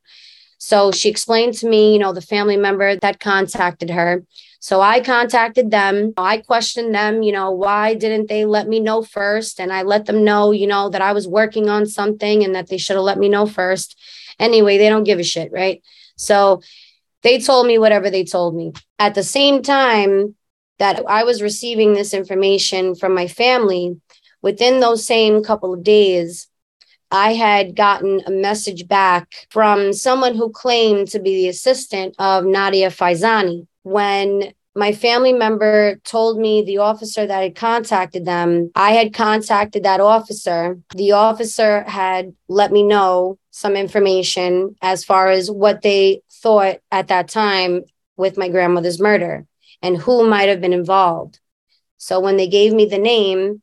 So 0.66 0.94
she 0.94 1.10
explained 1.10 1.56
to 1.56 1.68
me, 1.68 1.92
you 1.92 2.00
know, 2.00 2.14
the 2.14 2.22
family 2.22 2.56
member 2.56 2.96
that 2.96 3.20
contacted 3.20 3.90
her. 3.90 4.24
So 4.62 4.80
I 4.80 5.02
contacted 5.02 5.72
them. 5.72 6.14
I 6.16 6.38
questioned 6.38 6.96
them, 6.96 7.22
you 7.22 7.34
know, 7.34 7.52
why 7.52 7.96
didn't 7.96 8.30
they 8.30 8.46
let 8.46 8.70
me 8.70 8.80
know 8.80 9.04
first? 9.04 9.60
And 9.60 9.74
I 9.74 9.82
let 9.82 10.06
them 10.06 10.24
know, 10.24 10.52
you 10.52 10.66
know, 10.66 10.88
that 10.88 11.02
I 11.02 11.12
was 11.12 11.28
working 11.28 11.68
on 11.68 11.86
something 11.86 12.46
and 12.46 12.56
that 12.56 12.70
they 12.70 12.78
should 12.78 12.96
have 12.96 13.04
let 13.04 13.18
me 13.18 13.28
know 13.28 13.46
first. 13.46 14.00
Anyway, 14.40 14.78
they 14.78 14.88
don't 14.88 15.04
give 15.04 15.20
a 15.20 15.24
shit, 15.24 15.52
right? 15.52 15.84
So 16.16 16.62
they 17.24 17.40
told 17.40 17.68
me 17.68 17.78
whatever 17.78 18.10
they 18.10 18.24
told 18.24 18.56
me. 18.56 18.72
At 19.00 19.16
the 19.16 19.24
same 19.24 19.64
time 19.64 20.34
that 20.80 21.04
I 21.10 21.26
was 21.26 21.42
receiving 21.42 21.92
this 21.92 22.14
information 22.14 22.96
from 22.96 23.14
my 23.14 23.28
family, 23.28 24.00
within 24.42 24.80
those 24.80 25.06
same 25.06 25.44
couple 25.44 25.74
of 25.74 25.84
days, 25.84 26.48
I 27.14 27.34
had 27.34 27.76
gotten 27.76 28.22
a 28.26 28.32
message 28.32 28.88
back 28.88 29.48
from 29.52 29.94
someone 29.94 30.34
who 30.36 30.50
claimed 30.50 31.10
to 31.10 31.20
be 31.20 31.36
the 31.36 31.48
assistant 31.48 32.16
of 32.18 32.44
Nadia 32.44 32.90
Fezzani 32.90 33.68
when 33.84 34.54
my 34.76 34.92
family 34.94 35.34
member 35.34 35.98
told 35.98 36.40
me 36.40 36.64
the 36.64 36.80
officer 36.80 37.28
that 37.28 37.44
had 37.44 37.56
contacted 37.56 38.26
them, 38.26 38.72
I 38.76 38.94
had 38.94 39.14
contacted 39.14 39.84
that 39.84 40.00
officer. 40.00 40.80
The 40.96 41.12
officer 41.12 41.84
had 41.84 42.34
let 42.48 42.72
me 42.72 42.82
know 42.82 43.38
some 43.52 43.76
information 43.76 44.76
as 44.82 45.06
far 45.06 45.30
as 45.30 45.52
what 45.52 45.84
they 45.84 46.22
thought 46.32 46.78
at 46.92 47.10
that 47.10 47.28
time 47.28 47.84
with 48.18 48.38
my 48.38 48.50
grandmother's 48.50 49.00
murder 49.00 49.46
and 49.84 49.98
who 49.98 50.28
might 50.28 50.50
have 50.50 50.62
been 50.62 50.74
involved. 50.74 51.40
So 51.98 52.20
when 52.20 52.38
they 52.38 52.48
gave 52.48 52.74
me 52.74 52.86
the 52.86 52.98
name, 52.98 53.62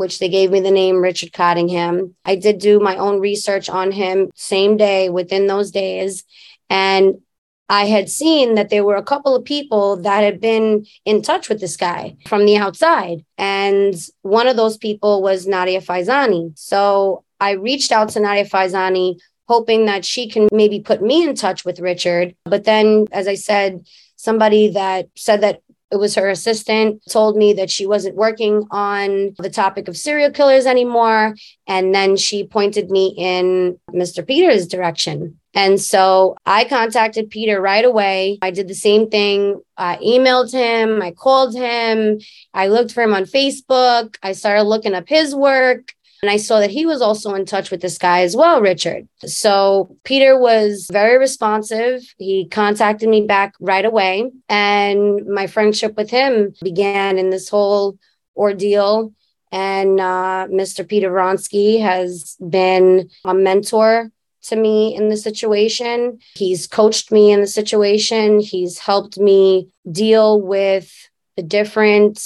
which 0.00 0.18
they 0.18 0.30
gave 0.30 0.50
me 0.50 0.60
the 0.60 0.70
name 0.70 1.02
Richard 1.02 1.34
Cottingham, 1.34 2.16
I 2.24 2.34
did 2.34 2.58
do 2.58 2.80
my 2.80 2.96
own 2.96 3.20
research 3.20 3.68
on 3.68 3.92
him 3.92 4.30
same 4.34 4.78
day 4.78 5.10
within 5.10 5.46
those 5.46 5.70
days. 5.70 6.24
And 6.70 7.20
I 7.68 7.84
had 7.84 8.08
seen 8.08 8.54
that 8.54 8.70
there 8.70 8.82
were 8.82 8.96
a 8.96 9.02
couple 9.02 9.36
of 9.36 9.44
people 9.44 9.96
that 9.96 10.22
had 10.22 10.40
been 10.40 10.86
in 11.04 11.20
touch 11.20 11.50
with 11.50 11.60
this 11.60 11.76
guy 11.76 12.16
from 12.26 12.46
the 12.46 12.56
outside. 12.56 13.26
And 13.36 13.94
one 14.22 14.48
of 14.48 14.56
those 14.56 14.78
people 14.78 15.22
was 15.22 15.46
Nadia 15.46 15.82
Fezzani. 15.82 16.58
So 16.58 17.24
I 17.38 17.50
reached 17.52 17.92
out 17.92 18.08
to 18.10 18.20
Nadia 18.20 18.46
Fezzani, 18.46 19.20
hoping 19.48 19.84
that 19.84 20.06
she 20.06 20.30
can 20.30 20.48
maybe 20.50 20.80
put 20.80 21.02
me 21.02 21.28
in 21.28 21.34
touch 21.34 21.66
with 21.66 21.78
Richard. 21.78 22.34
But 22.44 22.64
then, 22.64 23.06
as 23.12 23.28
I 23.28 23.34
said, 23.34 23.86
somebody 24.16 24.68
that 24.68 25.10
said 25.14 25.42
that 25.42 25.60
it 25.90 25.96
was 25.96 26.14
her 26.14 26.28
assistant 26.28 27.02
told 27.08 27.36
me 27.36 27.52
that 27.52 27.70
she 27.70 27.86
wasn't 27.86 28.16
working 28.16 28.66
on 28.70 29.34
the 29.38 29.50
topic 29.50 29.88
of 29.88 29.96
serial 29.96 30.30
killers 30.30 30.66
anymore 30.66 31.34
and 31.66 31.94
then 31.94 32.16
she 32.16 32.44
pointed 32.44 32.90
me 32.90 33.14
in 33.16 33.78
mr 33.92 34.26
peter's 34.26 34.66
direction 34.66 35.38
and 35.54 35.80
so 35.80 36.36
I 36.46 36.64
contacted 36.64 37.30
Peter 37.30 37.60
right 37.60 37.84
away. 37.84 38.38
I 38.40 38.50
did 38.50 38.68
the 38.68 38.74
same 38.74 39.10
thing. 39.10 39.60
I 39.76 39.96
emailed 39.96 40.52
him, 40.52 41.02
I 41.02 41.10
called 41.10 41.54
him, 41.54 42.20
I 42.54 42.68
looked 42.68 42.92
for 42.92 43.02
him 43.02 43.14
on 43.14 43.24
Facebook, 43.24 44.16
I 44.22 44.32
started 44.32 44.64
looking 44.64 44.94
up 44.94 45.08
his 45.08 45.34
work. 45.34 45.92
And 46.22 46.30
I 46.30 46.36
saw 46.36 46.60
that 46.60 46.70
he 46.70 46.84
was 46.84 47.00
also 47.00 47.34
in 47.34 47.46
touch 47.46 47.70
with 47.70 47.80
this 47.80 47.96
guy 47.96 48.22
as 48.22 48.36
well, 48.36 48.60
Richard. 48.60 49.08
So 49.24 49.96
Peter 50.04 50.38
was 50.38 50.86
very 50.92 51.18
responsive. 51.18 52.02
He 52.18 52.46
contacted 52.48 53.08
me 53.08 53.26
back 53.26 53.54
right 53.60 53.84
away. 53.84 54.30
And 54.48 55.26
my 55.26 55.46
friendship 55.46 55.96
with 55.96 56.10
him 56.10 56.54
began 56.62 57.18
in 57.18 57.30
this 57.30 57.48
whole 57.48 57.98
ordeal. 58.36 59.14
And 59.50 59.98
uh, 59.98 60.46
Mr. 60.50 60.86
Peter 60.86 61.10
Vronsky 61.10 61.80
has 61.80 62.36
been 62.36 63.10
a 63.24 63.34
mentor 63.34 64.10
to 64.42 64.56
me 64.56 64.94
in 64.94 65.08
the 65.08 65.16
situation. 65.16 66.18
He's 66.34 66.66
coached 66.66 67.10
me 67.10 67.32
in 67.32 67.40
the 67.40 67.46
situation. 67.46 68.40
He's 68.40 68.78
helped 68.78 69.18
me 69.18 69.68
deal 69.90 70.40
with 70.40 70.92
the 71.36 71.42
different 71.42 72.22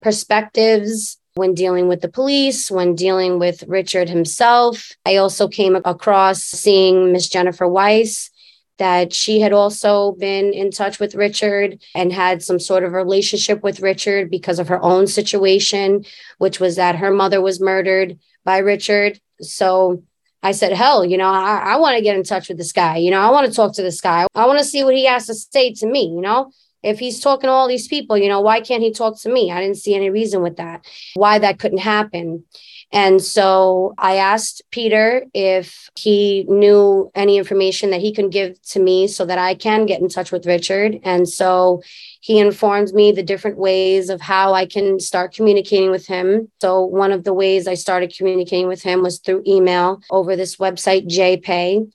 perspectives 0.00 1.18
when 1.34 1.54
dealing 1.54 1.88
with 1.88 2.00
the 2.00 2.08
police, 2.08 2.70
when 2.70 2.94
dealing 2.94 3.38
with 3.38 3.64
Richard 3.66 4.08
himself. 4.08 4.92
I 5.04 5.16
also 5.16 5.48
came 5.48 5.74
across 5.76 6.42
seeing 6.42 7.12
Miss 7.12 7.28
Jennifer 7.28 7.66
Weiss 7.66 8.30
that 8.78 9.12
she 9.12 9.40
had 9.40 9.52
also 9.52 10.12
been 10.12 10.52
in 10.52 10.70
touch 10.70 10.98
with 10.98 11.14
Richard 11.14 11.80
and 11.94 12.12
had 12.12 12.42
some 12.42 12.58
sort 12.58 12.82
of 12.82 12.92
relationship 12.92 13.62
with 13.62 13.80
Richard 13.80 14.30
because 14.30 14.58
of 14.58 14.68
her 14.68 14.82
own 14.82 15.06
situation, 15.06 16.04
which 16.38 16.58
was 16.60 16.76
that 16.76 16.96
her 16.96 17.10
mother 17.10 17.40
was 17.40 17.60
murdered 17.60 18.18
by 18.44 18.58
Richard. 18.58 19.20
So 19.40 20.02
I 20.42 20.52
said, 20.52 20.72
hell, 20.72 21.04
you 21.04 21.16
know, 21.16 21.28
I, 21.28 21.56
I 21.56 21.76
want 21.76 21.96
to 21.96 22.02
get 22.02 22.16
in 22.16 22.24
touch 22.24 22.48
with 22.48 22.58
this 22.58 22.72
guy. 22.72 22.96
You 22.96 23.10
know, 23.10 23.20
I 23.20 23.30
want 23.30 23.46
to 23.46 23.52
talk 23.52 23.74
to 23.74 23.82
this 23.82 24.00
guy. 24.00 24.26
I 24.34 24.46
want 24.46 24.58
to 24.58 24.64
see 24.64 24.84
what 24.84 24.94
he 24.94 25.06
has 25.06 25.26
to 25.26 25.34
say 25.34 25.72
to 25.74 25.86
me, 25.86 26.06
you 26.06 26.20
know? 26.20 26.50
If 26.84 26.98
he's 26.98 27.20
talking 27.20 27.48
to 27.48 27.52
all 27.52 27.68
these 27.68 27.88
people, 27.88 28.16
you 28.16 28.28
know, 28.28 28.40
why 28.40 28.60
can't 28.60 28.82
he 28.82 28.92
talk 28.92 29.20
to 29.20 29.28
me? 29.28 29.50
I 29.50 29.60
didn't 29.60 29.78
see 29.78 29.94
any 29.94 30.10
reason 30.10 30.42
with 30.42 30.56
that, 30.56 30.84
why 31.14 31.38
that 31.38 31.58
couldn't 31.58 31.78
happen. 31.78 32.44
And 32.92 33.20
so 33.20 33.94
I 33.98 34.16
asked 34.16 34.62
Peter 34.70 35.24
if 35.34 35.90
he 35.96 36.44
knew 36.48 37.10
any 37.14 37.38
information 37.38 37.90
that 37.90 38.00
he 38.00 38.12
can 38.12 38.30
give 38.30 38.60
to 38.70 38.80
me 38.80 39.08
so 39.08 39.24
that 39.24 39.38
I 39.38 39.54
can 39.54 39.84
get 39.86 40.00
in 40.00 40.08
touch 40.08 40.30
with 40.30 40.46
Richard. 40.46 41.00
And 41.02 41.28
so 41.28 41.82
he 42.20 42.38
informed 42.38 42.94
me 42.94 43.10
the 43.10 43.22
different 43.22 43.58
ways 43.58 44.10
of 44.10 44.20
how 44.20 44.54
I 44.54 44.64
can 44.64 45.00
start 45.00 45.34
communicating 45.34 45.90
with 45.90 46.06
him. 46.06 46.50
So, 46.60 46.82
one 46.82 47.12
of 47.12 47.24
the 47.24 47.34
ways 47.34 47.68
I 47.68 47.74
started 47.74 48.14
communicating 48.16 48.66
with 48.66 48.82
him 48.82 49.02
was 49.02 49.18
through 49.18 49.42
email 49.46 50.00
over 50.10 50.34
this 50.34 50.56
website, 50.56 51.06
JPay. 51.06 51.90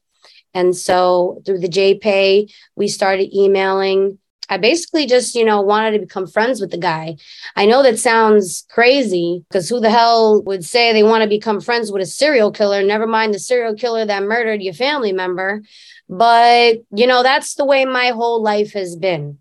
And 0.54 0.76
so, 0.76 1.42
through 1.46 1.60
the 1.60 1.68
JPay, 1.68 2.54
we 2.76 2.88
started 2.90 3.36
emailing. 3.36 4.20
I 4.50 4.58
basically 4.58 5.06
just, 5.06 5.36
you 5.36 5.46
know, 5.46 5.62
wanted 5.62 5.92
to 5.92 6.00
become 6.00 6.26
friends 6.26 6.60
with 6.60 6.72
the 6.72 6.78
guy. 6.78 7.18
I 7.56 7.66
know 7.66 7.84
that 7.84 8.00
sounds 8.00 8.66
crazy 8.70 9.46
because 9.48 9.70
who 9.70 9.80
the 9.80 9.92
hell 9.92 10.42
would 10.44 10.66
say 10.66 10.92
they 10.92 11.04
want 11.04 11.22
to 11.22 11.30
become 11.30 11.62
friends 11.62 11.92
with 11.92 12.02
a 12.02 12.08
serial 12.08 12.52
killer? 12.52 12.82
Never 12.84 13.06
mind 13.06 13.34
the 13.34 13.40
serial 13.40 13.76
killer 13.76 14.06
that 14.06 14.24
murdered 14.24 14.64
your 14.64 14.74
family 14.74 15.14
member. 15.14 15.62
But, 16.10 16.80
you 16.92 17.06
know, 17.06 17.22
that's 17.22 17.54
the 17.54 17.66
way 17.66 17.86
my 17.86 18.08
whole 18.08 18.42
life 18.42 18.74
has 18.74 18.96
been. 18.96 19.38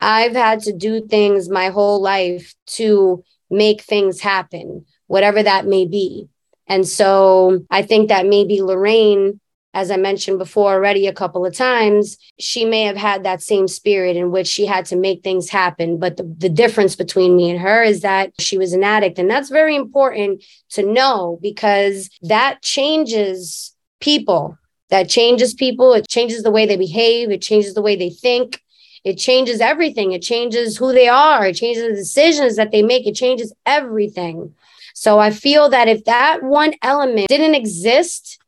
I've 0.00 0.34
had 0.34 0.60
to 0.60 0.72
do 0.72 1.06
things 1.06 1.48
my 1.48 1.68
whole 1.68 2.02
life 2.02 2.54
to 2.78 3.22
make 3.50 3.82
things 3.82 4.20
happen, 4.20 4.84
whatever 5.06 5.42
that 5.42 5.66
may 5.66 5.86
be. 5.86 6.28
And 6.66 6.86
so 6.86 7.64
I 7.70 7.82
think 7.82 8.08
that 8.08 8.26
maybe 8.26 8.62
Lorraine, 8.62 9.40
as 9.72 9.90
I 9.90 9.96
mentioned 9.96 10.38
before 10.38 10.72
already 10.72 11.06
a 11.06 11.12
couple 11.12 11.46
of 11.46 11.54
times, 11.54 12.16
she 12.40 12.64
may 12.64 12.82
have 12.82 12.96
had 12.96 13.24
that 13.24 13.42
same 13.42 13.68
spirit 13.68 14.16
in 14.16 14.32
which 14.32 14.48
she 14.48 14.66
had 14.66 14.84
to 14.86 14.96
make 14.96 15.22
things 15.22 15.48
happen. 15.48 15.98
But 15.98 16.16
the, 16.16 16.24
the 16.24 16.48
difference 16.48 16.96
between 16.96 17.36
me 17.36 17.50
and 17.50 17.60
her 17.60 17.82
is 17.82 18.00
that 18.00 18.32
she 18.40 18.58
was 18.58 18.72
an 18.72 18.82
addict. 18.82 19.18
And 19.18 19.30
that's 19.30 19.48
very 19.48 19.76
important 19.76 20.42
to 20.70 20.84
know 20.84 21.38
because 21.40 22.10
that 22.22 22.62
changes 22.62 23.74
people. 24.00 24.58
That 24.88 25.08
changes 25.08 25.54
people. 25.54 25.92
It 25.92 26.08
changes 26.08 26.42
the 26.42 26.50
way 26.50 26.66
they 26.66 26.76
behave. 26.76 27.30
It 27.30 27.42
changes 27.42 27.74
the 27.74 27.82
way 27.82 27.94
they 27.94 28.10
think. 28.10 28.60
It 29.04 29.18
changes 29.18 29.60
everything. 29.60 30.10
It 30.10 30.20
changes 30.20 30.76
who 30.76 30.92
they 30.92 31.06
are. 31.06 31.46
It 31.46 31.54
changes 31.54 31.84
the 31.84 31.94
decisions 31.94 32.56
that 32.56 32.72
they 32.72 32.82
make. 32.82 33.06
It 33.06 33.14
changes 33.14 33.52
everything. 33.64 34.52
So 34.94 35.20
I 35.20 35.30
feel 35.30 35.68
that 35.68 35.86
if 35.86 36.04
that 36.06 36.42
one 36.42 36.74
element 36.82 37.28
didn't 37.28 37.54
exist, 37.54 38.39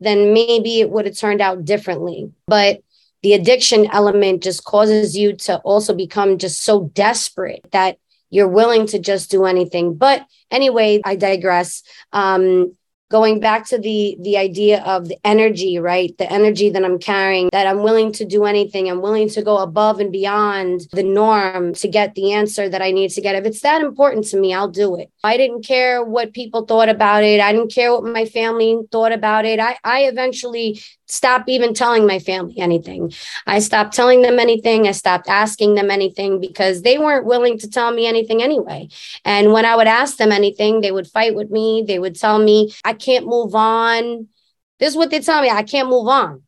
then 0.00 0.32
maybe 0.32 0.80
it 0.80 0.90
would 0.90 1.06
have 1.06 1.16
turned 1.16 1.40
out 1.40 1.64
differently. 1.64 2.32
But 2.46 2.82
the 3.22 3.34
addiction 3.34 3.86
element 3.92 4.42
just 4.42 4.64
causes 4.64 5.16
you 5.16 5.34
to 5.34 5.58
also 5.58 5.94
become 5.94 6.38
just 6.38 6.62
so 6.62 6.90
desperate 6.94 7.64
that 7.72 7.98
you're 8.30 8.48
willing 8.48 8.86
to 8.86 8.98
just 8.98 9.30
do 9.30 9.44
anything. 9.44 9.94
But 9.94 10.24
anyway, 10.50 11.00
I 11.04 11.16
digress. 11.16 11.82
Um, 12.12 12.76
going 13.10 13.40
back 13.40 13.66
to 13.68 13.78
the 13.78 14.16
the 14.20 14.36
idea 14.36 14.82
of 14.84 15.08
the 15.08 15.18
energy 15.24 15.78
right? 15.78 16.16
The 16.18 16.32
energy 16.32 16.70
that 16.70 16.84
i'm 16.84 16.98
carrying 16.98 17.48
that 17.52 17.66
i'm 17.66 17.82
willing 17.82 18.12
to 18.12 18.24
do 18.24 18.44
anything. 18.44 18.88
I'm 18.88 19.02
willing 19.02 19.28
to 19.30 19.42
go 19.42 19.58
above 19.58 20.00
and 20.00 20.12
beyond 20.12 20.86
the 20.92 21.02
norm 21.02 21.74
to 21.74 21.88
get 21.88 22.14
the 22.14 22.32
answer 22.32 22.68
that 22.68 22.82
i 22.82 22.90
need 22.90 23.10
to 23.10 23.20
get. 23.20 23.34
If 23.34 23.44
it's 23.44 23.60
that 23.62 23.82
important 23.82 24.26
to 24.28 24.40
me 24.40 24.54
i'll 24.54 24.68
do 24.68 24.96
it. 24.96 25.10
I 25.22 25.36
didn't 25.36 25.62
care 25.62 26.04
what 26.04 26.32
people 26.32 26.64
thought 26.64 26.88
about 26.88 27.24
it. 27.24 27.40
I 27.40 27.52
didn't 27.52 27.72
care 27.72 27.92
what 27.92 28.04
my 28.04 28.24
family 28.24 28.78
thought 28.90 29.12
about 29.12 29.44
it. 29.44 29.60
I 29.60 29.76
i 29.84 30.02
eventually 30.04 30.80
stop 31.10 31.44
even 31.48 31.74
telling 31.74 32.06
my 32.06 32.18
family 32.18 32.58
anything. 32.58 33.12
I 33.46 33.58
stopped 33.58 33.94
telling 33.94 34.22
them 34.22 34.38
anything. 34.38 34.86
I 34.86 34.92
stopped 34.92 35.28
asking 35.28 35.74
them 35.74 35.90
anything 35.90 36.40
because 36.40 36.82
they 36.82 36.98
weren't 36.98 37.26
willing 37.26 37.58
to 37.58 37.68
tell 37.68 37.90
me 37.92 38.06
anything 38.06 38.42
anyway. 38.42 38.88
And 39.24 39.52
when 39.52 39.64
I 39.64 39.76
would 39.76 39.86
ask 39.86 40.16
them 40.16 40.32
anything, 40.32 40.80
they 40.80 40.92
would 40.92 41.08
fight 41.08 41.34
with 41.34 41.50
me. 41.50 41.84
They 41.86 41.98
would 41.98 42.16
tell 42.16 42.38
me, 42.38 42.72
I 42.84 42.92
can't 42.92 43.26
move 43.26 43.54
on. 43.54 44.28
This 44.78 44.90
is 44.90 44.96
what 44.96 45.10
they 45.10 45.20
tell 45.20 45.42
me 45.42 45.50
I 45.50 45.62
can't 45.62 45.88
move 45.88 46.08
on, 46.08 46.42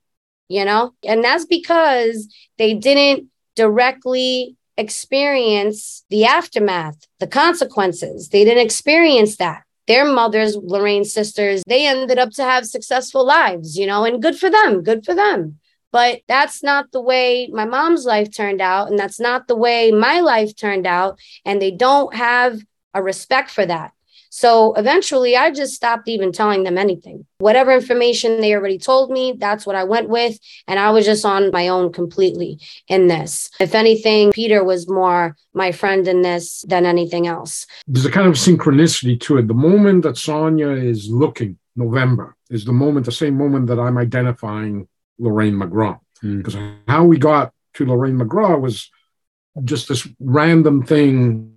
you 0.48 0.64
know? 0.64 0.94
And 1.04 1.22
that's 1.22 1.44
because 1.44 2.32
they 2.58 2.74
didn't 2.74 3.28
directly 3.56 4.56
experience 4.76 6.04
the 6.08 6.24
aftermath, 6.24 7.06
the 7.20 7.26
consequences. 7.26 8.30
They 8.30 8.44
didn't 8.44 8.64
experience 8.64 9.36
that 9.36 9.64
their 9.86 10.04
mothers, 10.04 10.56
Lorraine's 10.56 11.12
sisters, 11.12 11.62
they 11.66 11.86
ended 11.86 12.18
up 12.18 12.30
to 12.30 12.44
have 12.44 12.66
successful 12.66 13.24
lives, 13.24 13.76
you 13.76 13.86
know, 13.86 14.04
and 14.04 14.22
good 14.22 14.38
for 14.38 14.50
them, 14.50 14.82
good 14.82 15.04
for 15.04 15.14
them. 15.14 15.58
But 15.90 16.22
that's 16.26 16.62
not 16.62 16.90
the 16.90 17.02
way 17.02 17.48
my 17.52 17.66
mom's 17.66 18.06
life 18.06 18.34
turned 18.34 18.62
out. 18.62 18.88
And 18.88 18.98
that's 18.98 19.20
not 19.20 19.46
the 19.46 19.56
way 19.56 19.90
my 19.90 20.20
life 20.20 20.56
turned 20.56 20.86
out. 20.86 21.18
And 21.44 21.60
they 21.60 21.70
don't 21.70 22.14
have 22.14 22.62
a 22.94 23.02
respect 23.02 23.50
for 23.50 23.66
that. 23.66 23.92
So 24.34 24.72
eventually, 24.76 25.36
I 25.36 25.50
just 25.50 25.74
stopped 25.74 26.08
even 26.08 26.32
telling 26.32 26.64
them 26.64 26.78
anything. 26.78 27.26
Whatever 27.36 27.70
information 27.70 28.40
they 28.40 28.54
already 28.54 28.78
told 28.78 29.10
me, 29.10 29.34
that's 29.36 29.66
what 29.66 29.76
I 29.76 29.84
went 29.84 30.08
with. 30.08 30.38
And 30.66 30.78
I 30.78 30.88
was 30.90 31.04
just 31.04 31.26
on 31.26 31.50
my 31.50 31.68
own 31.68 31.92
completely 31.92 32.58
in 32.88 33.08
this. 33.08 33.50
If 33.60 33.74
anything, 33.74 34.32
Peter 34.32 34.64
was 34.64 34.88
more 34.88 35.36
my 35.52 35.70
friend 35.70 36.08
in 36.08 36.22
this 36.22 36.64
than 36.66 36.86
anything 36.86 37.26
else. 37.26 37.66
There's 37.86 38.06
a 38.06 38.10
kind 38.10 38.26
of 38.26 38.36
synchronicity 38.36 39.20
to 39.20 39.36
it. 39.36 39.48
The 39.48 39.54
moment 39.54 40.02
that 40.04 40.16
Sonia 40.16 40.70
is 40.70 41.10
looking, 41.10 41.58
November, 41.76 42.34
is 42.48 42.64
the 42.64 42.72
moment, 42.72 43.04
the 43.04 43.12
same 43.12 43.36
moment 43.36 43.66
that 43.66 43.78
I'm 43.78 43.98
identifying 43.98 44.88
Lorraine 45.18 45.56
McGraw. 45.56 45.98
Because 46.22 46.54
mm. 46.54 46.78
how 46.88 47.04
we 47.04 47.18
got 47.18 47.52
to 47.74 47.84
Lorraine 47.84 48.18
McGraw 48.18 48.58
was 48.58 48.90
just 49.62 49.88
this 49.88 50.08
random 50.18 50.86
thing 50.86 51.54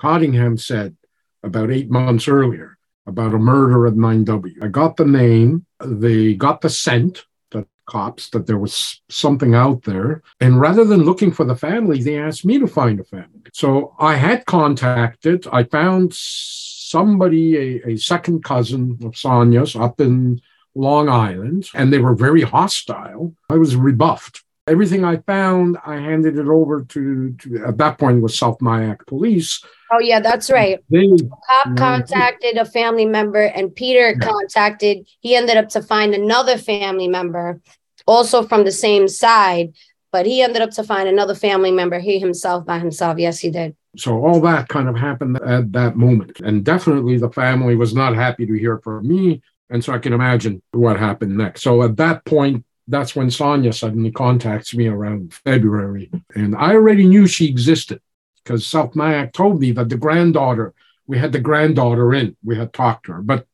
Cottingham 0.00 0.58
said 0.58 0.96
about 1.42 1.70
eight 1.70 1.90
months 1.90 2.28
earlier 2.28 2.76
about 3.06 3.34
a 3.34 3.38
murder 3.38 3.86
at 3.86 3.94
9W. 3.94 4.62
I 4.62 4.68
got 4.68 4.96
the 4.96 5.04
name, 5.04 5.64
they 5.84 6.34
got 6.34 6.60
the 6.60 6.70
scent, 6.70 7.24
the 7.50 7.66
cops, 7.86 8.30
that 8.30 8.46
there 8.46 8.58
was 8.58 9.00
something 9.08 9.54
out 9.54 9.82
there. 9.84 10.22
And 10.40 10.60
rather 10.60 10.84
than 10.84 11.04
looking 11.04 11.30
for 11.30 11.44
the 11.44 11.56
family, 11.56 12.02
they 12.02 12.18
asked 12.18 12.44
me 12.44 12.58
to 12.58 12.66
find 12.66 12.98
a 12.98 13.04
family. 13.04 13.42
So 13.52 13.94
I 13.98 14.16
had 14.16 14.44
contacted, 14.46 15.46
I 15.52 15.62
found 15.64 16.12
somebody, 16.14 17.56
a, 17.56 17.90
a 17.90 17.96
second 17.96 18.42
cousin 18.42 18.98
of 19.04 19.16
Sonia's 19.16 19.76
up 19.76 20.00
in 20.00 20.40
Long 20.74 21.08
Island, 21.08 21.68
and 21.74 21.92
they 21.92 21.98
were 21.98 22.14
very 22.14 22.42
hostile. 22.42 23.34
I 23.48 23.54
was 23.54 23.76
rebuffed. 23.76 24.42
Everything 24.68 25.04
I 25.04 25.18
found, 25.18 25.78
I 25.86 25.94
handed 25.94 26.38
it 26.38 26.48
over 26.48 26.82
to, 26.82 27.32
to 27.32 27.64
at 27.66 27.78
that 27.78 27.98
point 27.98 28.20
was 28.20 28.36
South 28.36 28.60
Nyack 28.60 29.06
Police. 29.06 29.64
Oh 29.92 30.00
yeah, 30.00 30.18
that's 30.18 30.50
right. 30.50 30.80
They, 30.90 31.08
cop 31.48 31.76
contacted 31.76 32.56
a 32.56 32.64
family 32.64 33.06
member, 33.06 33.42
and 33.42 33.74
Peter 33.74 34.10
yeah. 34.10 34.18
contacted. 34.18 35.06
He 35.20 35.36
ended 35.36 35.56
up 35.56 35.68
to 35.70 35.82
find 35.82 36.14
another 36.14 36.58
family 36.58 37.06
member, 37.06 37.60
also 38.06 38.42
from 38.42 38.64
the 38.64 38.72
same 38.72 39.06
side, 39.06 39.72
but 40.10 40.26
he 40.26 40.42
ended 40.42 40.62
up 40.62 40.72
to 40.72 40.82
find 40.82 41.08
another 41.08 41.36
family 41.36 41.70
member. 41.70 42.00
He 42.00 42.18
himself 42.18 42.66
by 42.66 42.80
himself. 42.80 43.18
Yes, 43.18 43.38
he 43.38 43.50
did. 43.50 43.76
So 43.96 44.26
all 44.26 44.40
that 44.40 44.68
kind 44.68 44.88
of 44.88 44.96
happened 44.96 45.40
at 45.42 45.72
that 45.74 45.94
moment, 45.94 46.40
and 46.40 46.64
definitely 46.64 47.18
the 47.18 47.30
family 47.30 47.76
was 47.76 47.94
not 47.94 48.16
happy 48.16 48.46
to 48.46 48.52
hear 48.54 48.78
from 48.78 49.06
me. 49.06 49.42
And 49.70 49.82
so 49.82 49.92
I 49.92 49.98
can 49.98 50.12
imagine 50.12 50.60
what 50.72 50.98
happened 50.98 51.36
next. 51.36 51.62
So 51.62 51.82
at 51.82 51.96
that 51.98 52.24
point, 52.24 52.64
that's 52.88 53.16
when 53.16 53.30
Sonia 53.30 53.72
suddenly 53.72 54.10
contacts 54.10 54.74
me 54.74 54.86
around 54.86 55.34
February. 55.34 56.10
And 56.34 56.54
I 56.54 56.74
already 56.74 57.06
knew 57.06 57.26
she 57.26 57.48
existed 57.48 58.00
because 58.42 58.66
South 58.66 58.94
Nyack 58.94 59.32
told 59.32 59.60
me 59.60 59.72
that 59.72 59.88
the 59.88 59.96
granddaughter, 59.96 60.72
we 61.06 61.18
had 61.18 61.32
the 61.32 61.40
granddaughter 61.40 62.14
in, 62.14 62.36
we 62.44 62.56
had 62.56 62.72
talked 62.72 63.06
to 63.06 63.12
her, 63.12 63.22
but 63.22 63.46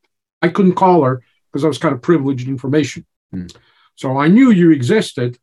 I 0.43 0.49
couldn't 0.49 0.75
call 0.75 1.03
her 1.05 1.23
because 1.51 1.65
I 1.65 1.69
was 1.69 1.79
kind 1.79 1.95
of 1.95 2.03
privileged 2.03 2.49
information. 2.49 3.07
Mm. 3.35 3.55
So 3.95 4.19
I 4.19 4.29
knew 4.29 4.51
you 4.51 4.71
existed. 4.71 5.39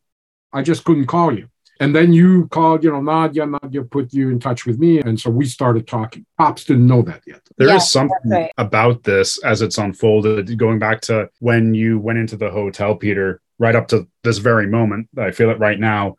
I 0.52 0.62
just 0.62 0.84
couldn't 0.84 1.06
call 1.06 1.36
you. 1.36 1.48
And 1.80 1.96
then 1.96 2.12
you 2.12 2.46
called, 2.48 2.84
you 2.84 2.92
know, 2.92 3.00
Nadia, 3.00 3.46
Nadia 3.46 3.82
put 3.82 4.12
you 4.12 4.28
in 4.28 4.38
touch 4.38 4.66
with 4.66 4.78
me. 4.78 5.00
And 5.00 5.18
so 5.18 5.30
we 5.30 5.46
started 5.46 5.88
talking. 5.88 6.26
Pops 6.36 6.64
didn't 6.64 6.86
know 6.86 7.00
that 7.02 7.22
yet. 7.26 7.40
There 7.56 7.68
yeah, 7.68 7.76
is 7.76 7.90
something 7.90 8.30
right. 8.30 8.52
about 8.58 9.02
this 9.02 9.42
as 9.44 9.62
it's 9.62 9.78
unfolded, 9.78 10.58
going 10.58 10.78
back 10.78 11.00
to 11.02 11.30
when 11.38 11.72
you 11.72 11.98
went 11.98 12.18
into 12.18 12.36
the 12.36 12.50
hotel, 12.50 12.94
Peter, 12.96 13.40
right 13.60 13.76
up 13.76 13.86
to 13.88 14.08
this 14.24 14.38
very 14.38 14.66
moment. 14.66 15.08
I 15.16 15.30
feel 15.30 15.50
it 15.50 15.60
right 15.60 15.78
now. 15.78 16.16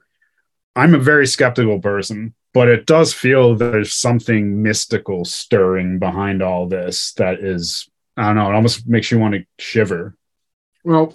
I'm 0.75 0.93
a 0.93 0.99
very 0.99 1.27
skeptical 1.27 1.79
person, 1.79 2.33
but 2.53 2.69
it 2.69 2.85
does 2.85 3.13
feel 3.13 3.55
there's 3.55 3.91
something 3.91 4.61
mystical 4.61 5.25
stirring 5.25 5.99
behind 5.99 6.41
all 6.41 6.67
this 6.67 7.11
that 7.13 7.39
is, 7.39 7.89
I 8.15 8.27
don't 8.27 8.35
know, 8.35 8.49
it 8.49 8.55
almost 8.55 8.87
makes 8.87 9.11
you 9.11 9.19
want 9.19 9.33
to 9.33 9.45
shiver. 9.59 10.15
Well, 10.85 11.13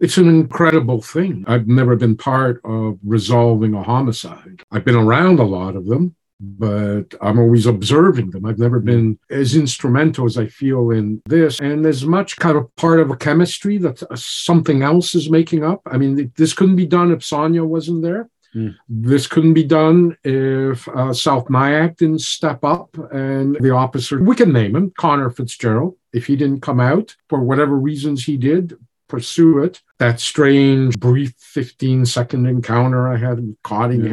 it's 0.00 0.16
an 0.16 0.28
incredible 0.28 1.02
thing. 1.02 1.44
I've 1.46 1.66
never 1.66 1.96
been 1.96 2.16
part 2.16 2.60
of 2.64 2.98
resolving 3.04 3.74
a 3.74 3.82
homicide. 3.82 4.62
I've 4.70 4.84
been 4.84 4.96
around 4.96 5.40
a 5.40 5.44
lot 5.44 5.76
of 5.76 5.86
them 5.86 6.16
but 6.58 7.14
I'm 7.20 7.38
always 7.38 7.66
observing 7.66 8.30
them. 8.30 8.46
I've 8.46 8.58
never 8.58 8.80
been 8.80 9.18
as 9.30 9.56
instrumental 9.56 10.26
as 10.26 10.38
I 10.38 10.46
feel 10.46 10.90
in 10.90 11.22
this, 11.26 11.60
and 11.60 11.86
as 11.86 12.04
much 12.04 12.36
kind 12.36 12.56
of 12.56 12.74
part 12.76 13.00
of 13.00 13.10
a 13.10 13.16
chemistry 13.16 13.78
that 13.78 14.02
something 14.18 14.82
else 14.82 15.14
is 15.14 15.30
making 15.30 15.64
up. 15.64 15.82
I 15.86 15.96
mean, 15.96 16.32
this 16.36 16.52
couldn't 16.52 16.76
be 16.76 16.86
done 16.86 17.12
if 17.12 17.24
Sonia 17.24 17.64
wasn't 17.64 18.02
there. 18.02 18.28
Mm. 18.54 18.76
This 18.88 19.26
couldn't 19.26 19.54
be 19.54 19.64
done 19.64 20.16
if 20.22 20.86
uh, 20.88 21.12
South 21.12 21.50
Nyack 21.50 21.96
didn't 21.96 22.20
step 22.20 22.64
up 22.64 22.96
and 23.12 23.56
the 23.56 23.70
officer, 23.70 24.22
we 24.22 24.36
can 24.36 24.52
name 24.52 24.76
him, 24.76 24.92
Connor 24.96 25.30
Fitzgerald, 25.30 25.96
if 26.12 26.26
he 26.26 26.36
didn't 26.36 26.60
come 26.60 26.78
out 26.78 27.16
for 27.28 27.40
whatever 27.40 27.76
reasons 27.76 28.24
he 28.24 28.36
did, 28.36 28.76
pursue 29.08 29.62
it. 29.62 29.82
That 29.98 30.20
strange, 30.20 30.98
brief 30.98 31.34
15 31.38 32.06
second 32.06 32.46
encounter 32.46 33.08
I 33.08 33.16
had 33.16 33.40
with 33.40 33.56
Cottingham 33.62 34.12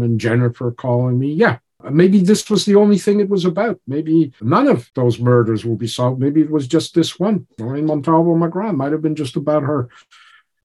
yeah. 0.00 0.04
and 0.04 0.20
Jennifer 0.20 0.70
calling 0.72 1.18
me. 1.18 1.32
Yeah, 1.32 1.58
maybe 1.90 2.20
this 2.20 2.48
was 2.50 2.64
the 2.64 2.76
only 2.76 2.98
thing 2.98 3.20
it 3.20 3.28
was 3.28 3.44
about. 3.44 3.80
Maybe 3.86 4.32
none 4.40 4.68
of 4.68 4.90
those 4.94 5.18
murders 5.18 5.64
will 5.64 5.76
be 5.76 5.86
solved. 5.86 6.20
Maybe 6.20 6.40
it 6.40 6.50
was 6.50 6.66
just 6.66 6.94
this 6.94 7.18
one. 7.18 7.46
Lorraine 7.58 7.86
Montalvo 7.86 8.34
McGraw 8.34 8.74
might 8.74 8.92
have 8.92 9.02
been 9.02 9.16
just 9.16 9.36
about 9.36 9.62
her. 9.62 9.88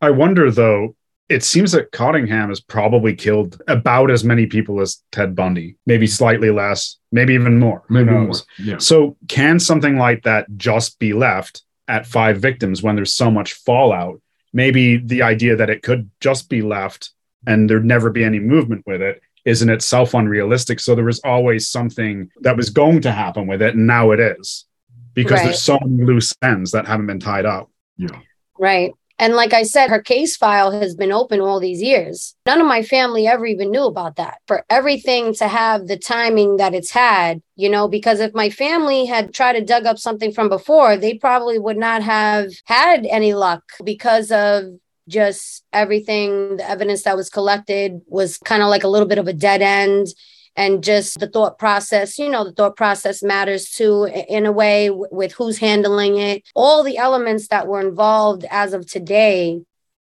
I 0.02 0.10
wonder, 0.10 0.50
though, 0.50 0.96
it 1.30 1.44
seems 1.44 1.72
that 1.72 1.92
Cottingham 1.92 2.50
has 2.50 2.60
probably 2.60 3.16
killed 3.16 3.62
about 3.68 4.12
as 4.12 4.24
many 4.24 4.48
people 4.48 4.82
as 4.82 5.02
Ted 5.12 5.36
Bundy, 5.36 5.78
maybe 5.86 6.08
slightly 6.08 6.50
less, 6.50 6.98
maybe 7.12 7.34
even 7.36 7.60
more. 7.60 7.84
Maybe 7.90 8.12
more. 8.12 8.34
Yeah. 8.58 8.80
So, 8.80 9.16
can 9.28 9.60
something 9.60 9.98
like 9.98 10.24
that 10.24 10.48
just 10.58 11.00
be 11.00 11.14
left 11.14 11.64
at 11.92 12.08
five 12.08 12.40
victims 12.40 12.82
when 12.82 12.96
there's 12.96 13.14
so 13.14 13.30
much 13.30 13.54
fallout. 13.54 14.22
Maybe 14.54 14.98
the 14.98 15.22
idea 15.22 15.56
that 15.58 15.70
it 15.70 15.84
could 15.84 16.10
just 16.20 16.50
be 16.50 16.62
left 16.62 17.12
and 17.46 17.70
there'd 17.70 17.86
never 17.86 18.10
be 18.10 18.24
any 18.24 18.40
movement 18.40 18.84
with 18.88 19.02
it 19.02 19.22
is 19.46 19.62
in 19.62 19.70
itself 19.70 20.14
unrealistic. 20.14 20.80
So 20.80 20.96
there 20.96 21.06
was 21.06 21.20
always 21.24 21.68
something 21.68 22.32
that 22.42 22.58
was 22.58 22.70
going 22.70 23.02
to 23.02 23.12
happen 23.12 23.48
with 23.48 23.62
it, 23.62 23.76
and 23.76 23.88
now 23.88 24.12
it 24.12 24.20
is 24.20 24.66
because 25.14 25.40
right. 25.40 25.46
there's 25.46 25.62
so 25.62 25.78
many 25.82 26.04
loose 26.04 26.34
ends 26.42 26.72
that 26.72 26.88
haven't 26.88 27.08
been 27.08 27.20
tied 27.20 27.46
up. 27.46 27.70
Yeah. 27.98 28.20
Right. 28.58 28.94
And 29.22 29.36
like 29.36 29.54
I 29.54 29.62
said, 29.62 29.92
her 29.92 30.02
case 30.02 30.36
file 30.36 30.72
has 30.72 30.96
been 30.96 31.12
open 31.12 31.42
all 31.42 31.60
these 31.60 31.80
years. 31.80 32.36
None 32.48 32.60
of 32.60 32.66
my 32.66 32.82
family 32.82 33.28
ever 33.28 33.46
even 33.46 33.70
knew 33.70 33.84
about 33.84 34.16
that. 34.16 34.40
For 34.48 34.66
everything 34.68 35.36
to 35.36 35.48
have 35.48 35.86
the 35.86 35.96
timing 35.96 36.58
that 36.58 36.74
it's 36.74 36.90
had, 36.90 37.40
you 37.56 37.70
know, 37.70 37.88
because 37.88 38.20
if 38.20 38.34
my 38.34 38.50
family 38.50 39.06
had 39.06 39.32
tried 39.32 39.54
to 39.54 39.64
dug 39.64 39.86
up 39.86 40.00
something 40.00 40.32
from 40.32 40.50
before, 40.50 40.98
they 40.98 41.20
probably 41.20 41.60
would 41.60 41.78
not 41.78 42.02
have 42.02 42.50
had 42.66 43.06
any 43.06 43.36
luck 43.36 43.62
because 43.84 44.32
of 44.32 44.64
just 45.08 45.64
everything, 45.72 46.58
the 46.58 46.68
evidence 46.68 47.04
that 47.04 47.16
was 47.16 47.30
collected 47.30 48.02
was 48.08 48.40
kind 48.40 48.64
of 48.64 48.70
like 48.70 48.84
a 48.84 48.88
little 48.88 49.08
bit 49.08 49.20
of 49.20 49.28
a 49.28 49.34
dead 49.34 49.62
end 49.62 50.08
and 50.56 50.84
just 50.84 51.20
the 51.20 51.28
thought 51.28 51.58
process 51.58 52.20
you 52.20 52.30
know 52.30 52.44
the 52.44 52.52
thought 52.52 52.76
process 52.76 53.24
matters 53.24 53.70
too 53.70 54.06
in 54.28 54.46
a 54.46 54.52
way 54.52 54.90
with 54.90 55.32
who's 55.34 55.58
handling 55.60 56.18
it 56.18 56.44
all 56.56 56.84
the 56.84 56.98
elements 56.98 57.48
that 57.48 57.68
were 57.68 57.82
involved 57.82 58.46
as 58.50 58.74
of 58.74 58.90
today 58.90 59.62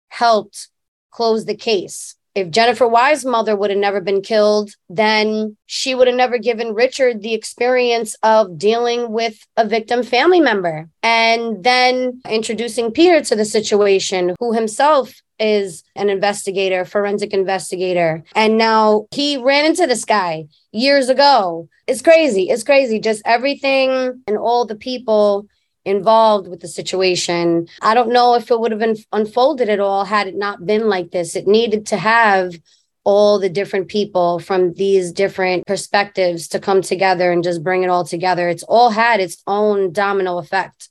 helped 0.10 0.70
close 1.12 1.46
the 1.46 1.56
case. 1.56 2.16
If 2.36 2.52
Jennifer 2.52 2.86
Weiss's 2.86 3.24
mother 3.24 3.56
would 3.56 3.70
have 3.70 3.80
never 3.80 4.02
been 4.02 4.22
killed, 4.22 4.72
then 4.90 5.56
she 5.68 5.96
would 5.96 6.08
have 6.08 6.18
never 6.18 6.38
given 6.38 6.74
Richard 6.74 7.22
the 7.22 7.34
experience 7.34 8.16
of 8.24 8.58
dealing 8.58 9.14
with 9.14 9.38
a 9.56 9.66
victim 9.66 10.04
family 10.04 10.42
member. 10.42 10.90
And 11.02 11.64
then 11.64 12.22
introducing 12.30 12.92
Peter 12.92 13.22
to 13.22 13.36
the 13.38 13.46
situation, 13.46 14.36
who 14.40 14.52
himself 14.52 15.22
is 15.40 15.84
an 15.96 16.10
investigator, 16.10 16.86
forensic 16.86 17.34
investigator. 17.34 18.24
And 18.36 18.58
now 18.58 19.08
he 19.12 19.38
ran 19.38 19.66
into 19.66 19.88
this 19.88 20.06
guy 20.06 20.48
years 20.72 21.10
ago. 21.10 21.70
It's 21.88 22.02
crazy. 22.02 22.50
It's 22.50 22.64
crazy. 22.64 23.00
Just 23.00 23.22
everything 23.26 24.24
and 24.28 24.38
all 24.38 24.66
the 24.66 24.76
people 24.76 25.48
involved 25.86 26.48
with 26.48 26.62
the 26.62 26.68
situation. 26.68 27.68
I 27.82 27.94
don't 27.94 28.12
know 28.12 28.36
if 28.36 28.50
it 28.50 28.60
would 28.60 28.72
have 28.72 28.80
been 28.80 28.98
unfolded 29.12 29.70
at 29.70 29.80
all 29.80 30.04
had 30.04 30.28
it 30.28 30.36
not 30.36 30.66
been 30.66 30.90
like 30.90 31.12
this. 31.12 31.36
It 31.36 31.48
needed 31.48 31.86
to 31.88 31.98
have 31.98 32.56
all 33.04 33.38
the 33.38 33.50
different 33.50 33.88
people 33.88 34.40
from 34.40 34.74
these 34.74 35.12
different 35.12 35.66
perspectives 35.68 36.48
to 36.48 36.60
come 36.60 36.82
together 36.82 37.32
and 37.32 37.44
just 37.44 37.64
bring 37.64 37.84
it 37.84 37.90
all 37.90 38.04
together. 38.04 38.50
It's 38.50 38.64
all 38.64 38.90
had 38.90 39.20
its 39.20 39.44
own 39.46 39.94
domino 39.94 40.40
effect. 40.40 40.90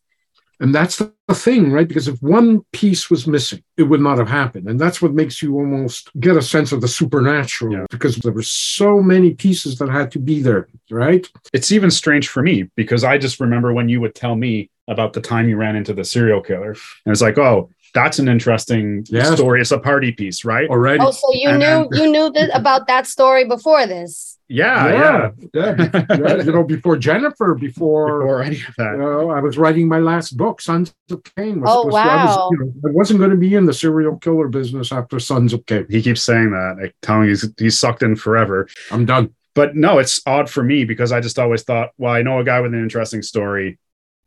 And 0.61 0.75
that's 0.75 0.97
the 0.97 1.13
thing, 1.33 1.73
right? 1.73 1.87
Because 1.89 2.09
if 2.09 2.23
one 2.23 2.63
piece 2.73 3.11
was 3.11 3.27
missing, 3.27 3.63
it 3.77 3.85
would 3.85 4.01
not 4.01 4.19
have 4.19 4.29
happened. 4.29 4.69
And 4.69 4.81
that's 4.81 5.03
what 5.03 5.13
makes 5.13 5.43
you 5.43 5.57
almost 5.57 6.11
get 6.21 6.37
a 6.37 6.43
sense 6.43 6.73
of 6.73 6.81
the 6.81 6.89
supernatural 6.89 7.73
yeah. 7.73 7.87
because 7.91 8.17
there 8.17 8.33
were 8.33 8.43
so 8.43 9.01
many 9.01 9.35
pieces 9.35 9.79
that 9.79 9.89
had 9.89 10.11
to 10.13 10.19
be 10.19 10.41
there, 10.41 10.69
right? 10.91 11.29
It's 11.53 11.73
even 11.73 11.91
strange 11.91 12.29
for 12.29 12.43
me 12.43 12.71
because 12.77 13.05
I 13.05 13.19
just 13.19 13.41
remember 13.41 13.73
when 13.73 13.89
you 13.89 14.01
would 14.01 14.15
tell 14.15 14.37
me 14.37 14.71
about 14.89 15.13
the 15.13 15.21
time 15.21 15.49
you 15.49 15.57
ran 15.57 15.77
into 15.77 15.95
the 15.95 16.05
serial 16.05 16.41
killer. 16.41 16.77
And 17.05 17.13
it's 17.13 17.23
like, 17.23 17.39
oh, 17.39 17.71
that's 17.95 18.19
an 18.19 18.29
interesting 18.29 19.07
yes. 19.09 19.35
story. 19.35 19.61
It's 19.61 19.71
a 19.71 19.79
party 19.79 20.13
piece, 20.13 20.45
right? 20.45 20.69
Already. 20.69 21.01
Oh, 21.01 21.13
so 21.13 21.33
you 21.33 21.51
and, 21.51 21.59
knew 21.59 21.89
you 21.93 22.11
knew 22.11 22.31
that 22.35 22.51
about 22.53 22.87
that 22.89 23.07
story 23.07 23.47
before 23.47 23.87
this. 23.87 24.34
Yeah, 24.49 24.89
yeah, 24.89 25.31
yeah. 25.55 26.05
yeah. 26.11 26.43
you 26.43 26.53
know, 26.53 26.65
before 26.65 26.97
Jennifer, 26.97 27.55
before, 27.55 28.21
before 28.21 28.43
any 28.43 28.57
of 28.57 28.75
that. 28.77 28.93
You 28.93 28.99
know, 28.99 29.31
I 29.31 29.41
was 29.41 29.57
writing 29.57 29.89
my 29.89 29.99
last 29.99 30.37
book, 30.37 30.61
Sons 30.61 30.95
of 31.11 31.23
Cain. 31.37 31.59
Oh, 31.59 31.61
was, 31.61 31.71
oh, 31.71 31.85
was, 31.87 31.93
wow. 31.95 32.03
I, 32.03 32.25
was, 32.25 32.51
you 32.53 32.59
know, 32.59 32.73
I 32.87 32.93
wasn't 32.93 33.19
going 33.21 33.31
to 33.31 33.37
be 33.37 33.55
in 33.55 33.65
the 33.65 33.73
serial 33.73 34.19
killer 34.19 34.49
business 34.49 34.93
after 34.93 35.19
Sons 35.19 35.55
of 35.55 35.65
Cain. 35.65 35.87
He 35.89 36.03
keeps 36.03 36.23
saying 36.23 36.51
that, 36.51 36.77
like 36.81 36.95
telling 37.01 37.29
he's 37.29 37.49
he's 37.59 37.79
sucked 37.79 38.03
in 38.03 38.17
forever. 38.17 38.69
I'm 38.91 39.07
done. 39.07 39.35
But 39.55 39.77
no, 39.77 39.99
it's 39.99 40.21
odd 40.27 40.51
for 40.51 40.63
me 40.63 40.85
because 40.85 41.13
I 41.13 41.21
just 41.21 41.39
always 41.39 41.63
thought, 41.63 41.91
well, 41.97 42.13
I 42.13 42.23
know 42.23 42.41
a 42.41 42.45
guy 42.45 42.61
with 42.61 42.75
an 42.75 42.83
interesting 42.83 43.23
story. 43.23 43.79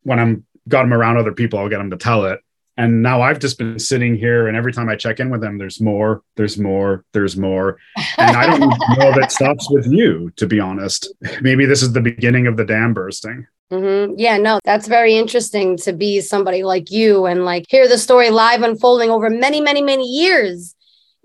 When 0.04 0.20
I'm 0.20 0.46
got 0.68 0.86
him 0.86 0.94
around 0.94 1.18
other 1.18 1.34
people, 1.34 1.60
I'll 1.60 1.70
get 1.70 1.82
him 1.82 1.92
to 1.92 1.98
tell 1.98 2.26
it. 2.26 2.40
And 2.78 3.02
now 3.02 3.22
I've 3.22 3.40
just 3.40 3.58
been 3.58 3.80
sitting 3.80 4.16
here, 4.16 4.48
and 4.48 4.56
every 4.56 4.72
time 4.72 4.88
I 4.88 4.96
check 4.96 5.20
in 5.20 5.30
with 5.30 5.42
them, 5.42 5.58
there's 5.58 5.82
more, 5.82 6.22
there's 6.36 6.58
more, 6.58 7.04
there's 7.14 7.36
more. 7.36 7.78
And 8.18 8.38
I 8.38 8.46
don't 8.46 8.60
know 9.00 9.10
if 9.10 9.18
it 9.18 9.32
stops 9.32 9.68
with 9.72 9.88
you, 9.88 10.32
to 10.36 10.46
be 10.46 10.60
honest. 10.60 11.12
Maybe 11.42 11.66
this 11.66 11.82
is 11.82 11.94
the 11.94 12.02
beginning 12.02 12.46
of 12.46 12.56
the 12.56 12.66
dam 12.66 12.94
bursting. 12.94 13.48
Mm-hmm. 13.72 14.14
Yeah, 14.18 14.38
no, 14.38 14.60
that's 14.64 14.88
very 14.88 15.18
interesting 15.18 15.76
to 15.78 15.92
be 15.92 16.22
somebody 16.22 16.64
like 16.64 16.90
you 16.90 17.26
and 17.26 17.44
like 17.44 17.66
hear 17.68 17.88
the 17.88 17.98
story 17.98 18.30
live 18.30 18.62
unfolding 18.62 19.10
over 19.10 19.30
many, 19.30 19.60
many, 19.60 19.82
many 19.82 20.08
years 20.08 20.76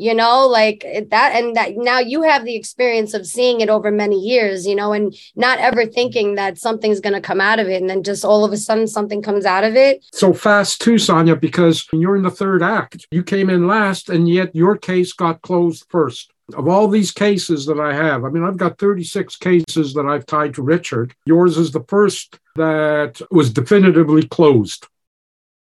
you 0.02 0.14
know 0.14 0.46
like 0.46 0.84
that 1.10 1.32
and 1.34 1.54
that 1.56 1.76
now 1.76 1.98
you 1.98 2.22
have 2.22 2.44
the 2.44 2.56
experience 2.56 3.14
of 3.14 3.26
seeing 3.26 3.60
it 3.60 3.68
over 3.68 3.90
many 3.90 4.18
years 4.18 4.66
you 4.66 4.74
know 4.74 4.92
and 4.92 5.14
not 5.36 5.58
ever 5.58 5.86
thinking 5.86 6.34
that 6.34 6.58
something's 6.58 7.00
going 7.00 7.14
to 7.14 7.20
come 7.20 7.40
out 7.40 7.58
of 7.58 7.68
it 7.68 7.80
and 7.80 7.88
then 7.88 8.02
just 8.02 8.24
all 8.24 8.44
of 8.44 8.52
a 8.52 8.56
sudden 8.56 8.86
something 8.86 9.22
comes 9.22 9.44
out 9.44 9.64
of 9.64 9.76
it. 9.76 10.04
So 10.12 10.32
fast 10.32 10.80
too 10.80 10.98
sonia 10.98 11.36
because 11.36 11.86
you're 11.92 12.16
in 12.16 12.22
the 12.22 12.30
third 12.30 12.62
act. 12.62 13.06
You 13.10 13.22
came 13.22 13.50
in 13.50 13.66
last 13.66 14.08
and 14.08 14.28
yet 14.28 14.54
your 14.54 14.76
case 14.76 15.12
got 15.12 15.42
closed 15.42 15.86
first. 15.88 16.30
Of 16.54 16.68
all 16.68 16.88
these 16.88 17.12
cases 17.12 17.64
that 17.66 17.80
I 17.80 17.94
have, 17.94 18.24
I 18.24 18.28
mean, 18.28 18.42
I've 18.42 18.56
got 18.56 18.78
36 18.78 19.36
cases 19.36 19.94
that 19.94 20.06
I've 20.06 20.26
tied 20.26 20.54
to 20.54 20.62
Richard. 20.62 21.14
Yours 21.24 21.56
is 21.56 21.70
the 21.70 21.84
first 21.88 22.38
that 22.56 23.22
was 23.30 23.50
definitively 23.50 24.26
closed 24.26 24.86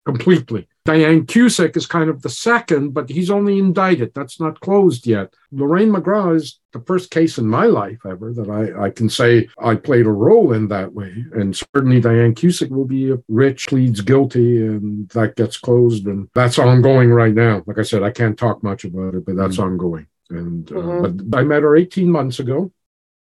completely. 0.08 0.68
Diane 0.86 1.26
Cusick 1.26 1.76
is 1.76 1.86
kind 1.86 2.10
of 2.10 2.22
the 2.22 2.30
second, 2.30 2.93
but 2.93 3.10
he's 3.10 3.30
only 3.30 3.60
indicted. 3.60 4.14
That's 4.14 4.39
not 4.39 4.62
closed 4.62 5.05
yet. 5.05 5.34
Lorraine 5.51 5.91
McGraw 5.91 6.34
is 6.34 6.60
the 6.72 6.80
first 6.80 7.12
case 7.12 7.38
in 7.38 7.45
my 7.45 7.66
life 7.66 7.99
ever 8.10 8.32
that 8.34 8.49
I, 8.49 8.86
I 8.86 8.89
can 8.91 9.10
say 9.10 9.49
I 9.60 9.76
played 9.76 10.05
a 10.05 10.12
role 10.12 10.53
in 10.53 10.70
that 10.70 10.93
way. 10.93 11.26
And 11.34 11.53
certainly 11.55 11.99
Diane 11.99 12.34
Cusick 12.34 12.70
will 12.70 12.86
be 12.86 13.12
if 13.12 13.20
Rich 13.28 13.68
pleads 13.68 13.99
guilty 13.99 14.66
and 14.66 15.10
that 15.10 15.36
gets 15.36 15.58
closed. 15.58 16.05
And 16.08 16.30
that's 16.34 16.58
ongoing 16.58 17.10
right 17.10 17.34
now. 17.34 17.64
Like 17.68 17.80
I 17.80 17.84
said, 17.84 18.03
I 18.03 18.12
can't 18.12 18.39
talk 18.39 18.64
much 18.64 18.86
about 18.86 19.14
it, 19.16 19.26
but 19.26 19.36
that's 19.36 19.58
mm-hmm. 19.58 19.64
ongoing. 19.64 20.08
And 20.30 20.72
uh, 20.72 20.76
mm-hmm. 20.76 21.30
but 21.30 21.38
I 21.38 21.43
met 21.43 21.64
her 21.64 21.76
18 21.76 22.10
months 22.10 22.39
ago 22.39 22.72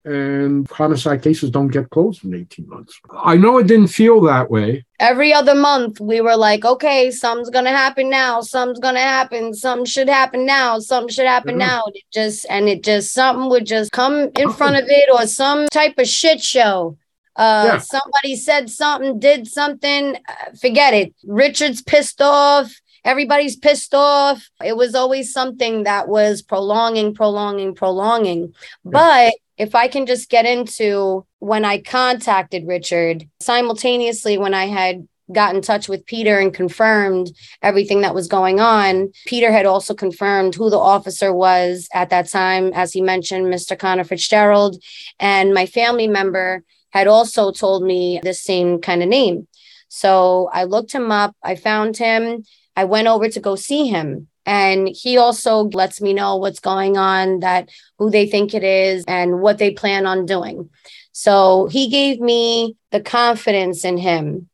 and 0.04 0.70
homicide 0.70 1.22
cases 1.22 1.52
don't 1.52 1.68
get 1.68 1.90
closed 1.90 2.24
in 2.24 2.34
18 2.34 2.68
months. 2.68 3.00
I 3.12 3.38
know 3.38 3.58
it 3.60 3.68
didn't 3.68 3.88
feel 3.88 4.22
that 4.22 4.50
way. 4.50 4.86
Every 5.00 5.34
other 5.34 5.56
month, 5.56 6.00
we 6.00 6.22
were 6.22 6.36
like, 6.36 6.66
okay, 6.66 7.12
something's 7.12 7.50
going 7.50 7.66
to 7.66 7.72
happen 7.72 8.10
now. 8.10 8.42
Something's 8.42 8.80
going 8.80 8.96
to 8.96 9.02
happen. 9.02 9.54
Something 9.54 9.86
should 9.86 10.10
happen 10.10 10.46
now. 10.46 10.80
Something 10.80 11.14
should 11.14 11.28
happen 11.28 11.52
mm-hmm. 11.52 11.60
now. 11.60 11.84
It 11.94 12.04
just, 12.12 12.46
and 12.50 12.68
it 12.68 12.84
just, 12.84 13.14
something 13.14 13.50
would 13.50 13.66
just 13.66 13.92
come 13.92 14.30
in 14.38 14.52
front 14.52 14.78
of 14.78 14.86
it 14.88 15.10
or 15.14 15.28
some 15.28 15.68
type 15.72 15.98
of 15.98 16.08
shit 16.08 16.42
show. 16.42 16.98
Uh, 17.36 17.64
yeah. 17.74 17.78
Somebody 17.78 18.36
said 18.36 18.70
something, 18.70 19.20
did 19.20 19.48
something, 19.48 20.16
uh, 20.16 20.52
forget 20.60 20.94
it. 20.94 21.14
Richard's 21.26 21.82
pissed 21.82 22.22
off 22.22 22.72
everybody's 23.04 23.56
pissed 23.56 23.94
off. 23.94 24.48
It 24.64 24.78
was 24.78 24.96
always 24.96 25.34
something 25.34 25.84
that 25.84 26.08
was 26.08 26.42
prolonging, 26.42 27.14
prolonging, 27.14 27.76
prolonging. 27.76 28.54
Yeah. 28.84 28.92
But 28.92 29.34
if 29.62 29.76
I 29.76 29.88
can 29.88 30.08
just 30.08 30.28
get 30.28 30.48
into 30.48 31.24
when 31.38 31.64
I 31.66 31.78
contacted 31.78 32.68
Richard, 32.68 33.30
simultaneously 33.42 34.40
when 34.40 34.56
I 34.56 34.66
had 34.66 35.08
got 35.32 35.56
in 35.56 35.62
touch 35.62 35.88
with 35.88 36.04
Peter 36.08 36.40
and 36.40 36.52
confirmed 36.52 37.32
everything 37.62 38.02
that 38.02 38.16
was 38.16 38.28
going 38.28 38.60
on. 38.60 39.12
Peter 39.28 39.52
had 39.52 39.68
also 39.68 39.94
confirmed 39.94 40.56
who 40.56 40.72
the 40.72 40.80
officer 40.80 41.32
was 41.32 41.88
at 41.94 42.10
that 42.10 42.28
time, 42.28 42.72
as 42.74 42.92
he 42.92 43.02
mentioned, 43.02 43.46
Mr. 43.46 43.78
Connor 43.78 44.04
Fitzgerald. 44.04 44.82
And 45.20 45.54
my 45.54 45.68
family 45.68 46.08
member 46.08 46.64
had 46.90 47.06
also 47.06 47.52
told 47.52 47.84
me 47.84 48.20
the 48.24 48.34
same 48.34 48.82
kind 48.82 49.04
of 49.04 49.10
name. 49.10 49.48
So 49.90 50.50
I 50.52 50.64
looked 50.64 50.92
him 50.92 51.12
up, 51.12 51.36
I 51.44 51.56
found 51.56 51.98
him, 51.98 52.46
I 52.76 52.86
went 52.86 53.08
over 53.08 53.30
to 53.30 53.40
go 53.40 53.56
see 53.56 53.86
him. 53.88 54.28
And 54.52 54.90
he 54.90 55.18
also 55.18 55.70
lets 55.70 56.02
me 56.02 56.12
know 56.14 56.36
what's 56.36 56.60
going 56.60 56.98
on, 56.98 57.40
that 57.40 57.70
who 57.98 58.10
they 58.10 58.28
think 58.28 58.54
it 58.54 58.66
is, 58.66 59.06
and 59.08 59.40
what 59.40 59.60
they 59.60 59.72
plan 59.72 60.06
on 60.06 60.26
doing. 60.26 60.70
So 61.14 61.68
he 61.68 61.88
gave 61.88 62.20
me 62.20 62.76
the 62.92 63.00
confidence 63.00 63.86
in 63.86 63.98
him 63.98 64.50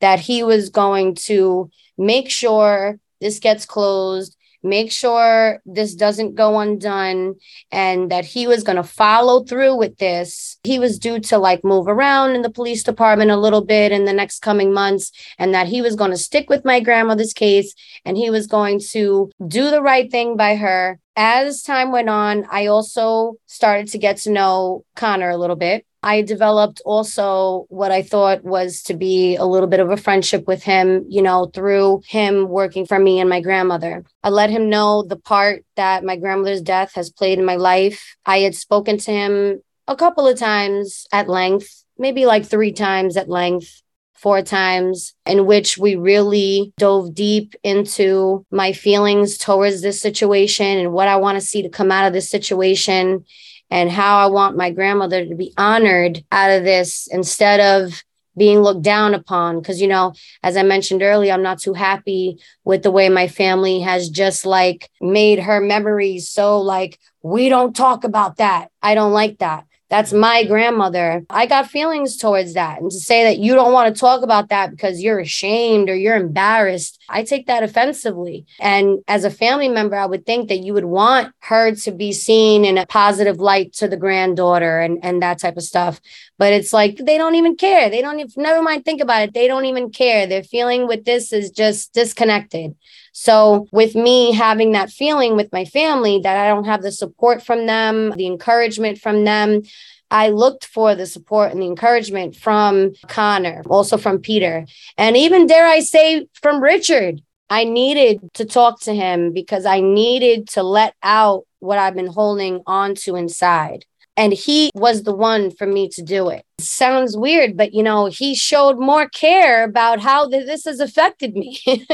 that 0.00 0.18
he 0.18 0.42
was 0.42 0.68
going 0.68 1.14
to 1.26 1.70
make 1.96 2.28
sure 2.28 2.98
this 3.20 3.38
gets 3.38 3.66
closed 3.66 4.36
make 4.62 4.90
sure 4.92 5.60
this 5.64 5.94
doesn't 5.94 6.34
go 6.34 6.58
undone 6.58 7.34
and 7.70 8.10
that 8.10 8.24
he 8.24 8.46
was 8.46 8.62
going 8.62 8.76
to 8.76 8.82
follow 8.82 9.44
through 9.44 9.76
with 9.76 9.98
this. 9.98 10.58
He 10.62 10.78
was 10.78 10.98
due 10.98 11.20
to 11.20 11.38
like 11.38 11.64
move 11.64 11.88
around 11.88 12.34
in 12.34 12.42
the 12.42 12.50
police 12.50 12.82
department 12.82 13.30
a 13.30 13.36
little 13.36 13.64
bit 13.64 13.92
in 13.92 14.04
the 14.04 14.12
next 14.12 14.40
coming 14.40 14.72
months 14.72 15.12
and 15.38 15.54
that 15.54 15.66
he 15.66 15.82
was 15.82 15.96
going 15.96 16.10
to 16.10 16.16
stick 16.16 16.48
with 16.48 16.64
my 16.64 16.80
grandmother's 16.80 17.32
case 17.32 17.74
and 18.04 18.16
he 18.16 18.30
was 18.30 18.46
going 18.46 18.80
to 18.90 19.30
do 19.46 19.70
the 19.70 19.82
right 19.82 20.10
thing 20.10 20.36
by 20.36 20.56
her. 20.56 20.98
As 21.16 21.62
time 21.62 21.92
went 21.92 22.10
on, 22.10 22.46
I 22.50 22.66
also 22.66 23.36
started 23.46 23.88
to 23.88 23.98
get 23.98 24.18
to 24.18 24.30
know 24.30 24.84
Connor 24.96 25.30
a 25.30 25.38
little 25.38 25.56
bit. 25.56 25.86
I 26.06 26.22
developed 26.22 26.80
also 26.84 27.66
what 27.68 27.90
I 27.90 28.00
thought 28.00 28.44
was 28.44 28.80
to 28.84 28.94
be 28.94 29.34
a 29.34 29.44
little 29.44 29.66
bit 29.66 29.80
of 29.80 29.90
a 29.90 29.96
friendship 29.96 30.46
with 30.46 30.62
him, 30.62 31.04
you 31.08 31.20
know, 31.20 31.50
through 31.52 32.02
him 32.06 32.46
working 32.48 32.86
for 32.86 32.96
me 32.96 33.18
and 33.18 33.28
my 33.28 33.40
grandmother. 33.40 34.04
I 34.22 34.28
let 34.28 34.48
him 34.48 34.70
know 34.70 35.02
the 35.02 35.16
part 35.16 35.64
that 35.74 36.04
my 36.04 36.14
grandmother's 36.14 36.62
death 36.62 36.94
has 36.94 37.10
played 37.10 37.40
in 37.40 37.44
my 37.44 37.56
life. 37.56 38.16
I 38.24 38.38
had 38.38 38.54
spoken 38.54 38.98
to 38.98 39.10
him 39.10 39.60
a 39.88 39.96
couple 39.96 40.28
of 40.28 40.38
times 40.38 41.08
at 41.10 41.28
length, 41.28 41.84
maybe 41.98 42.24
like 42.24 42.46
three 42.46 42.70
times 42.70 43.16
at 43.16 43.28
length 43.28 43.82
four 44.14 44.42
times 44.42 45.12
in 45.26 45.44
which 45.44 45.76
we 45.76 45.96
really 45.96 46.72
dove 46.78 47.14
deep 47.14 47.54
into 47.64 48.46
my 48.52 48.72
feelings 48.72 49.38
towards 49.38 49.82
this 49.82 50.00
situation 50.00 50.78
and 50.78 50.92
what 50.92 51.08
I 51.08 51.16
want 51.16 51.36
to 51.36 51.44
see 51.44 51.62
to 51.62 51.68
come 51.68 51.90
out 51.90 52.06
of 52.06 52.12
this 52.12 52.30
situation 52.30 53.24
and 53.70 53.90
how 53.90 54.18
I 54.18 54.26
want 54.26 54.56
my 54.56 54.70
grandmother 54.70 55.26
to 55.26 55.34
be 55.34 55.52
honored 55.56 56.24
out 56.30 56.50
of 56.50 56.64
this 56.64 57.08
instead 57.10 57.60
of 57.60 58.02
being 58.36 58.60
looked 58.60 58.82
down 58.82 59.14
upon. 59.14 59.58
Because, 59.60 59.80
you 59.80 59.88
know, 59.88 60.14
as 60.42 60.56
I 60.56 60.62
mentioned 60.62 61.02
earlier, 61.02 61.32
I'm 61.32 61.42
not 61.42 61.58
too 61.58 61.74
happy 61.74 62.38
with 62.64 62.82
the 62.82 62.90
way 62.90 63.08
my 63.08 63.28
family 63.28 63.80
has 63.80 64.08
just 64.08 64.44
like 64.44 64.90
made 65.00 65.40
her 65.40 65.60
memories 65.60 66.28
so 66.28 66.60
like, 66.60 66.98
we 67.22 67.48
don't 67.48 67.74
talk 67.74 68.04
about 68.04 68.36
that. 68.36 68.70
I 68.82 68.94
don't 68.94 69.12
like 69.12 69.38
that. 69.38 69.64
That's 69.88 70.12
my 70.12 70.44
grandmother. 70.44 71.24
I 71.30 71.46
got 71.46 71.70
feelings 71.70 72.16
towards 72.16 72.54
that. 72.54 72.80
And 72.80 72.90
to 72.90 72.98
say 72.98 73.22
that 73.24 73.38
you 73.38 73.54
don't 73.54 73.72
want 73.72 73.94
to 73.94 74.00
talk 74.00 74.22
about 74.22 74.48
that 74.48 74.72
because 74.72 75.00
you're 75.00 75.20
ashamed 75.20 75.88
or 75.88 75.94
you're 75.94 76.16
embarrassed, 76.16 77.00
I 77.08 77.22
take 77.22 77.46
that 77.46 77.62
offensively. 77.62 78.46
And 78.58 78.98
as 79.06 79.24
a 79.24 79.30
family 79.30 79.68
member, 79.68 79.94
I 79.94 80.06
would 80.06 80.26
think 80.26 80.48
that 80.48 80.58
you 80.58 80.74
would 80.74 80.86
want 80.86 81.32
her 81.42 81.74
to 81.74 81.92
be 81.92 82.12
seen 82.12 82.64
in 82.64 82.78
a 82.78 82.86
positive 82.86 83.38
light 83.38 83.74
to 83.74 83.86
the 83.86 83.96
granddaughter 83.96 84.80
and, 84.80 84.98
and 85.02 85.22
that 85.22 85.38
type 85.38 85.56
of 85.56 85.62
stuff. 85.62 86.00
But 86.38 86.52
it's 86.52 86.72
like 86.72 86.98
they 86.98 87.16
don't 87.16 87.34
even 87.34 87.56
care. 87.56 87.88
They 87.88 88.02
don't 88.02 88.20
even, 88.20 88.30
never 88.36 88.62
mind 88.62 88.84
think 88.84 89.00
about 89.00 89.22
it. 89.22 89.34
They 89.34 89.46
don't 89.46 89.64
even 89.64 89.90
care. 89.90 90.26
Their 90.26 90.42
feeling 90.42 90.86
with 90.86 91.04
this 91.04 91.32
is 91.32 91.50
just 91.50 91.94
disconnected. 91.94 92.74
So, 93.12 93.66
with 93.72 93.94
me 93.94 94.32
having 94.32 94.72
that 94.72 94.90
feeling 94.90 95.36
with 95.36 95.50
my 95.50 95.64
family 95.64 96.20
that 96.22 96.36
I 96.36 96.48
don't 96.48 96.66
have 96.66 96.82
the 96.82 96.92
support 96.92 97.42
from 97.42 97.64
them, 97.64 98.10
the 98.10 98.26
encouragement 98.26 98.98
from 98.98 99.24
them, 99.24 99.62
I 100.10 100.28
looked 100.28 100.66
for 100.66 100.94
the 100.94 101.06
support 101.06 101.52
and 101.52 101.62
the 101.62 101.66
encouragement 101.66 102.36
from 102.36 102.92
Connor, 103.08 103.62
also 103.68 103.96
from 103.96 104.20
Peter, 104.20 104.66
and 104.96 105.16
even 105.16 105.46
dare 105.46 105.66
I 105.66 105.80
say 105.80 106.28
from 106.34 106.62
Richard. 106.62 107.22
I 107.48 107.64
needed 107.64 108.20
to 108.34 108.44
talk 108.44 108.80
to 108.80 108.94
him 108.94 109.32
because 109.32 109.66
I 109.66 109.80
needed 109.80 110.48
to 110.50 110.62
let 110.64 110.94
out 111.02 111.46
what 111.60 111.78
I've 111.78 111.94
been 111.94 112.08
holding 112.08 112.62
on 112.66 112.96
to 112.96 113.14
inside. 113.14 113.84
And 114.16 114.32
he 114.32 114.70
was 114.74 115.02
the 115.02 115.14
one 115.14 115.50
for 115.50 115.66
me 115.66 115.88
to 115.90 116.02
do 116.02 116.30
it. 116.30 116.44
Sounds 116.58 117.16
weird, 117.16 117.56
but 117.56 117.74
you 117.74 117.82
know, 117.82 118.06
he 118.06 118.34
showed 118.34 118.78
more 118.78 119.08
care 119.08 119.62
about 119.62 120.00
how 120.00 120.26
this 120.26 120.64
has 120.64 120.80
affected 120.80 121.34
me. 121.34 121.58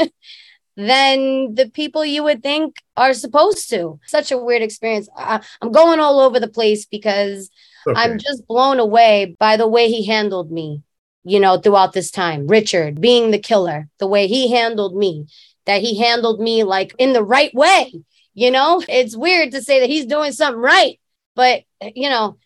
than 0.75 1.53
the 1.53 1.69
people 1.73 2.03
you 2.03 2.23
would 2.23 2.41
think 2.41 2.77
are 2.97 3.13
supposed 3.13 3.69
to. 3.69 3.99
Such 4.05 4.31
a 4.31 4.37
weird 4.37 4.61
experience. 4.61 5.07
I, 5.15 5.41
am 5.61 5.71
going 5.71 5.99
all 5.99 6.19
over 6.19 6.39
the 6.39 6.47
place 6.47 6.85
because 6.85 7.49
okay. 7.87 7.99
I'm 7.99 8.17
just 8.17 8.47
blown 8.47 8.79
away 8.79 9.35
by 9.39 9.57
the 9.57 9.67
way 9.67 9.89
he 9.89 10.05
handled 10.05 10.51
me, 10.51 10.81
you 11.23 11.39
know, 11.39 11.57
throughout 11.57 11.93
this 11.93 12.11
time. 12.11 12.47
Richard 12.47 13.01
being 13.01 13.31
the 13.31 13.39
killer, 13.39 13.87
the 13.99 14.07
way 14.07 14.27
he 14.27 14.51
handled 14.51 14.95
me, 14.95 15.27
that 15.65 15.81
he 15.81 15.99
handled 15.99 16.39
me 16.39 16.63
like 16.63 16.95
in 16.97 17.13
the 17.13 17.23
right 17.23 17.53
way. 17.53 17.93
You 18.33 18.49
know, 18.49 18.83
it's 18.89 19.15
weird 19.15 19.51
to 19.51 19.61
say 19.61 19.79
that 19.79 19.89
he's 19.89 20.07
doing 20.07 20.31
something 20.31 20.59
right, 20.59 20.99
but, 21.35 21.63
you 21.95 22.09
know, 22.09 22.37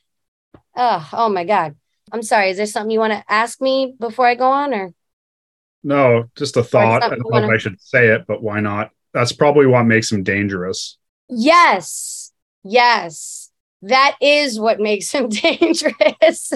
oh, 0.76 1.10
oh 1.14 1.30
my 1.30 1.44
God. 1.44 1.76
I'm 2.12 2.24
sorry. 2.24 2.50
Is 2.50 2.58
there 2.58 2.66
something 2.66 2.92
you 2.92 3.00
want 3.00 3.14
to 3.14 3.24
ask 3.28 3.62
me 3.62 3.96
before 4.00 4.26
I 4.26 4.36
go 4.36 4.50
on 4.50 4.74
or? 4.74 4.94
No, 5.84 6.26
just 6.36 6.58
a 6.58 6.64
thought. 6.64 7.04
I 7.04 7.10
don't 7.10 7.20
know 7.30 7.38
if 7.38 7.50
I 7.50 7.58
should 7.58 7.82
say 7.82 8.08
it, 8.08 8.26
but 8.28 8.42
why 8.42 8.60
not? 8.60 8.92
That's 9.14 9.32
probably 9.32 9.68
what 9.68 9.84
makes 9.84 10.12
him 10.12 10.24
dangerous. 10.24 10.98
Yes. 11.30 12.32
Yes. 12.64 13.52
That 13.84 14.16
is 14.22 14.60
what 14.60 14.80
makes 14.80 15.12
him 15.12 15.30
dangerous. 15.30 16.52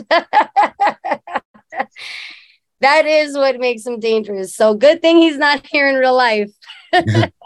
that 2.80 3.06
is 3.06 3.36
what 3.36 3.60
makes 3.60 3.86
him 3.86 4.00
dangerous. 4.00 4.56
So 4.56 4.74
good 4.74 5.02
thing 5.02 5.18
he's 5.18 5.38
not 5.38 5.66
here 5.68 5.88
in 5.88 5.96
real 5.96 6.16
life. 6.16 6.52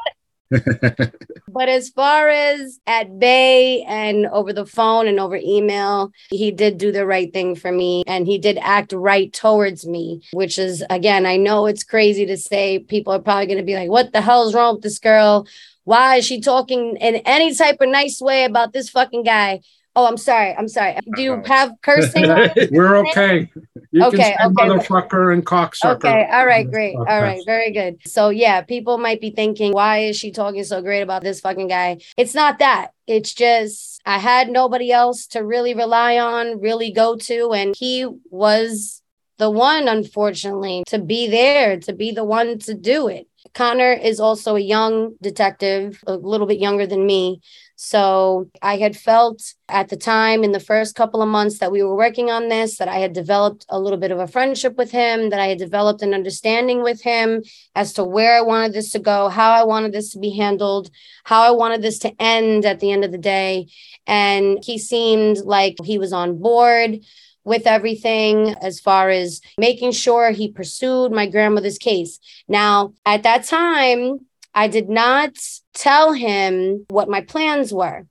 but 1.48 1.70
as 1.70 1.90
far 1.90 2.30
as 2.30 2.80
at 2.86 3.20
bay 3.20 3.82
and 3.84 4.28
over 4.28 4.54
the 4.54 4.66
phone 4.66 5.08
and 5.08 5.20
over 5.20 5.40
email, 5.42 6.12
he 6.30 6.52
did 6.52 6.78
do 6.78 6.92
the 6.92 7.06
right 7.06 7.32
thing 7.34 7.56
for 7.56 7.72
me 7.72 8.04
and 8.08 8.28
he 8.28 8.38
did 8.38 8.58
act 8.60 8.94
right 8.94 9.32
towards 9.34 9.86
me, 9.86 10.22
which 10.34 10.60
is, 10.60 10.84
again, 10.90 11.26
I 11.26 11.38
know 11.38 11.66
it's 11.66 11.84
crazy 11.84 12.26
to 12.28 12.38
say. 12.38 12.80
People 12.80 13.14
are 13.14 13.20
probably 13.20 13.48
going 13.48 13.58
to 13.58 13.64
be 13.64 13.76
like, 13.76 13.90
what 13.90 14.14
the 14.14 14.22
hell 14.22 14.48
is 14.48 14.54
wrong 14.54 14.76
with 14.76 14.84
this 14.84 15.00
girl? 15.00 15.48
Why 15.84 16.18
is 16.18 16.26
she 16.26 16.42
talking 16.42 16.98
in 16.98 17.16
any 17.26 17.54
type 17.54 17.78
of 17.80 17.90
nice 17.90 18.20
way 18.22 18.44
about 18.44 18.74
this 18.74 18.90
fucking 18.90 19.24
guy? 19.24 19.62
Oh, 19.96 20.06
I'm 20.06 20.18
sorry. 20.18 20.54
I'm 20.54 20.68
sorry. 20.68 20.98
Do 21.16 21.22
you 21.22 21.34
uh-huh. 21.36 21.54
have 21.54 21.72
cursing? 21.82 22.28
We're 22.72 22.98
okay. 22.98 23.50
You 23.96 24.04
okay, 24.08 24.18
can 24.18 24.26
say 24.26 24.46
okay. 24.48 24.70
motherfucker 24.70 25.32
and 25.32 25.46
cocksucker. 25.46 25.96
Okay. 25.96 26.28
All 26.30 26.46
right. 26.46 26.70
Great. 26.70 26.98
All 26.98 27.06
right. 27.06 27.40
Very 27.46 27.72
good. 27.72 27.98
So 28.06 28.28
yeah, 28.28 28.60
people 28.60 28.98
might 28.98 29.22
be 29.22 29.30
thinking, 29.30 29.72
why 29.72 30.00
is 30.00 30.18
she 30.18 30.32
talking 30.32 30.66
so 30.66 30.82
great 30.82 31.00
about 31.00 31.22
this 31.22 31.40
fucking 31.40 31.70
guy? 31.70 32.00
It's 32.18 32.36
not 32.36 32.60
that. 32.60 32.90
It's 33.08 33.34
just 33.34 34.02
I 34.06 34.18
had 34.18 34.50
nobody 34.50 34.92
else 34.92 35.28
to 35.28 35.46
really 35.46 35.74
rely 35.74 36.18
on, 36.18 36.60
really 36.60 36.92
go 36.92 37.16
to, 37.16 37.54
and 37.54 37.74
he 37.74 38.06
was 38.30 39.02
the 39.38 39.50
one, 39.50 39.88
unfortunately, 39.88 40.84
to 40.88 41.00
be 41.00 41.30
there, 41.30 41.80
to 41.80 41.94
be 41.94 42.12
the 42.12 42.26
one 42.26 42.60
to 42.60 42.74
do 42.74 43.08
it. 43.08 43.30
Connor 43.54 43.94
is 43.94 44.20
also 44.20 44.58
a 44.58 44.60
young 44.60 45.16
detective, 45.22 46.04
a 46.06 46.18
little 46.18 46.48
bit 46.48 46.60
younger 46.60 46.86
than 46.86 47.06
me. 47.06 47.40
So 47.78 48.50
I 48.62 48.78
had 48.78 48.96
felt 48.96 49.42
at 49.68 49.90
the 49.90 49.98
time 49.98 50.44
in 50.44 50.54
the 50.54 50.60
first 50.60 50.96
couple 50.96 51.22
of 51.22 51.28
months 51.28 51.60
that 51.60 51.72
we 51.72 51.84
were 51.84 51.96
working 51.96 52.32
on 52.32 52.48
this 52.48 52.78
that 52.78 52.88
I 52.88 53.00
had 53.00 53.12
developed 53.12 53.66
a 53.70 53.80
little 53.80 54.00
bit 54.00 54.12
of 54.12 54.20
a 54.20 54.28
friendship 54.28 54.78
with 54.78 54.92
him, 54.92 55.30
that 55.30 55.40
I 55.40 55.48
had 55.48 55.58
developed 55.58 56.02
an 56.02 56.14
understanding 56.14 56.84
with 56.84 57.02
him 57.02 57.44
as 57.76 57.92
to 57.94 58.04
where 58.04 58.38
I 58.38 58.42
wanted 58.42 58.74
this 58.74 58.92
to 58.92 59.00
go, 59.00 59.28
how 59.28 59.52
I 59.52 59.64
wanted 59.64 59.92
this 59.92 60.12
to 60.12 60.20
be 60.20 60.30
handled, 60.38 60.90
how 61.26 61.42
I 61.42 61.52
wanted 61.52 61.82
this 61.82 62.00
to 62.00 62.14
end 62.18 62.66
at 62.66 62.80
the 62.80 62.92
end 62.92 63.04
of 63.04 63.12
the 63.12 63.18
day. 63.18 63.68
And 64.08 64.60
he 64.64 64.78
seemed 64.78 65.40
like 65.40 65.76
he 65.84 65.98
was 65.98 66.14
on 66.14 66.40
board 66.40 67.00
with 67.44 67.68
everything 67.68 68.56
as 68.62 68.80
far 68.80 69.10
as 69.10 69.42
making 69.58 69.92
sure 69.92 70.32
he 70.32 70.52
pursued 70.52 71.12
my 71.12 71.28
grandmother's 71.28 71.78
case. 71.78 72.20
Now, 72.48 72.94
at 73.06 73.24
that 73.24 73.44
time, 73.44 74.22
I 74.54 74.68
did 74.68 74.90
not 74.90 75.38
tell 75.76 76.14
him 76.14 76.86
what 76.90 77.10
my 77.10 77.22
plans 77.22 77.72
were. 77.72 78.08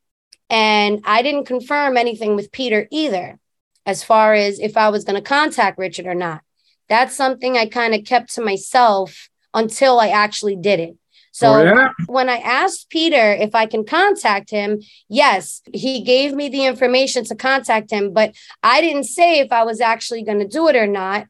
And 0.49 1.01
I 1.05 1.23
didn't 1.23 1.47
confirm 1.47 1.97
anything 1.97 2.37
with 2.37 2.53
Peter 2.53 2.87
either, 2.93 3.41
as 3.87 4.05
far 4.05 4.35
as 4.35 4.61
if 4.61 4.77
I 4.77 4.91
was 4.91 5.05
going 5.05 5.21
to 5.21 5.29
contact 5.29 5.79
Richard 5.79 6.07
or 6.07 6.15
not. 6.15 6.43
That's 6.89 7.17
something 7.17 7.57
I 7.57 7.67
kind 7.67 7.95
of 7.95 8.05
kept 8.05 8.35
to 8.35 8.43
myself 8.43 9.31
until 9.53 9.99
I 9.99 10.09
actually 10.09 10.57
did 10.57 10.81
it. 10.81 10.97
So 11.33 11.55
oh, 11.55 11.63
yeah? 11.65 11.89
when 12.07 12.29
I 12.29 12.37
asked 12.37 12.91
Peter 12.91 13.33
if 13.33 13.57
I 13.57 13.67
can 13.67 13.85
contact 13.85 14.51
him, 14.51 14.81
yes, 15.09 15.63
he 15.73 16.03
gave 16.03 16.33
me 16.33 16.49
the 16.49 16.65
information 16.65 17.25
to 17.25 17.35
contact 17.35 17.91
him, 17.91 18.13
but 18.13 18.37
I 18.63 18.81
didn't 18.81 19.05
say 19.05 19.41
if 19.41 19.51
I 19.51 19.65
was 19.65 19.81
actually 19.81 20.23
going 20.23 20.39
to 20.39 20.47
do 20.47 20.69
it 20.69 20.77
or 20.77 20.87
not 20.87 21.27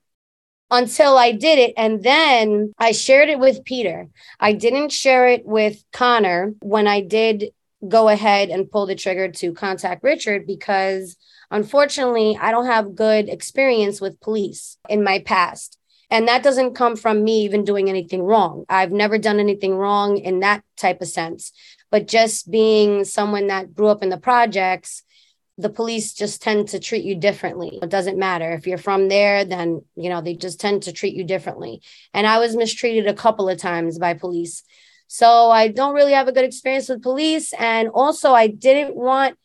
until 0.75 1.17
I 1.17 1.31
did 1.31 1.59
it. 1.59 1.73
And 1.77 2.03
then 2.03 2.75
I 2.79 2.91
shared 2.91 3.29
it 3.29 3.39
with 3.39 3.65
Peter. 3.65 4.09
I 4.41 4.53
didn't 4.53 4.91
share 4.91 5.29
it 5.29 5.47
with 5.47 5.85
Connor 5.93 6.55
when 6.61 6.89
I 6.89 7.01
did 7.01 7.53
go 7.87 8.09
ahead 8.09 8.49
and 8.51 8.71
pull 8.71 8.87
the 8.87 8.95
trigger 8.95 9.29
to 9.31 9.53
contact 9.53 10.03
Richard 10.03 10.47
because 10.47 11.17
unfortunately, 11.51 12.37
I 12.41 12.51
don't 12.51 12.67
have 12.67 12.97
good 12.97 13.29
experience 13.29 14.01
with 14.01 14.21
police 14.21 14.77
in 14.89 15.05
my 15.05 15.21
past. 15.21 15.79
And 16.11 16.29
that 16.29 16.43
doesn't 16.43 16.75
come 16.75 16.97
from 16.97 17.25
me 17.25 17.45
even 17.45 17.65
doing 17.65 17.89
anything 17.89 18.23
wrong. 18.23 18.65
I've 18.69 18.93
never 18.93 19.17
done 19.17 19.39
anything 19.39 19.75
wrong 19.75 20.19
in 20.19 20.41
that 20.41 20.63
type 20.77 21.01
of 21.01 21.09
sense. 21.09 21.53
But 21.91 22.09
just 22.09 22.51
being 22.51 23.05
someone 23.05 23.47
that 23.47 23.75
grew 23.75 23.89
up 23.89 24.03
in 24.03 24.09
the 24.09 24.17
projects, 24.17 25.03
the 25.57 25.71
police 25.71 26.13
just 26.15 26.43
tend 26.43 26.69
to 26.69 26.81
treat 26.81 27.05
you 27.05 27.15
differently. 27.15 27.79
It 27.81 27.89
doesn't 27.89 28.19
matter 28.19 28.53
if 28.53 28.67
you're 28.67 28.79
from 28.79 29.09
there, 29.09 29.45
then, 29.45 29.83
you 29.95 30.09
know, 30.09 30.21
they 30.21 30.35
just 30.35 30.61
tend 30.61 30.83
to 30.85 30.93
treat 30.93 31.15
you 31.15 31.25
differently. 31.25 31.81
And 32.13 32.27
I 32.27 32.39
was 32.39 32.57
mistreated 32.57 33.07
a 33.07 33.15
couple 33.15 33.49
of 33.49 33.59
times 33.59 33.99
by 33.99 34.15
police. 34.15 34.65
So 35.07 35.51
I 35.51 35.69
don't 35.69 35.95
really 35.95 36.13
have 36.13 36.27
a 36.27 36.33
good 36.33 36.45
experience 36.45 36.89
with 36.89 37.03
police. 37.03 37.53
And 37.53 37.89
also, 37.89 38.33
I 38.33 38.49
didn't 38.49 38.97
want 38.97 39.39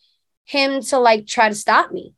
him 0.45 0.81
to 0.81 0.97
like 0.97 1.27
try 1.27 1.49
to 1.49 1.55
stop 1.55 1.91
me. 1.91 2.15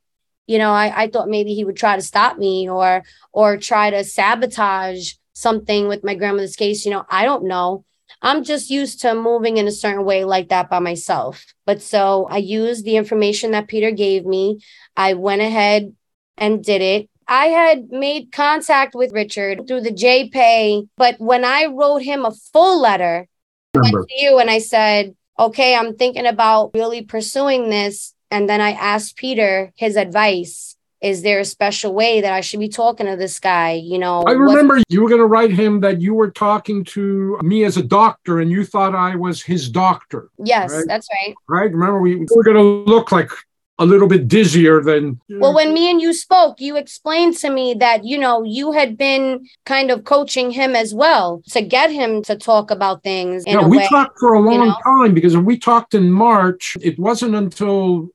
You 0.47 0.57
know, 0.57 0.71
I, 0.71 1.03
I 1.03 1.07
thought 1.07 1.27
maybe 1.27 1.53
he 1.53 1.65
would 1.65 1.75
try 1.75 1.95
to 1.95 2.01
stop 2.01 2.37
me 2.37 2.69
or 2.69 3.03
or 3.33 3.57
try 3.57 3.89
to 3.89 4.03
sabotage 4.03 5.13
something 5.33 5.87
with 5.87 6.03
my 6.03 6.15
grandmother's 6.15 6.55
case. 6.55 6.85
You 6.85 6.91
know, 6.91 7.05
I 7.09 7.25
don't 7.25 7.45
know. 7.45 7.83
I'm 8.21 8.43
just 8.43 8.69
used 8.69 9.01
to 9.01 9.15
moving 9.15 9.57
in 9.57 9.67
a 9.67 9.71
certain 9.71 10.05
way 10.05 10.25
like 10.25 10.49
that 10.49 10.69
by 10.69 10.79
myself. 10.79 11.45
But 11.65 11.81
so 11.81 12.27
I 12.29 12.37
used 12.37 12.85
the 12.85 12.97
information 12.97 13.51
that 13.51 13.67
Peter 13.67 13.91
gave 13.91 14.25
me. 14.25 14.59
I 14.95 15.13
went 15.13 15.41
ahead 15.41 15.95
and 16.37 16.63
did 16.63 16.81
it. 16.81 17.09
I 17.27 17.47
had 17.47 17.89
made 17.89 18.31
contact 18.31 18.93
with 18.93 19.13
Richard 19.13 19.67
through 19.67 19.81
the 19.81 19.91
JPay, 19.91 20.87
but 20.97 21.15
when 21.19 21.45
I 21.45 21.65
wrote 21.65 22.01
him 22.01 22.25
a 22.25 22.31
full 22.31 22.81
letter, 22.81 23.27
I 23.75 23.79
went 23.79 24.09
to 24.09 24.21
you 24.21 24.37
and 24.37 24.49
I 24.49 24.59
said, 24.59 25.15
okay, 25.39 25.75
I'm 25.75 25.95
thinking 25.95 26.25
about 26.25 26.71
really 26.73 27.03
pursuing 27.03 27.69
this. 27.69 28.13
And 28.29 28.49
then 28.49 28.61
I 28.61 28.71
asked 28.71 29.15
Peter 29.15 29.71
his 29.75 29.95
advice 29.95 30.75
is 31.01 31.23
there 31.23 31.39
a 31.39 31.45
special 31.45 31.93
way 31.93 32.21
that 32.21 32.31
I 32.31 32.41
should 32.41 32.59
be 32.59 32.69
talking 32.69 33.07
to 33.07 33.15
this 33.15 33.39
guy? 33.39 33.73
You 33.73 33.97
know, 33.97 34.21
I 34.23 34.31
remember 34.31 34.79
you 34.89 35.01
were 35.01 35.09
going 35.09 35.21
to 35.21 35.25
write 35.25 35.51
him 35.51 35.79
that 35.81 35.99
you 35.99 36.13
were 36.13 36.29
talking 36.29 36.83
to 36.85 37.39
me 37.41 37.63
as 37.63 37.77
a 37.77 37.83
doctor 37.83 38.39
and 38.39 38.51
you 38.51 38.63
thought 38.63 38.93
I 38.93 39.15
was 39.15 39.41
his 39.41 39.69
doctor. 39.69 40.29
Yes, 40.37 40.71
right? 40.71 40.85
that's 40.87 41.07
right. 41.11 41.35
Right. 41.47 41.71
Remember, 41.71 41.99
we 41.99 42.25
were 42.35 42.43
going 42.43 42.57
to 42.57 42.63
look 42.91 43.11
like 43.11 43.31
a 43.79 43.85
little 43.85 44.07
bit 44.07 44.27
dizzier 44.27 44.83
than. 44.83 45.19
Well, 45.27 45.55
when 45.55 45.73
me 45.73 45.89
and 45.89 45.99
you 45.99 46.13
spoke, 46.13 46.61
you 46.61 46.77
explained 46.77 47.35
to 47.37 47.49
me 47.49 47.73
that, 47.75 48.05
you 48.05 48.19
know, 48.19 48.43
you 48.43 48.71
had 48.71 48.95
been 48.95 49.47
kind 49.65 49.89
of 49.89 50.03
coaching 50.03 50.51
him 50.51 50.75
as 50.75 50.93
well 50.93 51.41
to 51.49 51.63
get 51.63 51.89
him 51.91 52.21
to 52.23 52.35
talk 52.35 52.69
about 52.69 53.01
things. 53.01 53.43
yeah, 53.47 53.65
we 53.65 53.79
way, 53.79 53.87
talked 53.87 54.19
for 54.19 54.35
a 54.35 54.39
long 54.39 54.53
you 54.53 54.65
know? 54.67 54.77
time 54.83 55.15
because 55.15 55.35
when 55.35 55.45
we 55.45 55.57
talked 55.57 55.95
in 55.95 56.11
March, 56.11 56.77
it 56.81 56.99
wasn't 56.99 57.33
until 57.33 58.09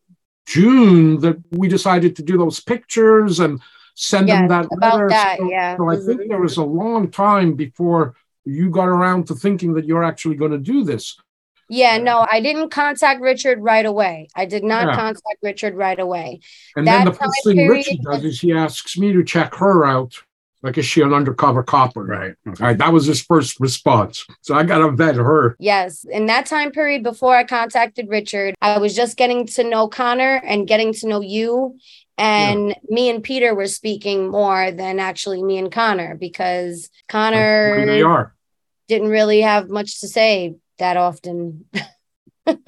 June 0.47 1.20
that 1.20 1.36
we 1.51 1.68
decided 1.68 2.16
to 2.16 2.22
do 2.22 2.38
those 2.38 2.61
pictures 2.61 3.40
and 3.40 3.61
send 3.94 4.28
them 4.28 4.49
that 4.49 4.66
about 4.72 4.94
letter. 4.94 5.09
that, 5.09 5.38
so, 5.38 5.51
yeah. 5.51 5.76
so 5.76 5.90
I 5.90 5.97
think 5.97 6.28
there 6.28 6.40
was 6.40 6.57
a 6.57 6.64
long 6.64 7.11
time 7.11 7.55
before 7.55 8.14
you 8.44 8.70
got 8.70 8.88
around 8.88 9.26
to 9.26 9.34
thinking 9.34 9.74
that 9.74 9.86
you're 9.86 10.05
actually 10.05 10.36
going 10.36 10.53
to 10.53 10.59
do 10.59 10.84
this. 10.84 11.16
Yeah, 11.68 11.99
no, 11.99 12.24
I 12.30 12.40
didn't 12.40 12.70
contact 12.70 13.20
Richard 13.20 13.59
right 13.61 13.84
away. 13.84 14.28
I 14.36 14.44
did 14.44 14.62
not 14.62 14.86
Yeah. 14.86 14.94
contact 14.94 15.38
Richard 15.42 15.74
right 15.74 15.99
away. 15.99 16.40
And 16.76 16.86
then 16.86 17.07
the 17.07 17.12
first 17.12 17.42
thing 17.42 17.66
Richard 17.68 17.99
does 18.03 18.24
is 18.24 18.40
he 18.40 18.53
asks 18.53 18.97
me 18.97 19.12
to 19.12 19.24
check 19.24 19.55
her 19.57 19.84
out. 19.84 20.14
Like, 20.67 20.79
is 20.79 20.85
she 20.85 21.01
an 21.01 21.14
undercover 21.14 21.62
cop 21.62 21.97
or? 21.97 22.05
Right. 22.05 22.35
Okay. 22.49 22.61
All 22.62 22.69
right, 22.71 22.77
that 22.79 22.93
was 22.93 23.07
his 23.07 23.23
first 23.23 23.61
response. 23.61 24.27
So 24.43 24.57
I 24.57 24.64
got 24.64 24.79
to 24.79 24.91
vet 24.91 25.14
her. 25.14 25.55
Yes, 25.61 26.05
in 26.11 26.27
that 26.27 26.47
time 26.47 26.73
period 26.73 27.05
before 27.05 27.37
I 27.37 27.45
contacted 27.45 28.09
Richard, 28.09 28.57
I 28.61 28.79
was 28.79 28.97
just 28.97 29.17
getting 29.17 29.47
to 29.47 29.62
know 29.62 29.87
Connor 29.87 30.43
and 30.45 30.67
getting 30.67 30.93
to 30.95 31.07
know 31.07 31.21
you. 31.21 31.79
And 32.19 32.75
me 32.89 33.11
and 33.11 33.23
Peter 33.23 33.55
were 33.55 33.69
speaking 33.69 34.29
more 34.29 34.73
than 34.73 34.99
actually 34.99 35.41
me 35.45 35.57
and 35.59 35.71
Connor 35.71 36.17
because 36.17 36.91
Where 37.12 37.87
they 37.87 38.01
Connor 38.03 38.09
are. 38.11 38.35
didn't 38.89 39.11
really 39.11 39.43
have 39.43 39.69
much 39.71 40.01
to 40.01 40.09
say 40.09 40.57
that 40.79 40.97
often 40.97 41.67
about 42.47 42.59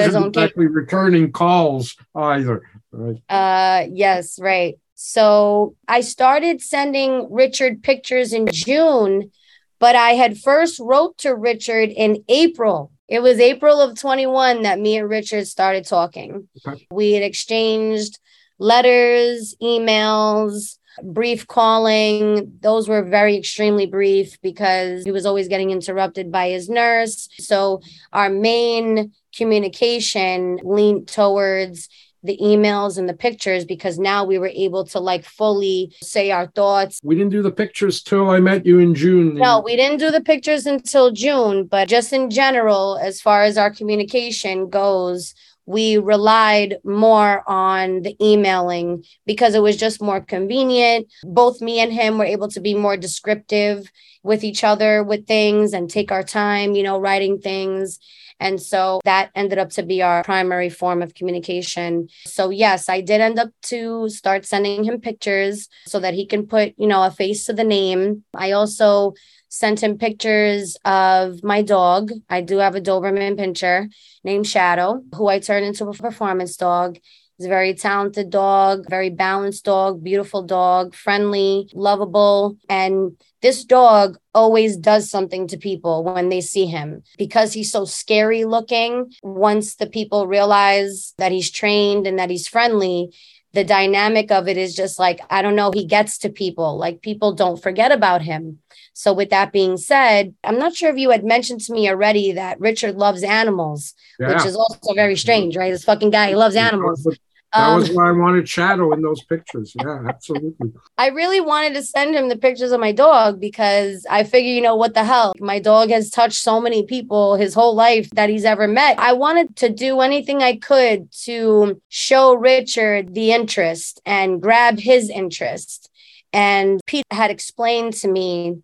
his 0.00 0.06
Wasn't 0.08 0.16
own 0.26 0.32
case. 0.32 0.42
exactly 0.42 0.66
returning 0.66 1.32
calls 1.32 1.96
either. 2.14 2.62
Right. 2.90 3.22
Uh, 3.28 3.86
yes, 3.90 4.38
right. 4.38 4.74
So 5.04 5.74
I 5.88 6.00
started 6.00 6.62
sending 6.62 7.26
Richard 7.28 7.82
pictures 7.82 8.32
in 8.32 8.46
June, 8.46 9.32
but 9.80 9.96
I 9.96 10.10
had 10.10 10.38
first 10.38 10.78
wrote 10.78 11.18
to 11.18 11.34
Richard 11.34 11.90
in 11.90 12.22
April. 12.28 12.92
It 13.08 13.20
was 13.20 13.40
April 13.40 13.80
of 13.80 13.98
21 13.98 14.62
that 14.62 14.78
me 14.78 14.96
and 14.96 15.08
Richard 15.08 15.48
started 15.48 15.86
talking. 15.86 16.48
Okay. 16.64 16.86
We 16.92 17.14
had 17.14 17.24
exchanged 17.24 18.20
letters, 18.60 19.56
emails, 19.60 20.78
brief 21.02 21.48
calling. 21.48 22.52
Those 22.60 22.88
were 22.88 23.02
very 23.02 23.36
extremely 23.36 23.86
brief 23.86 24.40
because 24.40 25.02
he 25.02 25.10
was 25.10 25.26
always 25.26 25.48
getting 25.48 25.72
interrupted 25.72 26.30
by 26.30 26.50
his 26.50 26.68
nurse. 26.68 27.28
So 27.40 27.80
our 28.12 28.30
main 28.30 29.12
communication 29.34 30.60
leaned 30.62 31.08
towards 31.08 31.88
the 32.22 32.38
emails 32.38 32.98
and 32.98 33.08
the 33.08 33.14
pictures 33.14 33.64
because 33.64 33.98
now 33.98 34.24
we 34.24 34.38
were 34.38 34.52
able 34.54 34.84
to 34.84 35.00
like 35.00 35.24
fully 35.24 35.94
say 36.02 36.30
our 36.30 36.46
thoughts. 36.48 37.00
We 37.02 37.16
didn't 37.16 37.32
do 37.32 37.42
the 37.42 37.50
pictures 37.50 38.02
till 38.02 38.30
I 38.30 38.40
met 38.40 38.64
you 38.64 38.78
in 38.78 38.94
June. 38.94 39.34
No, 39.34 39.60
we 39.60 39.76
didn't 39.76 39.98
do 39.98 40.10
the 40.10 40.20
pictures 40.20 40.66
until 40.66 41.10
June, 41.10 41.64
but 41.64 41.88
just 41.88 42.12
in 42.12 42.30
general, 42.30 42.98
as 42.98 43.20
far 43.20 43.42
as 43.42 43.58
our 43.58 43.70
communication 43.70 44.68
goes, 44.68 45.34
we 45.66 45.96
relied 45.96 46.78
more 46.84 47.48
on 47.48 48.02
the 48.02 48.16
emailing 48.20 49.04
because 49.26 49.54
it 49.54 49.62
was 49.62 49.76
just 49.76 50.02
more 50.02 50.20
convenient. 50.20 51.06
Both 51.24 51.60
me 51.60 51.80
and 51.80 51.92
him 51.92 52.18
were 52.18 52.24
able 52.24 52.48
to 52.48 52.60
be 52.60 52.74
more 52.74 52.96
descriptive 52.96 53.90
with 54.22 54.44
each 54.44 54.64
other 54.64 55.02
with 55.02 55.26
things 55.26 55.72
and 55.72 55.88
take 55.88 56.12
our 56.12 56.22
time, 56.22 56.74
you 56.74 56.82
know, 56.82 56.98
writing 56.98 57.40
things. 57.40 57.98
And 58.42 58.60
so 58.60 59.00
that 59.04 59.30
ended 59.36 59.58
up 59.58 59.70
to 59.70 59.84
be 59.84 60.02
our 60.02 60.24
primary 60.24 60.68
form 60.68 61.00
of 61.00 61.14
communication. 61.14 62.08
So 62.26 62.50
yes, 62.50 62.88
I 62.88 63.00
did 63.00 63.20
end 63.20 63.38
up 63.38 63.50
to 63.70 64.08
start 64.08 64.44
sending 64.44 64.82
him 64.82 65.00
pictures 65.00 65.68
so 65.86 66.00
that 66.00 66.14
he 66.14 66.26
can 66.26 66.46
put, 66.46 66.74
you 66.76 66.88
know, 66.88 67.04
a 67.04 67.10
face 67.12 67.46
to 67.46 67.52
the 67.52 67.62
name. 67.64 68.24
I 68.34 68.50
also 68.50 69.14
sent 69.48 69.82
him 69.82 69.98
pictures 69.98 70.76
of 70.84 71.44
my 71.44 71.62
dog. 71.62 72.10
I 72.28 72.40
do 72.40 72.56
have 72.58 72.74
a 72.74 72.80
Doberman 72.80 73.38
pinscher 73.38 73.88
named 74.24 74.46
Shadow, 74.46 75.02
who 75.14 75.28
I 75.28 75.38
turned 75.38 75.66
into 75.66 75.86
a 75.86 75.92
performance 75.92 76.56
dog. 76.56 76.98
He's 77.38 77.46
a 77.46 77.48
very 77.48 77.74
talented 77.74 78.30
dog, 78.30 78.84
very 78.88 79.10
balanced 79.10 79.64
dog, 79.64 80.02
beautiful 80.02 80.42
dog, 80.42 80.94
friendly, 80.94 81.68
lovable. 81.74 82.56
And 82.68 83.16
this 83.40 83.64
dog 83.64 84.18
always 84.34 84.76
does 84.76 85.10
something 85.10 85.48
to 85.48 85.56
people 85.56 86.04
when 86.04 86.28
they 86.28 86.40
see 86.40 86.66
him 86.66 87.02
because 87.18 87.52
he's 87.52 87.72
so 87.72 87.84
scary 87.84 88.44
looking. 88.44 89.12
Once 89.22 89.76
the 89.76 89.88
people 89.88 90.26
realize 90.26 91.14
that 91.18 91.32
he's 91.32 91.50
trained 91.50 92.06
and 92.06 92.18
that 92.18 92.30
he's 92.30 92.46
friendly, 92.46 93.12
the 93.52 93.64
dynamic 93.64 94.30
of 94.30 94.48
it 94.48 94.56
is 94.56 94.74
just 94.74 94.98
like, 94.98 95.20
I 95.28 95.42
don't 95.42 95.56
know, 95.56 95.70
he 95.72 95.84
gets 95.84 96.18
to 96.18 96.30
people. 96.30 96.78
Like 96.78 97.02
people 97.02 97.32
don't 97.32 97.62
forget 97.62 97.92
about 97.92 98.22
him. 98.22 98.58
So, 98.94 99.12
with 99.12 99.30
that 99.30 99.52
being 99.52 99.76
said, 99.76 100.34
I'm 100.44 100.58
not 100.58 100.74
sure 100.74 100.90
if 100.90 100.96
you 100.98 101.10
had 101.10 101.24
mentioned 101.24 101.60
to 101.62 101.72
me 101.72 101.88
already 101.88 102.32
that 102.32 102.60
Richard 102.60 102.96
loves 102.96 103.22
animals, 103.22 103.94
Yeah. 104.20 104.34
which 104.34 104.46
is 104.46 104.56
also 104.56 104.94
very 104.94 105.16
strange, 105.16 105.56
right? 105.56 105.70
This 105.72 105.84
fucking 105.84 106.10
guy, 106.10 106.28
he 106.28 106.34
loves 106.36 106.56
animals. 106.56 107.02
That 107.04 107.18
Um, 107.54 107.80
was 107.80 107.90
why 107.90 108.08
I 108.08 108.12
wanted 108.12 108.48
Shadow 108.48 108.94
in 108.94 109.02
those 109.02 109.22
pictures. 109.24 109.74
Yeah, 109.78 109.98
absolutely. 110.08 110.72
I 110.96 111.08
really 111.08 111.40
wanted 111.40 111.74
to 111.74 111.82
send 111.82 112.14
him 112.14 112.30
the 112.30 112.36
pictures 112.38 112.72
of 112.72 112.80
my 112.80 112.92
dog 112.92 113.40
because 113.40 114.06
I 114.08 114.24
figure, 114.24 114.50
you 114.54 114.62
know, 114.62 114.74
what 114.74 114.94
the 114.94 115.04
hell? 115.04 115.34
My 115.38 115.58
dog 115.58 115.90
has 115.90 116.08
touched 116.08 116.40
so 116.40 116.62
many 116.62 116.86
people 116.86 117.36
his 117.36 117.52
whole 117.52 117.74
life 117.74 118.08
that 118.12 118.30
he's 118.30 118.46
ever 118.46 118.66
met. 118.66 118.98
I 118.98 119.12
wanted 119.12 119.54
to 119.56 119.68
do 119.68 120.00
anything 120.00 120.42
I 120.42 120.56
could 120.56 121.12
to 121.24 121.78
show 121.90 122.32
Richard 122.32 123.12
the 123.14 123.32
interest 123.32 124.00
and 124.06 124.40
grab 124.40 124.78
his 124.78 125.10
interest. 125.10 125.90
And 126.32 126.80
Pete 126.86 127.04
had 127.10 127.30
explained 127.30 127.92
to 128.00 128.08
me 128.08 128.62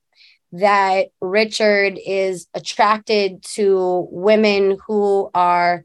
that 0.52 1.08
Richard 1.20 1.98
is 2.04 2.46
attracted 2.54 3.42
to 3.54 4.08
women 4.10 4.78
who 4.86 5.30
are 5.34 5.84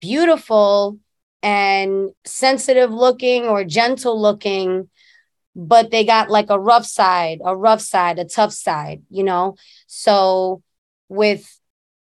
beautiful 0.00 0.98
and 1.42 2.10
sensitive 2.24 2.90
looking 2.90 3.44
or 3.44 3.64
gentle 3.64 4.20
looking 4.20 4.88
but 5.56 5.90
they 5.90 6.04
got 6.04 6.30
like 6.30 6.50
a 6.50 6.58
rough 6.58 6.86
side 6.86 7.38
a 7.44 7.56
rough 7.56 7.80
side 7.80 8.18
a 8.18 8.24
tough 8.24 8.52
side 8.52 9.02
you 9.08 9.22
know? 9.22 9.54
So 9.86 10.62
with 11.08 11.48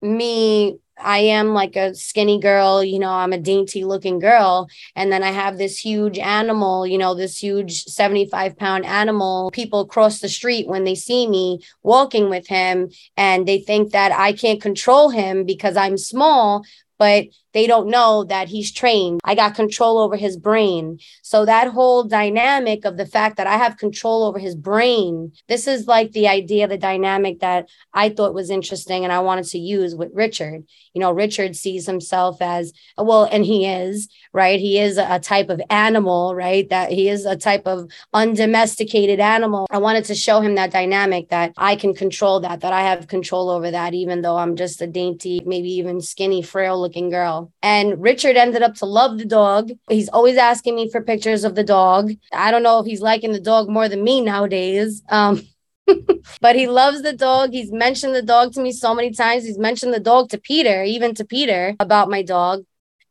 me 0.03 0.79
i 0.99 1.19
am 1.19 1.53
like 1.53 1.77
a 1.77 1.95
skinny 1.95 2.41
girl 2.41 2.83
you 2.83 2.99
know 2.99 3.11
i'm 3.11 3.33
a 3.33 3.39
dainty 3.39 3.85
looking 3.85 4.19
girl. 4.19 4.69
And 4.95 5.13
then 5.13 5.23
i 5.23 5.31
have 5.31 5.59
this 5.59 5.79
huge 5.79 6.19
animal 6.19 6.87
you 6.87 6.99
know 6.99 7.15
this 7.15 7.43
huge 7.43 7.85
75 7.85 8.57
pound 8.57 8.87
animal. 8.87 9.51
People 9.53 9.87
cross 9.87 10.21
the 10.21 10.29
street 10.29 10.67
when 10.67 10.85
they 10.85 10.95
see 10.95 11.27
me 11.27 11.61
walking 11.83 12.31
with 12.31 12.47
him 12.47 12.91
and 13.17 13.47
they 13.47 13.59
think 13.59 13.93
that 13.93 14.13
i 14.13 14.33
can't 14.33 14.63
control 14.63 15.11
him 15.11 15.45
because 15.45 15.77
i'm 15.77 15.99
small 15.99 16.65
but 16.99 17.27
they 17.57 17.67
don't 17.67 17.89
know 17.89 18.23
that 18.25 18.49
he's 18.49 18.71
trained. 18.71 19.19
I 19.25 19.35
got 19.35 19.55
control 19.55 19.97
over 19.99 20.15
his 20.15 20.37
brain. 20.37 20.99
So 21.23 21.47
that 21.47 21.69
whole 21.69 22.05
dynamic 22.05 22.85
of 22.85 22.99
the 22.99 23.07
fact 23.07 23.39
that 23.39 23.47
I 23.47 23.57
have 23.57 23.79
control 23.79 24.25
over 24.25 24.39
his 24.39 24.55
brain, 24.55 25.33
this 25.49 25.67
is 25.67 25.87
like 25.87 26.13
the 26.13 26.29
idea, 26.29 26.69
the 26.69 26.77
dynamic 26.77 27.41
that 27.41 27.71
I 27.95 28.11
thought 28.11 28.35
was 28.35 28.51
interesting 28.51 29.05
and 29.05 29.13
I 29.13 29.21
wanted 29.21 29.47
to 29.47 29.59
use 29.59 29.95
with 29.95 30.11
Richard. 30.13 30.67
You 30.93 31.01
know, 31.01 31.13
Richard 31.13 31.57
sees 31.57 31.87
himself 31.87 32.43
as 32.43 32.75
well, 32.99 33.25
and 33.25 33.45
he 33.45 33.67
is, 33.67 34.09
right? 34.35 34.61
He 34.61 34.79
is 34.79 34.99
a 34.99 35.19
type 35.19 35.49
of 35.49 35.61
animal, 35.71 36.35
right? 36.35 36.69
That 36.69 36.91
he 36.91 37.09
is 37.09 37.25
a 37.25 37.37
type 37.37 37.67
of 37.67 37.91
undomesticated 38.13 39.19
animal. 39.19 39.67
I 39.71 39.79
wanted 39.79 40.05
to 40.07 40.15
show 40.15 40.41
him 40.41 40.57
that 40.57 40.73
dynamic 40.73 41.31
that 41.31 41.53
I 41.57 41.77
can 41.77 41.95
control 41.95 42.41
that, 42.41 42.61
that 42.61 42.73
I 42.75 42.83
have 42.83 43.09
control 43.09 43.49
over 43.49 43.71
that, 43.71 43.95
even 43.95 44.21
though 44.21 44.37
I'm 44.37 44.57
just 44.57 44.83
a 44.83 44.87
dainty, 44.87 45.43
maybe 45.47 45.71
even 45.73 46.03
skinny, 46.03 46.43
frail 46.43 46.79
looking 46.81 47.09
girl. 47.09 47.46
And 47.63 48.01
Richard 48.01 48.37
ended 48.37 48.63
up 48.63 48.75
to 48.77 48.87
love 48.87 49.19
the 49.19 49.25
dog. 49.25 49.71
He's 49.89 50.09
always 50.09 50.37
asking 50.37 50.77
me 50.77 50.91
for 50.91 51.01
pictures 51.03 51.45
of 51.45 51.55
the 51.55 51.65
dog. 51.65 52.13
I 52.33 52.51
don't 52.51 52.63
know 52.63 52.81
if 52.81 52.87
he's 52.87 53.03
liking 53.03 53.33
the 53.33 53.41
dog 53.41 53.69
more 53.69 53.89
than 53.89 54.05
me 54.05 54.21
nowadays. 54.21 55.03
Um, 55.09 55.43
but 56.41 56.57
he 56.57 56.67
loves 56.67 57.03
the 57.03 57.13
dog. 57.13 57.53
He's 57.53 57.73
mentioned 57.73 58.15
the 58.15 58.23
dog 58.23 58.53
to 58.55 58.61
me 58.61 58.73
so 58.73 58.95
many 58.95 59.13
times. 59.13 59.45
He's 59.45 59.59
mentioned 59.59 59.95
the 59.95 60.01
dog 60.01 60.31
to 60.31 60.39
Peter, 60.39 60.83
even 60.83 61.15
to 61.15 61.25
Peter 61.25 61.77
about 61.81 62.11
my 62.11 62.23
dog. 62.23 62.65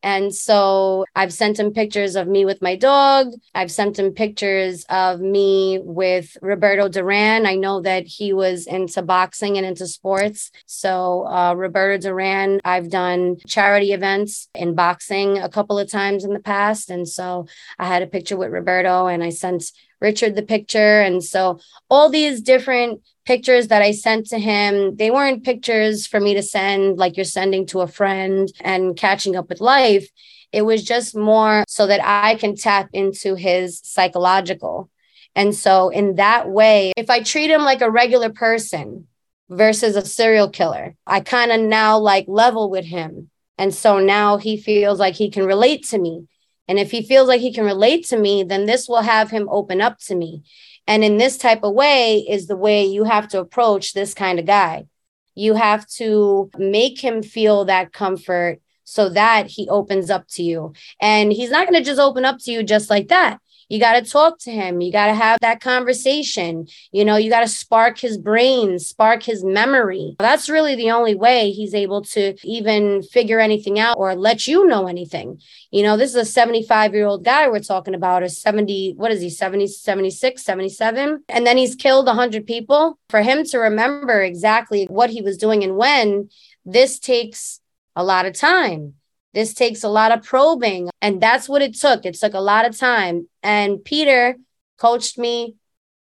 And 0.05 0.35
so 0.35 1.03
I've 1.15 1.33
sent 1.33 1.59
him 1.59 1.73
pictures 1.73 2.15
of 2.15 2.27
me 2.27 2.45
with 2.45 2.61
my 2.61 2.75
dog. 2.75 3.33
I've 3.55 3.71
sent 3.71 3.97
him 3.97 4.11
pictures 4.11 4.85
of 4.87 5.19
me 5.19 5.79
with 5.81 6.37
Roberto 6.43 6.87
Duran. 6.87 7.47
I 7.47 7.55
know 7.55 7.81
that 7.81 8.05
he 8.05 8.31
was 8.31 8.67
into 8.67 9.01
boxing 9.01 9.57
and 9.57 9.65
into 9.65 9.87
sports. 9.87 10.51
So, 10.67 11.25
uh, 11.27 11.55
Roberto 11.55 12.09
Duran, 12.09 12.61
I've 12.63 12.91
done 12.91 13.37
charity 13.47 13.93
events 13.93 14.47
in 14.53 14.75
boxing 14.75 15.39
a 15.39 15.49
couple 15.49 15.79
of 15.79 15.89
times 15.89 16.23
in 16.23 16.33
the 16.33 16.39
past. 16.39 16.91
And 16.91 17.09
so 17.09 17.47
I 17.79 17.87
had 17.87 18.03
a 18.03 18.07
picture 18.07 18.37
with 18.37 18.51
Roberto 18.51 19.07
and 19.07 19.23
I 19.23 19.29
sent 19.29 19.71
Richard 20.01 20.35
the 20.35 20.43
picture. 20.43 21.01
And 21.01 21.23
so 21.23 21.59
all 21.89 22.11
these 22.11 22.41
different 22.41 23.01
pictures 23.25 23.67
that 23.67 23.81
I 23.81 23.91
sent 23.91 24.27
to 24.27 24.39
him, 24.39 24.95
they 24.95 25.11
weren't 25.11 25.43
pictures 25.43 26.07
for 26.07 26.19
me 26.19 26.33
to 26.35 26.43
send 26.43 26.97
like 26.97 27.17
you're 27.17 27.25
sending 27.25 27.65
to 27.67 27.81
a 27.81 27.87
friend 27.87 28.51
and 28.61 28.95
catching 28.97 29.35
up 29.35 29.49
with 29.49 29.61
life. 29.61 30.07
It 30.51 30.61
was 30.63 30.83
just 30.83 31.15
more 31.15 31.63
so 31.67 31.87
that 31.87 32.01
I 32.03 32.35
can 32.35 32.55
tap 32.55 32.89
into 32.93 33.35
his 33.35 33.81
psychological. 33.83 34.89
And 35.35 35.53
so, 35.53 35.89
in 35.89 36.15
that 36.15 36.49
way, 36.49 36.93
if 36.95 37.09
I 37.09 37.21
treat 37.21 37.49
him 37.49 37.61
like 37.61 37.81
a 37.81 37.91
regular 37.91 38.29
person 38.29 39.07
versus 39.49 39.95
a 39.95 40.05
serial 40.05 40.49
killer, 40.49 40.95
I 41.05 41.19
kind 41.19 41.51
of 41.51 41.59
now 41.61 41.97
like 41.99 42.25
level 42.27 42.69
with 42.69 42.85
him. 42.85 43.29
And 43.57 43.73
so 43.73 43.99
now 43.99 44.37
he 44.37 44.57
feels 44.57 44.99
like 44.99 45.15
he 45.15 45.29
can 45.29 45.45
relate 45.45 45.85
to 45.87 45.97
me 45.97 46.27
And 46.67 46.79
if 46.79 46.91
he 46.91 47.03
feels 47.03 47.27
like 47.27 47.41
he 47.41 47.53
can 47.53 47.63
relate 47.65 48.05
to 48.07 48.17
me, 48.17 48.43
then 48.43 48.65
this 48.65 48.87
will 48.89 49.01
have 49.01 49.29
him 49.29 49.47
open 49.51 49.81
up 49.81 49.99
to 50.07 50.15
me. 50.15 50.43
And 50.87 51.03
in 51.03 51.17
this 51.17 51.37
type 51.37 51.63
of 51.63 51.73
way 51.73 52.19
is 52.19 52.47
the 52.47 52.57
way 52.57 52.85
you 52.85 53.03
have 53.03 53.27
to 53.29 53.39
approach 53.39 53.93
this 53.93 54.13
kind 54.13 54.39
of 54.39 54.45
guy. 54.45 54.87
You 55.33 55.55
have 55.55 55.87
to 55.97 56.49
make 56.57 56.99
him 56.99 57.23
feel 57.23 57.65
that 57.65 57.91
comfort 57.91 58.61
so 58.83 59.09
that 59.09 59.47
he 59.47 59.67
opens 59.67 60.09
up 60.09 60.27
to 60.29 60.43
you. 60.43 60.73
And 61.01 61.33
he's 61.33 61.49
not 61.49 61.67
going 61.67 61.81
to 61.81 61.85
just 61.85 61.99
open 61.99 62.23
up 62.23 62.37
to 62.41 62.51
you 62.51 62.63
just 62.63 62.89
like 62.89 63.09
that. 63.09 63.39
You 63.69 63.79
got 63.79 63.93
to 64.03 64.09
talk 64.09 64.39
to 64.39 64.51
him. 64.51 64.81
You 64.81 64.91
got 64.91 65.07
to 65.07 65.13
have 65.13 65.39
that 65.41 65.61
conversation. 65.61 66.67
You 66.91 67.05
know, 67.05 67.17
you 67.17 67.29
got 67.29 67.41
to 67.41 67.47
spark 67.47 67.99
his 67.99 68.17
brain, 68.17 68.79
spark 68.79 69.23
his 69.23 69.43
memory. 69.43 70.15
That's 70.19 70.49
really 70.49 70.75
the 70.75 70.91
only 70.91 71.15
way 71.15 71.51
he's 71.51 71.73
able 71.73 72.03
to 72.03 72.35
even 72.43 73.03
figure 73.03 73.39
anything 73.39 73.79
out 73.79 73.97
or 73.97 74.15
let 74.15 74.47
you 74.47 74.67
know 74.67 74.87
anything. 74.87 75.39
You 75.71 75.83
know, 75.83 75.97
this 75.97 76.11
is 76.11 76.15
a 76.15 76.25
75 76.25 76.93
year 76.93 77.05
old 77.05 77.23
guy 77.23 77.47
we're 77.47 77.59
talking 77.59 77.95
about, 77.95 78.23
a 78.23 78.29
70, 78.29 78.93
what 78.97 79.11
is 79.11 79.21
he, 79.21 79.29
70, 79.29 79.67
76, 79.67 80.43
77? 80.43 81.23
And 81.29 81.47
then 81.47 81.57
he's 81.57 81.75
killed 81.75 82.05
100 82.07 82.45
people. 82.45 82.99
For 83.09 83.21
him 83.21 83.43
to 83.45 83.57
remember 83.59 84.21
exactly 84.21 84.85
what 84.85 85.09
he 85.09 85.21
was 85.21 85.37
doing 85.37 85.63
and 85.63 85.77
when, 85.77 86.29
this 86.65 86.99
takes 86.99 87.59
a 87.95 88.03
lot 88.03 88.25
of 88.25 88.33
time. 88.33 88.95
This 89.35 89.53
takes 89.53 89.83
a 89.83 89.89
lot 89.89 90.13
of 90.13 90.23
probing. 90.23 90.89
And 91.01 91.21
that's 91.21 91.47
what 91.47 91.61
it 91.61 91.75
took. 91.75 92.05
It 92.05 92.15
took 92.15 92.33
a 92.33 92.39
lot 92.39 92.65
of 92.65 92.75
time. 92.75 93.27
And 93.43 93.83
Peter 93.83 94.37
coached 94.79 95.19
me 95.19 95.57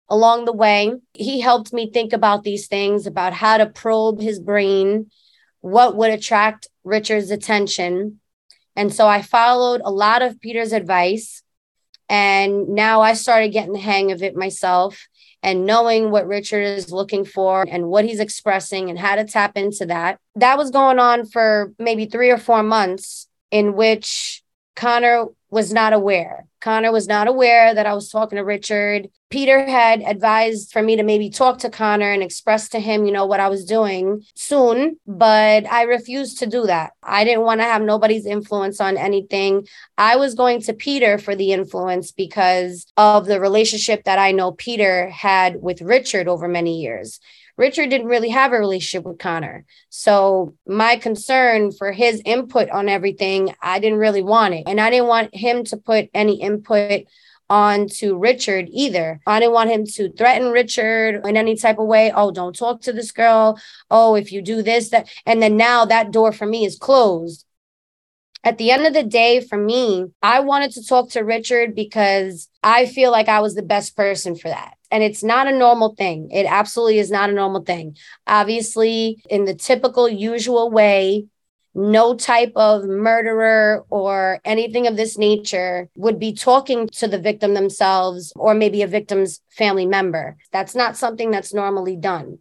along 0.08 0.44
the 0.44 0.52
way. 0.52 0.92
He 1.12 1.40
helped 1.40 1.72
me 1.72 1.90
think 1.90 2.12
about 2.12 2.44
these 2.44 2.68
things, 2.68 3.06
about 3.06 3.32
how 3.32 3.58
to 3.58 3.66
probe 3.66 4.20
his 4.20 4.38
brain, 4.38 5.10
what 5.60 5.96
would 5.96 6.10
attract 6.10 6.68
Richard's 6.84 7.32
attention. 7.32 8.20
And 8.76 8.94
so 8.94 9.08
I 9.08 9.20
followed 9.20 9.82
a 9.84 9.90
lot 9.90 10.22
of 10.22 10.40
Peter's 10.40 10.72
advice. 10.72 11.42
And 12.08 12.68
now 12.68 13.00
I 13.00 13.14
started 13.14 13.52
getting 13.52 13.72
the 13.72 13.80
hang 13.80 14.12
of 14.12 14.22
it 14.22 14.36
myself 14.36 15.08
and 15.44 15.66
knowing 15.66 16.10
what 16.10 16.26
Richard 16.26 16.62
is 16.62 16.90
looking 16.90 17.24
for 17.24 17.66
and 17.70 17.88
what 17.88 18.06
he's 18.06 18.18
expressing 18.18 18.88
and 18.88 18.98
how 18.98 19.14
to 19.14 19.24
tap 19.24 19.56
into 19.56 19.86
that. 19.86 20.18
That 20.36 20.56
was 20.56 20.70
going 20.70 20.98
on 20.98 21.26
for 21.26 21.72
maybe 21.78 22.06
three 22.06 22.30
or 22.30 22.38
four 22.38 22.62
months, 22.62 23.28
in 23.50 23.74
which 23.74 24.42
Connor 24.74 25.26
was 25.54 25.72
not 25.72 25.92
aware. 25.92 26.46
Connor 26.60 26.90
was 26.90 27.06
not 27.06 27.28
aware 27.28 27.74
that 27.74 27.86
I 27.86 27.94
was 27.94 28.10
talking 28.10 28.36
to 28.36 28.42
Richard. 28.42 29.08
Peter 29.30 29.64
had 29.64 30.02
advised 30.02 30.72
for 30.72 30.82
me 30.82 30.96
to 30.96 31.02
maybe 31.02 31.30
talk 31.30 31.58
to 31.58 31.70
Connor 31.70 32.10
and 32.10 32.22
express 32.22 32.68
to 32.70 32.80
him, 32.80 33.04
you 33.04 33.12
know, 33.12 33.26
what 33.26 33.38
I 33.38 33.48
was 33.48 33.64
doing 33.64 34.24
soon, 34.34 34.98
but 35.06 35.64
I 35.70 35.82
refused 35.82 36.40
to 36.40 36.46
do 36.46 36.66
that. 36.66 36.92
I 37.02 37.22
didn't 37.24 37.44
want 37.44 37.60
to 37.60 37.66
have 37.66 37.82
nobody's 37.82 38.26
influence 38.26 38.80
on 38.80 38.96
anything. 38.96 39.68
I 39.96 40.16
was 40.16 40.34
going 40.34 40.60
to 40.62 40.72
Peter 40.72 41.18
for 41.18 41.36
the 41.36 41.52
influence 41.52 42.10
because 42.10 42.86
of 42.96 43.26
the 43.26 43.40
relationship 43.40 44.04
that 44.04 44.18
I 44.18 44.32
know 44.32 44.52
Peter 44.52 45.10
had 45.10 45.62
with 45.62 45.82
Richard 45.82 46.26
over 46.26 46.48
many 46.48 46.80
years. 46.80 47.20
Richard 47.56 47.90
didn't 47.90 48.08
really 48.08 48.30
have 48.30 48.52
a 48.52 48.58
relationship 48.58 49.04
with 49.04 49.18
Connor. 49.18 49.64
So 49.88 50.54
my 50.66 50.96
concern 50.96 51.72
for 51.72 51.92
his 51.92 52.20
input 52.24 52.68
on 52.70 52.88
everything, 52.88 53.54
I 53.62 53.78
didn't 53.78 53.98
really 53.98 54.22
want 54.22 54.54
it. 54.54 54.64
And 54.66 54.80
I 54.80 54.90
didn't 54.90 55.08
want 55.08 55.34
him 55.34 55.64
to 55.64 55.76
put 55.76 56.10
any 56.14 56.40
input 56.40 57.04
on 57.50 57.88
to 57.88 58.16
Richard 58.16 58.68
either. 58.70 59.20
I 59.26 59.38
didn't 59.38 59.52
want 59.52 59.70
him 59.70 59.84
to 59.86 60.10
threaten 60.12 60.50
Richard 60.50 61.24
in 61.26 61.36
any 61.36 61.56
type 61.56 61.78
of 61.78 61.86
way. 61.86 62.10
Oh, 62.12 62.30
don't 62.30 62.56
talk 62.56 62.80
to 62.82 62.92
this 62.92 63.12
girl. 63.12 63.60
Oh, 63.90 64.14
if 64.14 64.32
you 64.32 64.42
do 64.42 64.62
this, 64.62 64.90
that, 64.90 65.08
and 65.26 65.42
then 65.42 65.56
now 65.56 65.84
that 65.84 66.10
door 66.10 66.32
for 66.32 66.46
me 66.46 66.64
is 66.64 66.78
closed. 66.78 67.44
At 68.42 68.58
the 68.58 68.70
end 68.70 68.86
of 68.86 68.92
the 68.92 69.02
day, 69.02 69.40
for 69.40 69.56
me, 69.56 70.06
I 70.22 70.40
wanted 70.40 70.72
to 70.72 70.86
talk 70.86 71.10
to 71.10 71.20
Richard 71.20 71.74
because 71.74 72.48
I 72.62 72.86
feel 72.86 73.10
like 73.10 73.28
I 73.28 73.40
was 73.40 73.54
the 73.54 73.62
best 73.62 73.96
person 73.96 74.36
for 74.36 74.48
that. 74.48 74.74
And 74.94 75.02
it's 75.02 75.24
not 75.24 75.48
a 75.48 75.58
normal 75.58 75.96
thing. 75.96 76.30
It 76.30 76.46
absolutely 76.46 77.00
is 77.00 77.10
not 77.10 77.28
a 77.28 77.32
normal 77.32 77.62
thing. 77.62 77.96
Obviously, 78.28 79.20
in 79.28 79.44
the 79.44 79.52
typical, 79.52 80.08
usual 80.08 80.70
way, 80.70 81.26
no 81.74 82.14
type 82.14 82.52
of 82.54 82.84
murderer 82.84 83.84
or 83.90 84.40
anything 84.44 84.86
of 84.86 84.96
this 84.96 85.18
nature 85.18 85.88
would 85.96 86.20
be 86.20 86.32
talking 86.32 86.86
to 86.90 87.08
the 87.08 87.18
victim 87.18 87.54
themselves 87.54 88.32
or 88.36 88.54
maybe 88.54 88.82
a 88.82 88.86
victim's 88.86 89.40
family 89.50 89.84
member. 89.84 90.36
That's 90.52 90.76
not 90.76 90.96
something 90.96 91.32
that's 91.32 91.52
normally 91.52 91.96
done. 91.96 92.38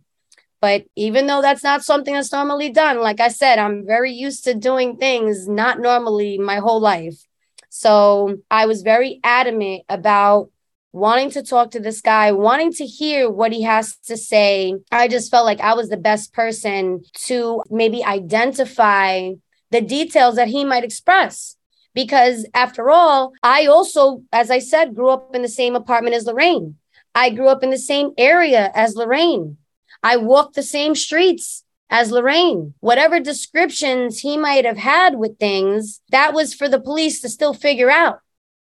But 0.62 0.86
even 0.96 1.26
though 1.26 1.42
that's 1.42 1.64
not 1.64 1.84
something 1.84 2.14
that's 2.14 2.32
normally 2.32 2.70
done, 2.70 3.00
like 3.00 3.20
I 3.20 3.30
said, 3.30 3.58
I'm 3.58 3.84
very 3.84 4.12
used 4.12 4.44
to 4.44 4.54
doing 4.54 4.98
things 4.98 5.48
not 5.48 5.80
normally 5.80 6.38
my 6.38 6.58
whole 6.58 6.80
life. 6.80 7.16
So 7.70 8.38
I 8.52 8.68
was 8.68 8.84
very 8.84 9.20
adamant 9.24 9.86
about 9.90 10.52
wanting 10.94 11.32
to 11.32 11.44
talk 11.44 11.72
to 11.72 11.80
this 11.80 12.02
guy, 12.02 12.32
wanting 12.32 12.72
to 12.72 12.86
hear 12.86 13.30
what 13.30 13.52
he 13.52 13.64
has 13.64 13.98
to 14.06 14.16
say. 14.16 14.76
I 14.92 15.08
just 15.08 15.32
felt 15.32 15.46
like 15.46 15.60
I 15.60 15.74
was 15.74 15.90
the 15.90 15.98
best 15.98 16.34
person 16.34 17.04
to 17.26 17.64
maybe 17.70 18.06
identify 18.06 19.32
the 19.72 19.82
details 19.82 20.36
that 20.36 20.48
he 20.48 20.64
might 20.64 20.84
express. 20.84 21.58
Because 21.96 22.48
after 22.54 22.90
all, 22.90 23.34
I 23.44 23.66
also, 23.66 24.24
as 24.32 24.50
I 24.50 24.60
said, 24.60 24.96
grew 24.96 25.10
up 25.10 25.36
in 25.36 25.42
the 25.42 25.48
same 25.48 25.76
apartment 25.76 26.16
as 26.16 26.26
Lorraine. 26.26 26.78
I 27.14 27.30
grew 27.32 27.50
up 27.50 27.64
in 27.64 27.70
the 27.70 27.78
same 27.78 28.12
area 28.18 28.72
as 28.74 28.96
Lorraine. 28.96 29.58
I 30.02 30.18
walked 30.18 30.56
the 30.56 30.64
same 30.64 30.96
streets 30.96 31.64
as 31.90 32.12
Lorraine. 32.12 32.74
Whatever 32.80 33.20
descriptions 33.20 34.20
he 34.20 34.38
might 34.38 34.66
have 34.66 34.78
had 34.78 35.16
with 35.16 35.38
things, 35.38 36.02
that 36.10 36.34
was 36.34 36.54
for 36.54 36.68
the 36.68 36.80
police 36.80 37.22
to 37.22 37.30
still 37.30 37.54
figure 37.54 37.92
out. 37.92 38.20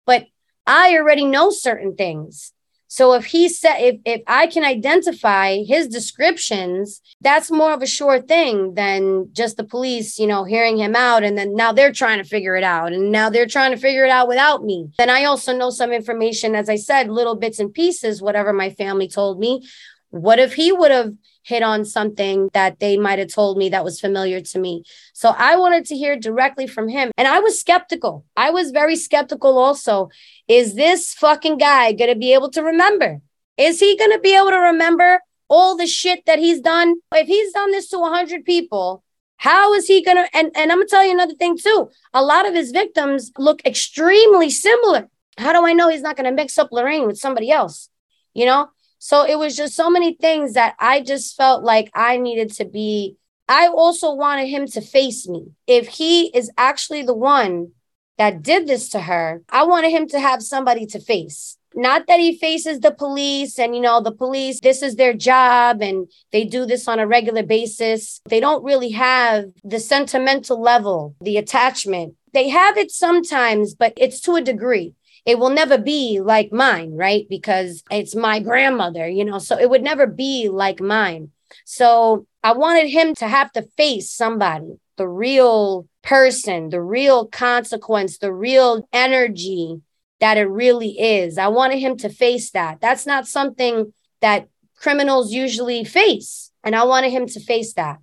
But 0.06 0.26
I 0.70 0.94
already 0.94 1.24
know 1.24 1.50
certain 1.50 1.96
things. 1.96 2.52
So 2.86 3.14
if 3.14 3.24
he 3.24 3.48
said 3.48 3.78
if 3.78 4.00
if 4.04 4.22
I 4.28 4.46
can 4.46 4.64
identify 4.64 5.64
his 5.64 5.88
descriptions, 5.88 7.00
that's 7.20 7.50
more 7.50 7.72
of 7.72 7.82
a 7.82 7.86
sure 7.86 8.20
thing 8.20 8.74
than 8.74 9.30
just 9.32 9.56
the 9.56 9.64
police, 9.64 10.18
you 10.18 10.28
know, 10.28 10.44
hearing 10.44 10.76
him 10.78 10.94
out 10.94 11.24
and 11.24 11.36
then 11.36 11.56
now 11.56 11.72
they're 11.72 11.92
trying 11.92 12.18
to 12.18 12.28
figure 12.28 12.54
it 12.54 12.62
out 12.62 12.92
and 12.92 13.10
now 13.10 13.30
they're 13.30 13.46
trying 13.46 13.72
to 13.72 13.76
figure 13.76 14.04
it 14.04 14.10
out 14.10 14.28
without 14.28 14.64
me. 14.64 14.88
Then 14.96 15.10
I 15.10 15.24
also 15.24 15.56
know 15.56 15.70
some 15.70 15.92
information 15.92 16.54
as 16.54 16.68
I 16.68 16.76
said, 16.76 17.10
little 17.10 17.34
bits 17.34 17.58
and 17.58 17.74
pieces 17.74 18.22
whatever 18.22 18.52
my 18.52 18.70
family 18.70 19.08
told 19.08 19.40
me. 19.40 19.68
What 20.10 20.38
if 20.38 20.54
he 20.54 20.70
would 20.72 20.90
have 20.90 21.14
hit 21.42 21.62
on 21.62 21.84
something 21.84 22.50
that 22.52 22.80
they 22.80 22.96
might 22.96 23.18
have 23.18 23.32
told 23.32 23.56
me 23.56 23.68
that 23.70 23.84
was 23.84 24.00
familiar 24.00 24.40
to 24.40 24.58
me. 24.58 24.84
So 25.12 25.34
I 25.36 25.56
wanted 25.56 25.86
to 25.86 25.96
hear 25.96 26.16
directly 26.16 26.66
from 26.66 26.88
him. 26.88 27.10
And 27.16 27.26
I 27.26 27.40
was 27.40 27.58
skeptical. 27.58 28.24
I 28.36 28.50
was 28.50 28.70
very 28.70 28.96
skeptical 28.96 29.58
also. 29.58 30.10
Is 30.48 30.74
this 30.74 31.14
fucking 31.14 31.58
guy 31.58 31.92
going 31.92 32.12
to 32.12 32.18
be 32.18 32.34
able 32.34 32.50
to 32.50 32.62
remember? 32.62 33.20
Is 33.56 33.80
he 33.80 33.96
going 33.96 34.12
to 34.12 34.18
be 34.18 34.36
able 34.36 34.50
to 34.50 34.58
remember 34.58 35.20
all 35.48 35.76
the 35.76 35.86
shit 35.86 36.24
that 36.26 36.38
he's 36.38 36.60
done? 36.60 36.96
If 37.14 37.26
he's 37.26 37.52
done 37.52 37.70
this 37.72 37.88
to 37.88 37.98
100 37.98 38.44
people, 38.44 39.02
how 39.36 39.72
is 39.72 39.86
he 39.86 40.04
going 40.04 40.18
to? 40.18 40.36
And, 40.36 40.50
and 40.54 40.70
I'm 40.70 40.78
going 40.78 40.86
to 40.86 40.90
tell 40.90 41.04
you 41.04 41.12
another 41.12 41.34
thing 41.34 41.56
too. 41.56 41.90
A 42.12 42.22
lot 42.22 42.46
of 42.46 42.54
his 42.54 42.72
victims 42.72 43.32
look 43.38 43.62
extremely 43.64 44.50
similar. 44.50 45.08
How 45.38 45.54
do 45.54 45.66
I 45.66 45.72
know 45.72 45.88
he's 45.88 46.02
not 46.02 46.16
going 46.16 46.28
to 46.28 46.34
mix 46.34 46.58
up 46.58 46.68
Lorraine 46.70 47.06
with 47.06 47.18
somebody 47.18 47.50
else? 47.50 47.88
You 48.34 48.44
know, 48.44 48.68
so 49.02 49.24
it 49.26 49.38
was 49.38 49.56
just 49.56 49.74
so 49.74 49.88
many 49.88 50.12
things 50.12 50.52
that 50.52 50.76
I 50.78 51.00
just 51.00 51.34
felt 51.34 51.64
like 51.64 51.90
I 51.94 52.18
needed 52.18 52.52
to 52.52 52.66
be. 52.66 53.16
I 53.48 53.66
also 53.66 54.14
wanted 54.14 54.48
him 54.48 54.66
to 54.68 54.82
face 54.82 55.26
me. 55.26 55.52
If 55.66 55.88
he 55.88 56.26
is 56.36 56.50
actually 56.58 57.02
the 57.02 57.14
one 57.14 57.72
that 58.18 58.42
did 58.42 58.68
this 58.68 58.90
to 58.90 59.00
her, 59.00 59.42
I 59.48 59.64
wanted 59.64 59.90
him 59.90 60.06
to 60.08 60.20
have 60.20 60.42
somebody 60.42 60.84
to 60.86 61.00
face. 61.00 61.56
Not 61.74 62.08
that 62.08 62.20
he 62.20 62.36
faces 62.36 62.80
the 62.80 62.90
police 62.90 63.58
and, 63.58 63.74
you 63.74 63.80
know, 63.80 64.02
the 64.02 64.12
police, 64.12 64.60
this 64.60 64.82
is 64.82 64.96
their 64.96 65.14
job 65.14 65.80
and 65.80 66.06
they 66.30 66.44
do 66.44 66.66
this 66.66 66.86
on 66.86 66.98
a 66.98 67.06
regular 67.06 67.42
basis. 67.42 68.20
They 68.28 68.40
don't 68.40 68.62
really 68.62 68.90
have 68.90 69.46
the 69.64 69.80
sentimental 69.80 70.60
level, 70.60 71.16
the 71.22 71.38
attachment. 71.38 72.16
They 72.34 72.50
have 72.50 72.76
it 72.76 72.90
sometimes, 72.90 73.74
but 73.74 73.94
it's 73.96 74.20
to 74.22 74.34
a 74.34 74.42
degree 74.42 74.94
it 75.26 75.38
will 75.38 75.50
never 75.50 75.78
be 75.78 76.20
like 76.20 76.52
mine, 76.52 76.94
right? 76.94 77.26
Because 77.28 77.82
it's 77.90 78.14
my 78.14 78.40
grandmother, 78.40 79.08
you 79.08 79.24
know, 79.24 79.38
so 79.38 79.58
it 79.58 79.68
would 79.68 79.82
never 79.82 80.06
be 80.06 80.48
like 80.48 80.80
mine. 80.80 81.30
So 81.64 82.26
I 82.42 82.52
wanted 82.52 82.88
him 82.88 83.14
to 83.16 83.28
have 83.28 83.52
to 83.52 83.62
face 83.76 84.10
somebody, 84.10 84.78
the 84.96 85.08
real 85.08 85.86
person, 86.02 86.70
the 86.70 86.80
real 86.80 87.26
consequence, 87.26 88.18
the 88.18 88.32
real 88.32 88.88
energy 88.92 89.82
that 90.20 90.36
it 90.36 90.44
really 90.44 90.98
is. 90.98 91.38
I 91.38 91.48
wanted 91.48 91.78
him 91.78 91.96
to 91.98 92.08
face 92.08 92.50
that. 92.52 92.80
That's 92.80 93.06
not 93.06 93.26
something 93.26 93.92
that 94.20 94.48
criminals 94.76 95.32
usually 95.32 95.84
face. 95.84 96.50
And 96.62 96.76
I 96.76 96.84
wanted 96.84 97.10
him 97.10 97.26
to 97.26 97.40
face 97.40 97.74
that 97.74 97.98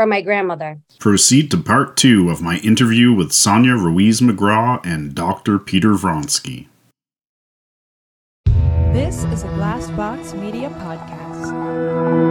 from 0.00 0.08
my 0.08 0.22
grandmother. 0.22 0.80
Proceed 0.98 1.50
to 1.50 1.58
part 1.58 1.94
two 1.94 2.30
of 2.30 2.40
my 2.40 2.56
interview 2.60 3.12
with 3.12 3.32
Sonia 3.32 3.74
Ruiz 3.74 4.22
McGraw 4.22 4.80
and 4.82 5.14
Dr. 5.14 5.58
Peter 5.58 5.90
Vronsky. 5.90 6.68
This 8.94 9.24
is 9.24 9.42
a 9.42 9.48
Glassbox 9.48 10.32
Media 10.40 10.70
Podcast. 10.70 12.29